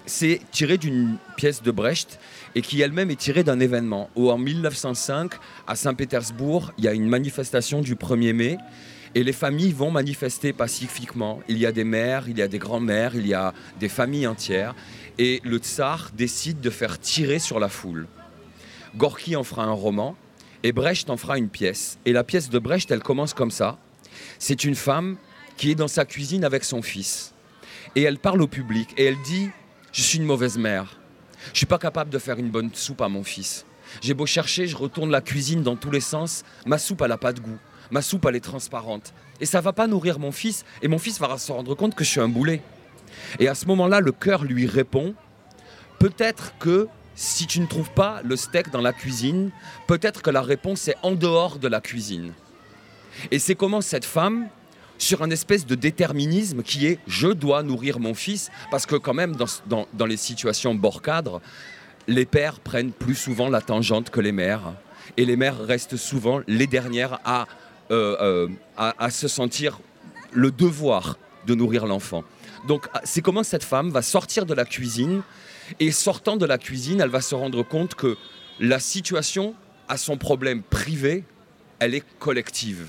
c'est 0.06 0.40
tiré 0.50 0.78
d'une 0.78 1.16
pièce 1.36 1.62
de 1.62 1.70
Brecht 1.70 2.18
et 2.54 2.62
qui 2.62 2.80
elle-même 2.80 3.10
est 3.10 3.18
tirée 3.18 3.44
d'un 3.44 3.60
événement 3.60 4.10
où 4.16 4.30
en 4.30 4.38
1905, 4.38 5.32
à 5.66 5.74
Saint-Pétersbourg, 5.74 6.72
il 6.78 6.84
y 6.84 6.88
a 6.88 6.92
une 6.92 7.08
manifestation 7.08 7.80
du 7.80 7.94
1er 7.94 8.32
mai. 8.32 8.58
Et 9.16 9.24
les 9.24 9.32
familles 9.32 9.72
vont 9.72 9.90
manifester 9.90 10.52
pacifiquement. 10.52 11.40
Il 11.48 11.58
y 11.58 11.66
a 11.66 11.72
des 11.72 11.82
mères, 11.82 12.28
il 12.28 12.38
y 12.38 12.42
a 12.42 12.46
des 12.46 12.60
grands-mères, 12.60 13.16
il 13.16 13.26
y 13.26 13.34
a 13.34 13.52
des 13.80 13.88
familles 13.88 14.28
entières. 14.28 14.76
Et 15.18 15.40
le 15.44 15.58
tsar 15.58 16.12
décide 16.16 16.60
de 16.60 16.70
faire 16.70 16.96
tirer 16.96 17.40
sur 17.40 17.58
la 17.58 17.68
foule. 17.68 18.06
Gorky 18.96 19.34
en 19.34 19.42
fera 19.42 19.64
un 19.64 19.72
roman 19.72 20.14
et 20.62 20.70
Brecht 20.70 21.10
en 21.10 21.16
fera 21.16 21.38
une 21.38 21.48
pièce. 21.48 21.98
Et 22.04 22.12
la 22.12 22.22
pièce 22.22 22.50
de 22.50 22.58
Brecht, 22.60 22.88
elle 22.92 23.02
commence 23.02 23.34
comme 23.34 23.50
ça. 23.50 23.78
C'est 24.42 24.64
une 24.64 24.74
femme 24.74 25.18
qui 25.58 25.70
est 25.70 25.74
dans 25.74 25.86
sa 25.86 26.06
cuisine 26.06 26.44
avec 26.44 26.64
son 26.64 26.80
fils. 26.80 27.34
Et 27.94 28.02
elle 28.02 28.18
parle 28.18 28.40
au 28.40 28.46
public 28.46 28.88
et 28.96 29.04
elle 29.04 29.20
dit, 29.20 29.50
je 29.92 30.00
suis 30.00 30.18
une 30.18 30.24
mauvaise 30.24 30.56
mère. 30.56 30.98
Je 31.52 31.58
suis 31.58 31.66
pas 31.66 31.76
capable 31.76 32.08
de 32.08 32.18
faire 32.18 32.38
une 32.38 32.48
bonne 32.48 32.70
soupe 32.72 33.02
à 33.02 33.08
mon 33.10 33.22
fils. 33.22 33.66
J'ai 34.00 34.14
beau 34.14 34.24
chercher, 34.24 34.66
je 34.66 34.78
retourne 34.78 35.10
la 35.10 35.20
cuisine 35.20 35.62
dans 35.62 35.76
tous 35.76 35.90
les 35.90 36.00
sens. 36.00 36.42
Ma 36.64 36.78
soupe, 36.78 37.02
elle 37.02 37.08
n'a 37.08 37.18
pas 37.18 37.34
de 37.34 37.40
goût. 37.40 37.58
Ma 37.90 38.00
soupe, 38.00 38.24
elle 38.24 38.36
est 38.36 38.40
transparente. 38.40 39.12
Et 39.42 39.46
ça 39.46 39.60
va 39.60 39.74
pas 39.74 39.86
nourrir 39.86 40.18
mon 40.18 40.32
fils. 40.32 40.64
Et 40.80 40.88
mon 40.88 40.98
fils 40.98 41.20
va 41.20 41.36
se 41.36 41.52
rendre 41.52 41.74
compte 41.74 41.94
que 41.94 42.02
je 42.02 42.08
suis 42.08 42.20
un 42.20 42.28
boulet. 42.28 42.62
Et 43.40 43.48
à 43.48 43.54
ce 43.54 43.66
moment-là, 43.66 44.00
le 44.00 44.12
cœur 44.12 44.44
lui 44.44 44.66
répond 44.66 45.14
peut-être 45.98 46.56
que 46.58 46.88
si 47.14 47.46
tu 47.46 47.60
ne 47.60 47.66
trouves 47.66 47.90
pas 47.90 48.22
le 48.24 48.36
steak 48.36 48.70
dans 48.70 48.80
la 48.80 48.94
cuisine, 48.94 49.50
peut-être 49.86 50.22
que 50.22 50.30
la 50.30 50.40
réponse 50.40 50.88
est 50.88 50.96
en 51.02 51.12
dehors 51.12 51.58
de 51.58 51.68
la 51.68 51.82
cuisine. 51.82 52.32
Et 53.30 53.38
c'est 53.38 53.54
comment 53.54 53.80
cette 53.80 54.04
femme, 54.04 54.48
sur 54.98 55.22
un 55.22 55.30
espèce 55.30 55.66
de 55.66 55.74
déterminisme 55.74 56.62
qui 56.62 56.86
est 56.86 56.98
je 57.06 57.28
dois 57.28 57.62
nourrir 57.62 57.98
mon 57.98 58.14
fils, 58.14 58.50
parce 58.70 58.86
que 58.86 58.96
quand 58.96 59.14
même 59.14 59.34
dans, 59.66 60.06
les 60.06 60.16
situations 60.16 60.74
bord 60.74 61.02
cadre, 61.02 61.40
les 62.06 62.26
pères 62.26 62.60
prennent 62.60 62.92
plus 62.92 63.14
souvent 63.14 63.48
la 63.48 63.60
tangente 63.60 64.10
que 64.10 64.20
les 64.20 64.32
mères, 64.32 64.74
et 65.16 65.24
les 65.24 65.36
mères 65.36 65.58
restent 65.58 65.96
souvent 65.96 66.40
les 66.46 66.66
dernières 66.66 67.18
à, 67.24 67.46
euh, 67.90 68.16
euh, 68.20 68.48
à, 68.76 68.94
à 69.02 69.10
se 69.10 69.26
sentir 69.26 69.80
le 70.32 70.50
devoir 70.50 71.18
de 71.46 71.54
nourrir 71.54 71.86
l'enfant. 71.86 72.22
Donc 72.68 72.86
c'est 73.04 73.22
comment 73.22 73.42
cette 73.42 73.64
femme 73.64 73.90
va 73.90 74.02
sortir 74.02 74.44
de 74.44 74.54
la 74.54 74.64
cuisine, 74.64 75.22
et 75.78 75.92
sortant 75.92 76.36
de 76.36 76.46
la 76.46 76.58
cuisine, 76.58 77.00
elle 77.00 77.10
va 77.10 77.20
se 77.20 77.34
rendre 77.34 77.62
compte 77.62 77.94
que 77.94 78.16
la 78.58 78.80
situation 78.80 79.54
à 79.88 79.96
son 79.96 80.18
problème 80.18 80.62
privé, 80.62 81.24
elle 81.78 81.94
est 81.94 82.04
collective 82.18 82.86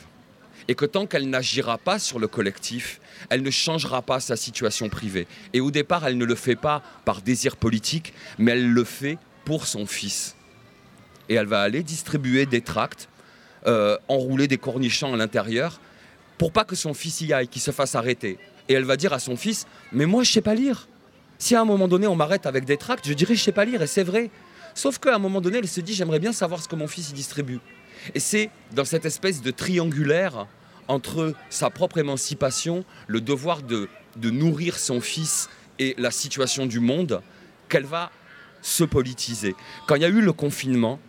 et 0.67 0.75
que 0.75 0.85
tant 0.85 1.05
qu'elle 1.05 1.29
n'agira 1.29 1.77
pas 1.77 1.99
sur 1.99 2.19
le 2.19 2.27
collectif, 2.27 2.99
elle 3.29 3.43
ne 3.43 3.51
changera 3.51 4.01
pas 4.01 4.19
sa 4.19 4.35
situation 4.35 4.89
privée. 4.89 5.27
Et 5.53 5.61
au 5.61 5.71
départ, 5.71 6.05
elle 6.07 6.17
ne 6.17 6.25
le 6.25 6.35
fait 6.35 6.55
pas 6.55 6.81
par 7.05 7.21
désir 7.21 7.55
politique, 7.55 8.13
mais 8.37 8.51
elle 8.51 8.71
le 8.71 8.83
fait 8.83 9.17
pour 9.45 9.67
son 9.67 9.85
fils. 9.85 10.35
Et 11.29 11.35
elle 11.35 11.47
va 11.47 11.61
aller 11.61 11.83
distribuer 11.83 12.45
des 12.45 12.61
tracts, 12.61 13.09
euh, 13.67 13.97
enrouler 14.07 14.47
des 14.47 14.57
cornichons 14.57 15.13
à 15.13 15.17
l'intérieur, 15.17 15.79
pour 16.37 16.51
pas 16.51 16.63
que 16.63 16.75
son 16.75 16.93
fils 16.93 17.21
y 17.21 17.33
aille, 17.33 17.47
qu'il 17.47 17.61
se 17.61 17.71
fasse 17.71 17.95
arrêter. 17.95 18.37
Et 18.67 18.73
elle 18.73 18.83
va 18.83 18.97
dire 18.97 19.13
à 19.13 19.19
son 19.19 19.37
fils, 19.37 19.67
mais 19.91 20.05
moi 20.05 20.23
je 20.23 20.31
sais 20.31 20.41
pas 20.41 20.55
lire. 20.55 20.87
Si 21.37 21.55
à 21.55 21.61
un 21.61 21.65
moment 21.65 21.87
donné 21.87 22.07
on 22.07 22.15
m'arrête 22.15 22.45
avec 22.45 22.65
des 22.65 22.77
tracts, 22.77 23.07
je 23.07 23.13
dirais 23.13 23.35
je 23.35 23.43
sais 23.43 23.51
pas 23.51 23.65
lire 23.65 23.81
et 23.81 23.87
c'est 23.87 24.03
vrai. 24.03 24.29
Sauf 24.73 24.99
qu'à 24.99 25.15
un 25.15 25.19
moment 25.19 25.41
donné, 25.41 25.57
elle 25.57 25.67
se 25.67 25.81
dit 25.81 25.93
j'aimerais 25.93 26.19
bien 26.19 26.31
savoir 26.31 26.61
ce 26.61 26.67
que 26.67 26.75
mon 26.75 26.87
fils 26.87 27.09
y 27.09 27.13
distribue. 27.13 27.59
Et 28.15 28.19
c'est 28.19 28.49
dans 28.73 28.85
cette 28.85 29.05
espèce 29.05 29.41
de 29.41 29.51
triangulaire 29.51 30.47
entre 30.87 31.33
sa 31.49 31.69
propre 31.69 31.99
émancipation, 31.99 32.83
le 33.07 33.21
devoir 33.21 33.61
de, 33.61 33.87
de 34.17 34.29
nourrir 34.29 34.77
son 34.77 34.99
fils 34.99 35.49
et 35.79 35.95
la 35.97 36.11
situation 36.11 36.65
du 36.65 36.79
monde 36.79 37.21
qu'elle 37.69 37.85
va 37.85 38.11
se 38.61 38.83
politiser. 38.83 39.55
Quand 39.87 39.95
il 39.95 40.01
y 40.01 40.05
a 40.05 40.09
eu 40.09 40.21
le 40.21 40.33
confinement, 40.33 40.99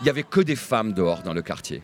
il 0.00 0.04
n'y 0.04 0.10
avait 0.10 0.22
que 0.22 0.40
des 0.40 0.56
femmes 0.56 0.92
dehors 0.92 1.22
dans 1.22 1.32
le 1.32 1.42
quartier. 1.42 1.82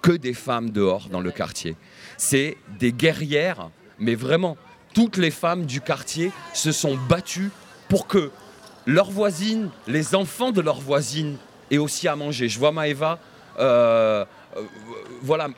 Que 0.00 0.12
des 0.12 0.34
femmes 0.34 0.70
dehors 0.70 1.08
dans 1.08 1.20
le 1.20 1.30
quartier. 1.30 1.76
C'est 2.16 2.56
des 2.78 2.92
guerrières, 2.92 3.70
mais 3.98 4.14
vraiment, 4.14 4.56
toutes 4.94 5.16
les 5.16 5.30
femmes 5.30 5.66
du 5.66 5.80
quartier 5.80 6.32
se 6.54 6.72
sont 6.72 6.96
battues 7.08 7.50
pour 7.88 8.06
que 8.06 8.30
leurs 8.86 9.10
voisines, 9.10 9.70
les 9.86 10.14
enfants 10.14 10.50
de 10.50 10.60
leurs 10.60 10.80
voisines 10.80 11.36
aient 11.70 11.78
aussi 11.78 12.08
à 12.08 12.16
manger. 12.16 12.48
Je 12.48 12.58
vois 12.58 12.72
Maëva, 12.72 13.18
voilà, 15.22 15.48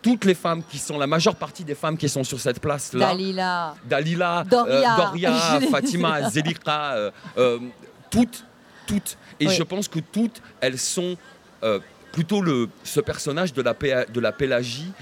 toutes 0.00 0.24
les 0.24 0.34
femmes 0.34 0.62
qui 0.68 0.78
sont, 0.78 0.98
la 0.98 1.06
majeure 1.06 1.36
partie 1.36 1.64
des 1.64 1.74
femmes 1.74 1.96
qui 1.96 2.08
sont 2.08 2.24
sur 2.24 2.40
cette 2.40 2.60
place-là. 2.60 3.06
Dalila. 3.06 3.74
Dalila, 3.84 4.44
Doria, 4.48 4.94
euh, 4.94 4.96
Doria 4.96 5.60
Fatima, 5.70 6.30
Zelika, 6.30 7.12
toutes, 8.10 8.44
toutes. 8.86 9.16
Et 9.38 9.48
je 9.48 9.62
pense 9.62 9.88
que 9.88 10.00
toutes, 10.00 10.42
elles 10.60 10.78
sont 10.78 11.16
plutôt 12.12 12.42
le, 12.42 12.68
ce 12.84 13.00
personnage 13.00 13.52
de 13.52 13.62
la, 13.62 13.74
de 13.74 14.20
la 14.20 14.32
Pélagie 14.32 14.92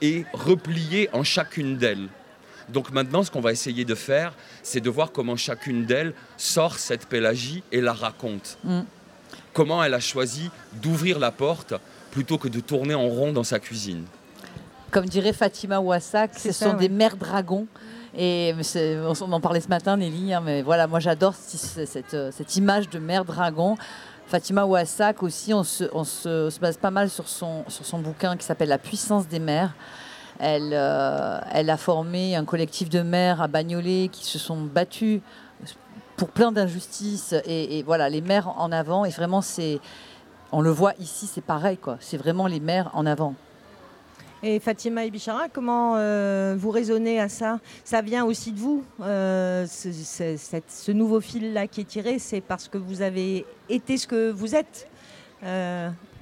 est 0.00 0.24
replié 0.32 1.08
en 1.12 1.24
chacune 1.24 1.76
d'elles. 1.76 2.08
Donc 2.68 2.90
maintenant, 2.90 3.22
ce 3.22 3.30
qu'on 3.30 3.40
va 3.40 3.52
essayer 3.52 3.84
de 3.84 3.94
faire, 3.94 4.32
c'est 4.62 4.80
de 4.80 4.90
voir 4.90 5.12
comment 5.12 5.36
chacune 5.36 5.84
d'elles 5.84 6.14
sort 6.36 6.78
cette 6.78 7.06
pélagie 7.06 7.62
et 7.72 7.80
la 7.80 7.92
raconte. 7.92 8.58
Mm. 8.64 8.80
Comment 9.56 9.82
elle 9.82 9.94
a 9.94 10.00
choisi 10.00 10.50
d'ouvrir 10.82 11.18
la 11.18 11.30
porte 11.30 11.72
plutôt 12.10 12.36
que 12.36 12.46
de 12.46 12.60
tourner 12.60 12.94
en 12.94 13.08
rond 13.08 13.32
dans 13.32 13.42
sa 13.42 13.58
cuisine. 13.58 14.04
Comme 14.90 15.06
dirait 15.06 15.32
Fatima 15.32 15.80
Ouassak, 15.80 16.38
ce 16.38 16.52
sont 16.52 16.74
des 16.74 16.90
mères 16.90 17.16
dragons. 17.16 17.66
Et 18.14 18.54
on 18.94 19.32
en 19.32 19.40
parlait 19.40 19.62
ce 19.62 19.68
matin, 19.68 19.96
Nelly, 19.96 20.34
hein, 20.34 20.42
mais 20.44 20.60
voilà, 20.60 20.86
moi 20.86 21.00
j'adore 21.00 21.34
cette, 21.34 22.56
image 22.56 22.90
de 22.90 22.98
mère 22.98 23.24
dragon. 23.24 23.78
Fatima 24.26 24.66
Ouassak 24.66 25.22
aussi, 25.22 25.54
on 25.54 25.64
se, 25.64 25.84
on 25.94 26.04
se, 26.04 26.60
base 26.60 26.76
pas 26.76 26.90
mal 26.90 27.08
sur 27.08 27.26
son, 27.26 27.64
sur 27.68 27.86
son 27.86 28.00
bouquin 28.00 28.36
qui 28.36 28.44
s'appelle 28.44 28.68
La 28.68 28.76
puissance 28.76 29.26
des 29.26 29.38
mères. 29.38 29.72
Elle, 30.38 30.72
euh, 30.74 31.40
elle 31.50 31.70
a 31.70 31.78
formé 31.78 32.36
un 32.36 32.44
collectif 32.44 32.90
de 32.90 33.00
mères 33.00 33.40
à 33.40 33.48
Bagnolet 33.48 34.10
qui 34.12 34.26
se 34.26 34.38
sont 34.38 34.60
battus 34.60 35.22
pour 36.16 36.28
plein 36.28 36.52
d'injustices. 36.52 37.34
Et, 37.46 37.82
voilà, 37.82 38.08
les 38.08 38.20
mères 38.20 38.48
en 38.58 38.72
avant. 38.72 39.04
Et 39.04 39.10
vraiment, 39.10 39.42
c'est, 39.42 39.80
on 40.52 40.60
le 40.60 40.70
voit 40.70 40.94
ici, 40.98 41.26
c'est 41.26 41.44
pareil. 41.44 41.76
quoi. 41.76 41.96
C'est 42.00 42.16
vraiment 42.16 42.46
les 42.46 42.60
mères 42.60 42.90
en 42.94 43.06
avant. 43.06 43.34
Et 44.42 44.60
Fatima 44.60 45.04
et 45.04 45.10
Bichara, 45.10 45.48
comment 45.52 45.94
euh, 45.96 46.54
vous 46.58 46.70
raisonnez 46.70 47.18
à 47.18 47.28
ça? 47.28 47.58
Ça 47.84 48.02
vient 48.02 48.24
aussi 48.24 48.52
de 48.52 48.58
vous, 48.58 48.84
euh, 49.00 49.66
ce, 49.66 49.90
ce, 50.68 50.92
nouveau 50.92 51.20
fil-là 51.20 51.66
qui 51.66 51.80
est 51.80 51.84
tiré, 51.84 52.18
c'est 52.18 52.42
parce 52.42 52.68
que 52.68 52.76
vous 52.76 53.00
avez 53.00 53.46
été 53.68 53.96
ce 53.96 54.06
que 54.06 54.30
vous 54.30 54.54
êtes. 54.54 54.88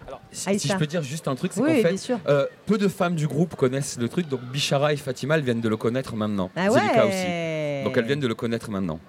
Alors, 0.06 0.20
si, 0.32 0.68
je 0.68 0.76
peux 0.76 0.86
dire 0.86 1.02
juste 1.02 1.28
un 1.28 1.34
truc, 1.34 1.52
c'est 1.52 1.60
qu'en 1.60 1.66
fait, 1.66 2.12
euh, 2.28 2.46
peu 2.66 2.78
de 2.78 2.88
femmes 2.88 3.14
du 3.14 3.26
groupe 3.26 3.54
connaissent 3.56 3.98
le 3.98 4.08
truc, 4.08 4.28
donc 4.28 4.40
Bichara 4.42 4.92
et 4.92 4.96
Fatima, 4.96 5.36
elles 5.36 5.44
viennent 5.44 5.60
de 5.60 5.68
le 5.68 5.76
connaître 5.76 6.14
maintenant. 6.14 6.50
Ah 6.56 6.68
c'est 6.70 6.80
le 6.80 6.94
cas 6.94 7.06
aussi. 7.06 7.84
Donc 7.84 7.96
elles 7.96 8.06
viennent 8.06 8.20
de 8.20 8.28
le 8.28 8.34
connaître 8.34 8.70
maintenant. 8.70 9.00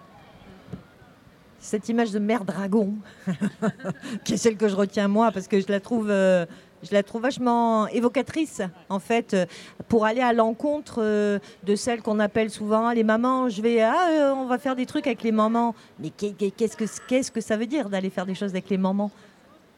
Cette 1.65 1.89
image 1.89 2.11
de 2.11 2.19
mère 2.19 2.45
dragon, 2.45 2.93
qui 4.23 4.35
est 4.35 4.37
celle 4.37 4.55
que 4.55 4.67
je 4.67 4.75
retiens 4.75 5.07
moi, 5.07 5.31
parce 5.31 5.47
que 5.47 5.59
je 5.59 5.65
la 5.67 5.79
trouve, 5.79 6.11
euh, 6.11 6.45
je 6.83 6.93
la 6.93 7.01
trouve 7.01 7.23
vachement 7.23 7.87
évocatrice, 7.87 8.61
en 8.87 8.99
fait, 8.99 9.33
euh, 9.33 9.47
pour 9.87 10.05
aller 10.05 10.21
à 10.21 10.31
l'encontre 10.31 11.01
de 11.01 11.75
celles 11.75 12.03
qu'on 12.03 12.19
appelle 12.19 12.51
souvent 12.51 12.91
les 12.91 13.03
mamans. 13.03 13.49
Je 13.49 13.63
vais, 13.63 13.81
ah, 13.81 14.35
on 14.37 14.45
va 14.45 14.59
faire 14.59 14.75
des 14.75 14.85
trucs 14.85 15.07
avec 15.07 15.23
les 15.23 15.31
mamans. 15.31 15.73
Mais 15.99 16.11
qu'est-ce 16.11 16.77
que, 16.77 16.85
qu'est-ce 17.07 17.31
que 17.31 17.41
ça 17.41 17.57
veut 17.57 17.65
dire 17.65 17.89
d'aller 17.89 18.11
faire 18.11 18.27
des 18.27 18.35
choses 18.35 18.51
avec 18.51 18.69
les 18.69 18.77
mamans? 18.77 19.09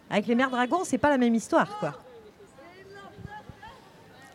Avec 0.10 0.28
les 0.28 0.36
mères 0.36 0.52
dragons, 0.52 0.84
c'est 0.84 0.98
pas 0.98 1.10
la 1.10 1.18
même 1.18 1.36
histoire, 1.36 1.80
quoi. 1.80 1.94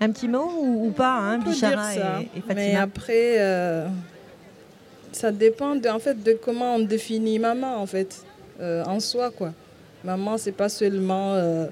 Un 0.01 0.11
petit 0.11 0.27
mot 0.27 0.51
ou, 0.59 0.91
pas, 0.91 1.19
hein, 1.19 1.39
Bichara 1.39 1.93
et, 1.95 2.41
Fatima? 2.41 2.55
Mais 2.55 2.77
après, 2.77 3.37
euh, 3.39 3.89
ça 5.13 5.33
dépend 5.33 5.77
de, 5.77 5.89
en 5.89 5.99
fait, 5.99 6.23
de 6.23 6.33
comment 6.33 6.77
on 6.77 6.81
définit 6.81 7.39
maman, 7.39 7.77
en 7.77 7.87
fait, 7.87 8.25
euh, 8.61 8.85
en 8.85 9.01
soi, 9.01 9.31
quoi. 9.31 9.53
Maman, 10.05 10.39
c'est 10.39 10.53
pas 10.53 10.69
seulement 10.69 11.35
euh, 11.35 11.67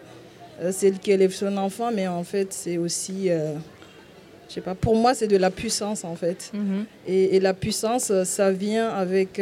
celle 0.71 0.99
qui 0.99 1.11
élève 1.11 1.33
son 1.33 1.57
enfant, 1.57 1.91
mais 1.93 2.07
en 2.07 2.23
fait, 2.23 2.53
c'est 2.53 2.79
aussi, 2.79 3.29
je 3.29 4.55
sais 4.55 4.61
pas, 4.61 4.75
pour 4.75 4.95
moi, 4.95 5.15
c'est 5.15 5.27
de 5.27 5.37
la 5.37 5.51
puissance, 5.51 6.05
en 6.05 6.15
fait. 6.15 6.51
Mhm. 6.55 6.85
et, 7.07 7.37
et, 7.37 7.41
la 7.41 7.55
puissance, 7.55 8.13
ça 8.25 8.53
vient 8.53 8.89
avec 8.89 9.41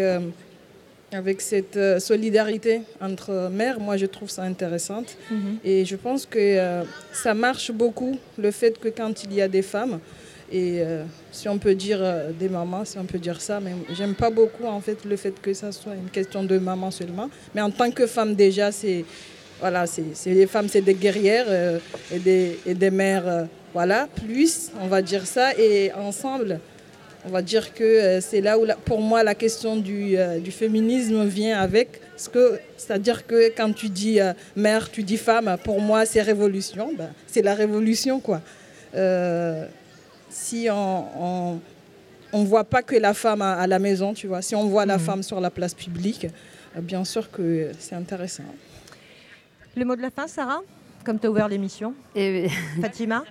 avec 1.12 1.40
cette 1.40 1.76
euh, 1.76 1.98
solidarité 1.98 2.82
entre 3.00 3.48
mères, 3.50 3.80
moi 3.80 3.96
je 3.96 4.06
trouve 4.06 4.28
ça 4.28 4.42
intéressant. 4.42 5.04
Mhm. 5.30 5.58
Et 5.64 5.84
je 5.84 5.96
pense 5.96 6.26
que 6.26 6.38
euh, 6.38 6.82
ça 7.12 7.34
marche 7.34 7.70
beaucoup, 7.72 8.18
le 8.36 8.50
fait 8.50 8.78
que 8.78 8.88
quand 8.88 9.24
il 9.24 9.32
y 9.34 9.40
a 9.40 9.48
des 9.48 9.62
femmes, 9.62 10.00
et 10.50 10.80
euh, 10.80 11.04
si 11.30 11.48
on 11.48 11.58
peut 11.58 11.74
dire 11.74 12.00
des 12.38 12.48
mamans, 12.48 12.84
si 12.84 12.98
on 12.98 13.04
peut 13.04 13.18
dire 13.18 13.40
ça, 13.40 13.60
mais 13.60 13.72
j'aime 13.94 14.14
pas 14.14 14.30
beaucoup 14.30 14.66
en 14.66 14.80
fait 14.80 15.04
le 15.04 15.16
fait 15.16 15.40
que 15.40 15.52
ça 15.52 15.72
soit 15.72 15.94
une 15.94 16.10
question 16.10 16.42
de 16.42 16.58
maman 16.58 16.90
seulement. 16.90 17.28
Mais 17.54 17.60
en 17.60 17.70
tant 17.70 17.90
que 17.90 18.06
femme 18.06 18.34
déjà, 18.34 18.72
c'est 18.72 19.04
voilà, 19.60 19.86
c'est 19.86 20.14
les 20.26 20.46
femmes, 20.46 20.68
c'est 20.68 20.82
des 20.82 20.94
guerrières 20.94 21.80
et, 22.12 22.18
des, 22.20 22.60
et 22.64 22.74
des 22.74 22.90
mères, 22.92 23.48
voilà, 23.74 24.08
plus 24.24 24.70
on 24.80 24.86
va 24.86 25.02
dire 25.02 25.26
ça, 25.26 25.52
et 25.58 25.92
ensemble 25.94 26.60
on 27.24 27.30
va 27.30 27.42
dire 27.42 27.74
que 27.74 27.84
euh, 27.84 28.20
c'est 28.20 28.40
là 28.40 28.58
où, 28.58 28.66
pour 28.84 29.00
moi, 29.00 29.22
la 29.22 29.34
question 29.34 29.76
du, 29.76 30.16
euh, 30.16 30.38
du 30.38 30.50
féminisme 30.50 31.26
vient 31.26 31.58
avec. 31.58 32.00
C'est-à-dire 32.16 33.26
que 33.26 33.52
quand 33.56 33.72
tu 33.72 33.88
dis 33.88 34.20
euh, 34.20 34.32
mère, 34.56 34.90
tu 34.90 35.02
dis 35.02 35.16
femme, 35.16 35.56
pour 35.62 35.80
moi, 35.80 36.06
c'est 36.06 36.22
révolution. 36.22 36.92
Ben, 36.96 37.10
c'est 37.26 37.42
la 37.42 37.54
révolution, 37.54 38.20
quoi. 38.20 38.40
Si 40.28 40.68
on 40.70 41.60
ne 42.32 42.44
voit 42.44 42.64
pas 42.64 42.82
que 42.82 42.96
la 42.96 43.14
femme 43.14 43.42
à, 43.42 43.66
la 43.66 43.78
maison, 43.78 44.14
tu 44.14 44.26
vois, 44.26 44.42
si 44.42 44.54
on 44.54 44.66
voit 44.68 44.86
la 44.86 44.96
mmh. 44.96 45.00
femme 45.00 45.22
sur 45.22 45.40
la 45.40 45.50
place 45.50 45.74
publique, 45.74 46.26
bien 46.76 47.04
sûr 47.04 47.30
que 47.30 47.70
c'est 47.78 47.94
intéressant. 47.94 48.44
Le 49.76 49.84
mot 49.84 49.96
de 49.96 50.02
la 50.02 50.10
fin, 50.10 50.26
Sarah 50.26 50.60
Comme 51.04 51.18
tu 51.18 51.26
as 51.26 51.30
ouvert 51.30 51.48
l'émission. 51.48 51.94
Et... 52.14 52.48
Fatima 52.80 53.22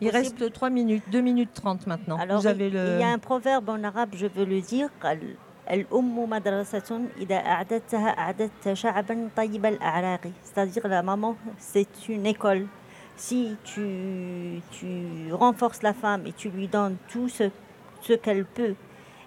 il 0.00 0.10
reste 0.10 0.52
3 0.52 0.70
minutes, 0.70 1.04
2 1.10 1.20
minutes 1.20 1.50
30 1.54 1.86
maintenant. 1.86 2.18
Alors, 2.18 2.40
Vous 2.40 2.46
avez 2.46 2.70
le... 2.70 2.94
il 2.94 3.00
y 3.00 3.04
a 3.04 3.08
un 3.08 3.18
proverbe 3.18 3.68
en 3.68 3.82
arabe, 3.84 4.10
je 4.14 4.26
veux 4.26 4.44
le 4.44 4.60
dire. 4.60 4.88
C'est-à-dire 10.42 10.88
la 10.88 11.02
maman, 11.02 11.36
c'est 11.58 12.08
une 12.08 12.26
école. 12.26 12.66
Si 13.16 13.56
tu, 13.64 14.60
renforces 15.32 15.82
la 15.82 15.94
femme 15.94 16.26
et 16.26 16.32
tu 16.32 16.50
lui 16.50 16.68
donnes 16.68 16.96
tout 17.08 17.28
ce, 17.28 17.50
qu'elle 18.14 18.44
peut, 18.44 18.74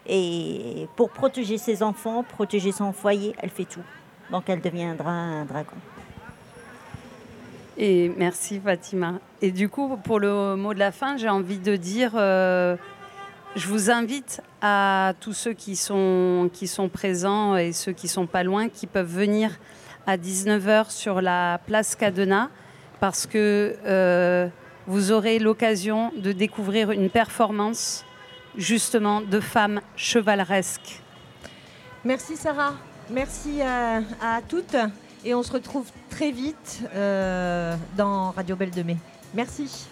et 0.06 0.88
pour 0.96 1.10
protéger 1.10 1.58
ses 1.58 1.84
enfants, 1.84 2.24
protéger 2.24 2.72
son 2.72 2.94
foyer, 2.94 3.34
elle 3.40 3.50
fait 3.50 3.66
tout. 3.66 3.84
Donc 4.32 4.50
elle 4.50 4.62
deviendra 4.62 5.12
un 5.12 5.46
dragon. 5.46 5.76
Merci 7.80 8.60
Fatima. 8.60 9.20
Et 9.42 9.52
du 9.52 9.70
coup, 9.70 9.98
pour 10.04 10.20
le 10.20 10.56
mot 10.56 10.74
de 10.74 10.80
la 10.80 10.92
fin, 10.92 11.18
j'ai 11.18 11.30
envie 11.30 11.60
de 11.60 11.76
dire, 11.76 12.12
euh, 12.16 12.76
je 13.56 13.68
vous 13.68 13.92
invite 13.92 14.42
à 14.62 15.14
tous 15.20 15.34
ceux 15.34 15.54
qui 15.54 15.76
sont, 15.76 16.50
présents 16.92 17.56
et 17.56 17.74
ceux 17.74 17.92
qui 17.92 18.08
sont 18.08 18.26
pas 18.26 18.44
loin, 18.44 18.70
qui 18.70 18.88
peuvent 18.88 19.12
venir 19.12 19.52
à 20.08 20.18
19h 20.18 20.90
sur 20.90 21.22
la 21.22 21.60
place 21.66 21.96
Cadena, 21.96 22.50
parce 23.00 23.26
que 23.26 23.76
euh, 23.86 24.48
vous 24.86 25.12
aurez 25.12 25.40
l'occasion 25.40 26.12
de 26.16 26.32
découvrir 26.32 26.92
une 26.92 27.10
performance 27.10 28.06
justement 28.56 29.22
de 29.22 29.40
femmes 29.40 29.82
chevaleresques. 29.96 31.02
Merci 32.04 32.36
Sarah, 32.38 32.74
merci 33.10 33.62
à, 33.62 33.98
à 34.22 34.42
toutes. 34.48 34.76
Et 35.26 35.34
on 35.34 35.44
se 35.44 35.52
retrouve 35.52 35.88
très 36.10 36.32
vite 36.32 36.82
euh, 36.94 37.76
dans 37.98 38.32
Radio 38.32 38.56
Belle 38.56 38.72
de 38.72 38.84
Mai. 38.84 38.98
Merci. 39.34 39.88